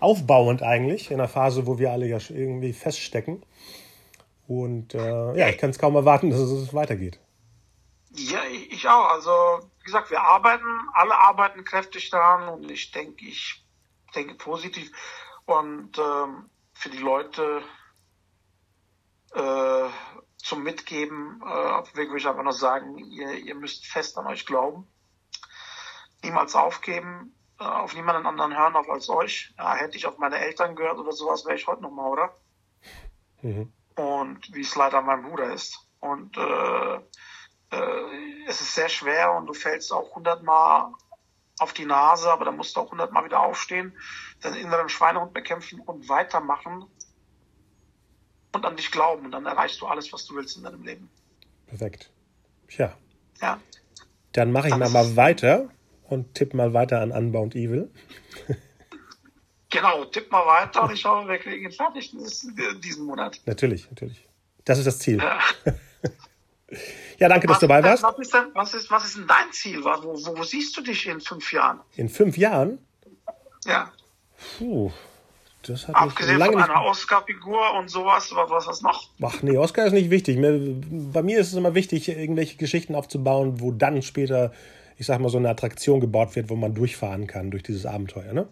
aufbauend 0.00 0.62
eigentlich, 0.62 1.10
in 1.10 1.20
einer 1.20 1.28
Phase, 1.28 1.66
wo 1.66 1.78
wir 1.78 1.92
alle 1.92 2.06
ja 2.06 2.18
irgendwie 2.28 2.72
feststecken. 2.72 3.44
Und 4.48 4.94
äh, 4.94 5.38
ja, 5.38 5.48
ich 5.48 5.58
kann 5.58 5.70
es 5.70 5.78
kaum 5.78 5.94
erwarten, 5.94 6.30
dass 6.30 6.40
es 6.40 6.74
weitergeht. 6.74 7.20
Ja, 8.14 8.40
ich 8.70 8.86
auch. 8.88 9.10
Also, 9.10 9.30
wie 9.78 9.84
gesagt, 9.84 10.10
wir 10.10 10.20
arbeiten, 10.20 10.66
alle 10.94 11.16
arbeiten 11.16 11.64
kräftig 11.64 12.10
daran 12.10 12.48
und 12.48 12.70
ich 12.70 12.90
denke, 12.90 13.24
ich 13.24 13.64
denke 14.14 14.34
positiv. 14.34 14.90
Und 15.46 15.98
ähm, 15.98 16.50
für 16.74 16.90
die 16.90 16.98
Leute 16.98 17.62
äh, 19.34 19.88
zum 20.42 20.64
Mitgeben, 20.64 21.40
äh, 21.42 21.96
würde 21.96 22.16
ich 22.16 22.26
einfach 22.26 22.42
nur 22.42 22.52
sagen, 22.52 22.98
ihr, 22.98 23.30
ihr 23.32 23.54
müsst 23.54 23.86
fest 23.86 24.18
an 24.18 24.26
euch 24.26 24.44
glauben. 24.44 24.88
Niemals 26.22 26.56
aufgeben, 26.56 27.34
äh, 27.60 27.64
auf 27.64 27.94
niemanden 27.94 28.26
anderen 28.26 28.56
hören 28.56 28.74
auf 28.74 28.90
als 28.90 29.08
euch. 29.08 29.54
Ja, 29.56 29.74
hätte 29.74 29.96
ich 29.96 30.06
auf 30.06 30.18
meine 30.18 30.38
Eltern 30.38 30.74
gehört 30.74 30.98
oder 30.98 31.12
sowas, 31.12 31.46
wäre 31.46 31.56
ich 31.56 31.66
heute 31.66 31.82
noch 31.82 31.90
Maurer. 31.90 32.36
Mhm. 33.42 33.72
Und 33.96 34.52
wie 34.52 34.62
es 34.62 34.74
leider 34.74 35.00
mein 35.00 35.22
Bruder 35.22 35.52
ist. 35.52 35.78
Und 36.00 36.36
äh, 36.36 36.94
äh, 37.70 38.46
es 38.48 38.60
ist 38.60 38.74
sehr 38.74 38.88
schwer 38.88 39.32
und 39.34 39.46
du 39.46 39.52
fällst 39.52 39.92
auch 39.92 40.14
hundertmal 40.16 40.92
auf 41.60 41.72
die 41.72 41.86
Nase, 41.86 42.32
aber 42.32 42.46
dann 42.46 42.56
musst 42.56 42.76
du 42.76 42.80
auch 42.80 42.90
hundertmal 42.90 43.24
wieder 43.24 43.40
aufstehen, 43.40 43.96
deinen 44.40 44.56
inneren 44.56 44.88
Schweinehund 44.88 45.32
bekämpfen 45.32 45.80
und 45.80 46.08
weitermachen 46.08 46.86
und 48.52 48.64
an 48.64 48.76
dich 48.76 48.90
glauben. 48.90 49.26
Und 49.26 49.32
dann 49.32 49.46
erreichst 49.46 49.80
du 49.80 49.86
alles, 49.86 50.12
was 50.12 50.24
du 50.26 50.34
willst 50.34 50.56
in 50.56 50.64
deinem 50.64 50.82
Leben. 50.82 51.10
Perfekt. 51.66 52.10
Tja. 52.68 52.96
Ja. 53.40 53.60
Dann 54.32 54.52
mache 54.52 54.68
ich 54.68 54.76
mal, 54.76 54.88
mal 54.88 55.16
weiter 55.16 55.68
und 56.04 56.34
tipp 56.34 56.54
mal 56.54 56.72
weiter 56.72 57.00
an 57.00 57.12
Unbound 57.12 57.54
Evil. 57.54 57.90
genau, 59.70 60.04
tipp 60.06 60.30
mal 60.30 60.46
weiter 60.46 60.84
und 60.84 60.92
ich 60.92 61.04
hoffe, 61.04 61.28
wir 61.28 61.38
kriegen 61.38 61.64
ihn 61.64 61.72
fertig 61.72 62.14
diesen 62.82 63.04
Monat. 63.04 63.40
Natürlich, 63.46 63.88
natürlich. 63.90 64.26
Das 64.64 64.78
ist 64.78 64.86
das 64.86 64.98
Ziel. 64.98 65.18
Ja. 65.18 65.38
Ja, 67.18 67.28
danke, 67.28 67.46
was, 67.48 67.54
dass 67.54 67.60
du 67.60 67.66
dabei 67.68 67.84
warst. 67.86 68.02
Was 68.02 68.18
ist, 68.18 68.34
denn, 68.34 68.46
was, 68.54 68.74
ist, 68.74 68.90
was 68.90 69.04
ist 69.04 69.16
denn 69.16 69.26
dein 69.26 69.52
Ziel? 69.52 69.84
Wo, 69.84 69.90
wo, 70.02 70.38
wo, 70.38 70.42
siehst 70.42 70.76
du 70.76 70.80
dich 70.80 71.06
in 71.06 71.20
fünf 71.20 71.52
Jahren? 71.52 71.80
In 71.96 72.08
fünf 72.08 72.36
Jahren? 72.36 72.78
Ja. 73.64 73.92
Puh. 74.58 74.90
Das 75.62 75.88
hat 75.88 75.94
Abgesehen 75.94 76.38
lange 76.38 76.52
von 76.52 76.62
einer 76.62 76.84
Oscar-Figur 76.84 77.74
und 77.78 77.88
sowas, 77.88 78.30
was, 78.34 78.50
was 78.50 78.66
was 78.66 78.82
noch? 78.82 79.08
Ach 79.22 79.42
nee, 79.42 79.56
Oscar 79.56 79.86
ist 79.86 79.92
nicht 79.92 80.10
wichtig. 80.10 80.38
Bei 81.12 81.22
mir 81.22 81.38
ist 81.38 81.48
es 81.48 81.54
immer 81.54 81.74
wichtig, 81.74 82.08
irgendwelche 82.08 82.56
Geschichten 82.56 82.94
aufzubauen, 82.94 83.60
wo 83.60 83.70
dann 83.70 84.02
später, 84.02 84.52
ich 84.98 85.06
sag 85.06 85.20
mal, 85.20 85.28
so 85.28 85.38
eine 85.38 85.50
Attraktion 85.50 86.00
gebaut 86.00 86.34
wird, 86.36 86.50
wo 86.50 86.56
man 86.56 86.74
durchfahren 86.74 87.26
kann 87.26 87.50
durch 87.50 87.62
dieses 87.62 87.86
Abenteuer, 87.86 88.32
ne? 88.32 88.46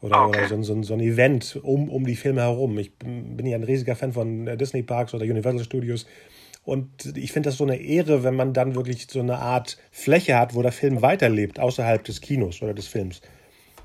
Oder, 0.00 0.16
ah, 0.16 0.26
okay. 0.26 0.38
oder 0.38 0.48
so, 0.48 0.62
so, 0.62 0.82
so, 0.82 0.94
ein 0.94 1.00
Event 1.00 1.58
um, 1.62 1.88
um 1.88 2.06
die 2.06 2.14
Filme 2.14 2.42
herum. 2.42 2.78
Ich 2.78 2.94
bin, 2.94 3.36
bin 3.36 3.46
ja 3.46 3.56
ein 3.56 3.64
riesiger 3.64 3.96
Fan 3.96 4.12
von 4.12 4.46
Disney 4.56 4.82
Parks 4.82 5.12
oder 5.12 5.24
Universal 5.24 5.64
Studios. 5.64 6.06
Und 6.64 7.16
ich 7.16 7.32
finde 7.32 7.48
das 7.48 7.56
so 7.56 7.64
eine 7.64 7.76
Ehre, 7.80 8.22
wenn 8.24 8.36
man 8.36 8.52
dann 8.52 8.74
wirklich 8.74 9.06
so 9.10 9.20
eine 9.20 9.38
Art 9.38 9.78
Fläche 9.90 10.38
hat, 10.38 10.54
wo 10.54 10.62
der 10.62 10.70
Film 10.70 11.02
weiterlebt, 11.02 11.58
außerhalb 11.58 12.04
des 12.04 12.20
Kinos 12.20 12.62
oder 12.62 12.74
des 12.74 12.86
Films. 12.86 13.22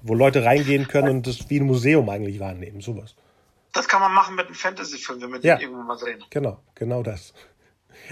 Wo 0.04 0.14
Leute 0.14 0.44
reingehen 0.44 0.88
können 0.88 1.10
und 1.10 1.28
das 1.28 1.50
wie 1.50 1.60
ein 1.60 1.66
Museum 1.66 2.10
eigentlich 2.10 2.40
wahrnehmen, 2.40 2.82
sowas. 2.82 3.16
Das 3.72 3.88
kann 3.88 4.02
man 4.02 4.14
machen 4.14 4.36
mit 4.36 4.46
einem 4.46 4.56
Fantasy-Film, 4.56 5.22
wenn 5.22 5.32
wir 5.32 5.40
den 5.40 5.48
ja, 5.48 5.60
irgendwann 5.60 5.88
mal 5.88 5.98
sehen. 5.98 6.24
Genau, 6.30 6.60
genau 6.76 7.02
das. 7.02 7.34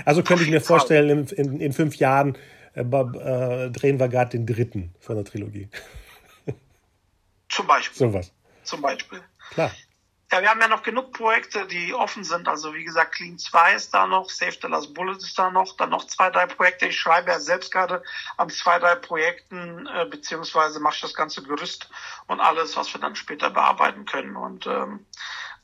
Also 0.05 0.23
könnte 0.23 0.43
ich 0.43 0.49
mir 0.49 0.61
vorstellen, 0.61 1.09
in, 1.09 1.27
in, 1.27 1.59
in 1.59 1.73
fünf 1.73 1.97
Jahren 1.97 2.37
äh, 2.73 2.81
äh, 2.81 3.69
drehen 3.69 3.99
wir 3.99 4.07
gerade 4.07 4.31
den 4.31 4.45
dritten 4.45 4.93
von 4.99 5.15
der 5.15 5.25
Trilogie. 5.25 5.69
Zum 7.49 7.67
Beispiel. 7.67 7.97
Sowas. 7.97 8.31
Zum 8.63 8.81
Beispiel. 8.81 9.19
Klar. 9.51 9.71
Ja, 10.32 10.41
wir 10.41 10.49
haben 10.49 10.61
ja 10.61 10.69
noch 10.69 10.84
genug 10.84 11.11
Projekte, 11.11 11.67
die 11.67 11.93
offen 11.93 12.23
sind. 12.23 12.47
Also 12.47 12.73
wie 12.73 12.86
gesagt, 12.86 13.15
Clean 13.15 13.38
2 13.38 13.73
ist 13.73 13.93
da 13.93 14.07
noch, 14.07 14.29
Save 14.29 14.57
the 14.61 14.67
Last 14.67 14.93
Bullet 14.93 15.17
ist 15.17 15.38
da 15.38 15.51
noch, 15.51 15.75
dann 15.75 15.89
noch 15.89 16.07
zwei, 16.07 16.29
drei 16.29 16.45
Projekte. 16.45 16.88
Ich 16.88 16.97
schreibe 16.97 17.32
ja 17.32 17.39
selbst 17.41 17.69
gerade 17.69 18.01
an 18.38 18.49
zwei, 18.49 18.79
drei 18.79 18.95
Projekten, 18.95 19.88
äh, 19.88 20.05
beziehungsweise 20.05 20.79
mache 20.79 20.95
ich 20.95 21.01
das 21.01 21.13
ganze 21.13 21.43
Gerüst 21.43 21.89
und 22.27 22.39
alles, 22.39 22.77
was 22.77 22.93
wir 22.93 23.01
dann 23.01 23.17
später 23.17 23.49
bearbeiten 23.49 24.05
können. 24.05 24.38
Und 24.38 24.67
ähm, 24.67 25.05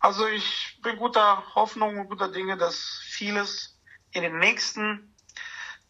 also 0.02 0.28
ich 0.28 0.78
bin 0.84 0.98
guter 0.98 1.44
Hoffnung 1.56 2.00
und 2.00 2.10
guter 2.10 2.28
Dinge, 2.28 2.58
dass 2.58 3.00
vieles 3.06 3.80
in 4.12 4.24
den 4.24 4.38
nächsten 4.38 5.16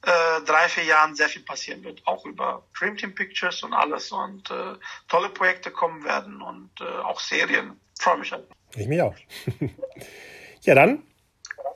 äh, 0.04 0.42
drei, 0.46 0.70
vier 0.70 0.84
Jahren 0.84 1.16
sehr 1.16 1.30
viel 1.30 1.42
passieren 1.42 1.84
wird. 1.84 2.06
Auch 2.06 2.26
über 2.26 2.68
Dream 2.78 2.96
Team 2.96 3.16
Pictures 3.16 3.64
und 3.64 3.74
alles 3.74 4.12
und 4.12 4.52
äh, 4.52 4.76
tolle 5.08 5.30
Projekte 5.30 5.72
kommen 5.72 6.04
werden 6.04 6.44
und 6.44 6.70
äh, 6.80 7.00
auch 7.00 7.20
Serien. 7.20 7.80
Freue 8.00 8.20
mich 8.20 8.32
halt. 8.32 8.48
Ich 8.76 8.88
mich 8.88 9.02
auch. 9.02 9.16
ja, 10.62 10.76
dann, 10.76 11.04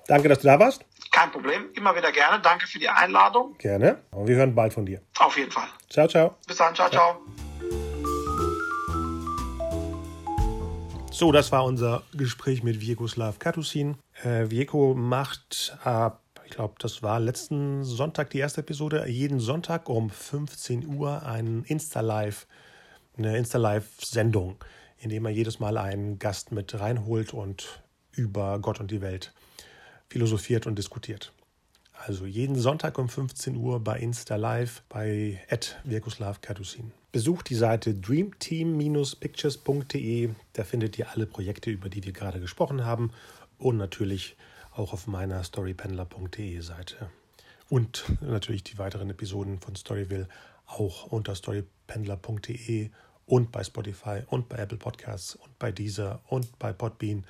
danke, 0.07 0.29
dass 0.29 0.39
du 0.39 0.47
da 0.47 0.59
warst. 0.59 0.85
Kein 1.11 1.31
Problem, 1.31 1.69
immer 1.73 1.95
wieder 1.95 2.11
gerne. 2.11 2.41
Danke 2.41 2.67
für 2.67 2.79
die 2.79 2.87
Einladung. 2.87 3.57
Gerne. 3.57 4.01
Und 4.11 4.27
wir 4.27 4.35
hören 4.35 4.55
bald 4.55 4.73
von 4.73 4.85
dir. 4.85 5.01
Auf 5.19 5.37
jeden 5.37 5.51
Fall. 5.51 5.67
Ciao, 5.89 6.07
ciao. 6.07 6.35
Bis 6.47 6.57
dann, 6.57 6.73
ciao, 6.73 6.89
ciao. 6.89 7.21
So, 11.11 11.31
das 11.31 11.51
war 11.51 11.65
unser 11.65 12.03
Gespräch 12.13 12.63
mit 12.63 12.77
Vjekoslav 12.77 13.39
Katusin. 13.39 13.97
Äh, 14.23 14.49
Vjeko 14.49 14.95
macht 14.95 15.77
ab, 15.83 16.21
ich 16.45 16.51
glaube, 16.51 16.75
das 16.79 17.03
war 17.03 17.19
letzten 17.19 17.83
Sonntag 17.83 18.29
die 18.29 18.39
erste 18.39 18.61
Episode, 18.61 19.05
jeden 19.07 19.39
Sonntag 19.39 19.89
um 19.89 20.09
15 20.09 20.87
Uhr 20.87 21.23
ein 21.25 21.63
Insta-Live, 21.67 22.47
eine 23.17 23.37
Insta-Live-Sendung 23.37 24.57
indem 25.01 25.25
er 25.25 25.31
jedes 25.31 25.59
Mal 25.59 25.77
einen 25.77 26.19
Gast 26.19 26.51
mit 26.51 26.79
reinholt 26.79 27.33
und 27.33 27.81
über 28.11 28.59
Gott 28.59 28.79
und 28.79 28.91
die 28.91 29.01
Welt 29.01 29.33
philosophiert 30.09 30.67
und 30.67 30.77
diskutiert. 30.77 31.33
Also 31.93 32.25
jeden 32.25 32.55
Sonntag 32.55 32.97
um 32.97 33.09
15 33.09 33.57
Uhr 33.57 33.79
bei 33.79 33.99
Insta 33.99 34.35
Live 34.35 34.81
bei 34.89 35.39
Virkuslav 35.83 36.41
Kadusin. 36.41 36.91
Besucht 37.11 37.49
die 37.49 37.55
Seite 37.55 37.93
dreamteam-pictures.de. 37.93 40.29
Da 40.53 40.63
findet 40.63 40.97
ihr 40.97 41.11
alle 41.11 41.27
Projekte, 41.27 41.69
über 41.69 41.89
die 41.89 42.03
wir 42.03 42.13
gerade 42.13 42.39
gesprochen 42.39 42.85
haben. 42.85 43.11
Und 43.57 43.75
natürlich 43.77 44.35
auch 44.73 44.93
auf 44.93 45.07
meiner 45.07 45.43
storypendler.de 45.43 46.61
Seite. 46.61 47.09
Und 47.69 48.05
natürlich 48.21 48.63
die 48.63 48.77
weiteren 48.77 49.09
Episoden 49.11 49.59
von 49.59 49.75
Storyville 49.75 50.29
auch 50.65 51.05
unter 51.05 51.35
storypendler.de 51.35 52.89
und 53.31 53.53
bei 53.53 53.63
Spotify 53.63 54.23
und 54.27 54.49
bei 54.49 54.57
Apple 54.57 54.77
Podcasts 54.77 55.35
und 55.35 55.57
bei 55.57 55.71
Deezer 55.71 56.19
und 56.27 56.59
bei 56.59 56.73
Podbean 56.73 57.25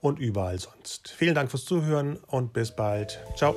und 0.00 0.20
überall 0.20 0.60
sonst. 0.60 1.08
Vielen 1.08 1.34
Dank 1.34 1.50
fürs 1.50 1.64
Zuhören 1.64 2.18
und 2.28 2.52
bis 2.52 2.70
bald. 2.70 3.18
Ciao. 3.36 3.56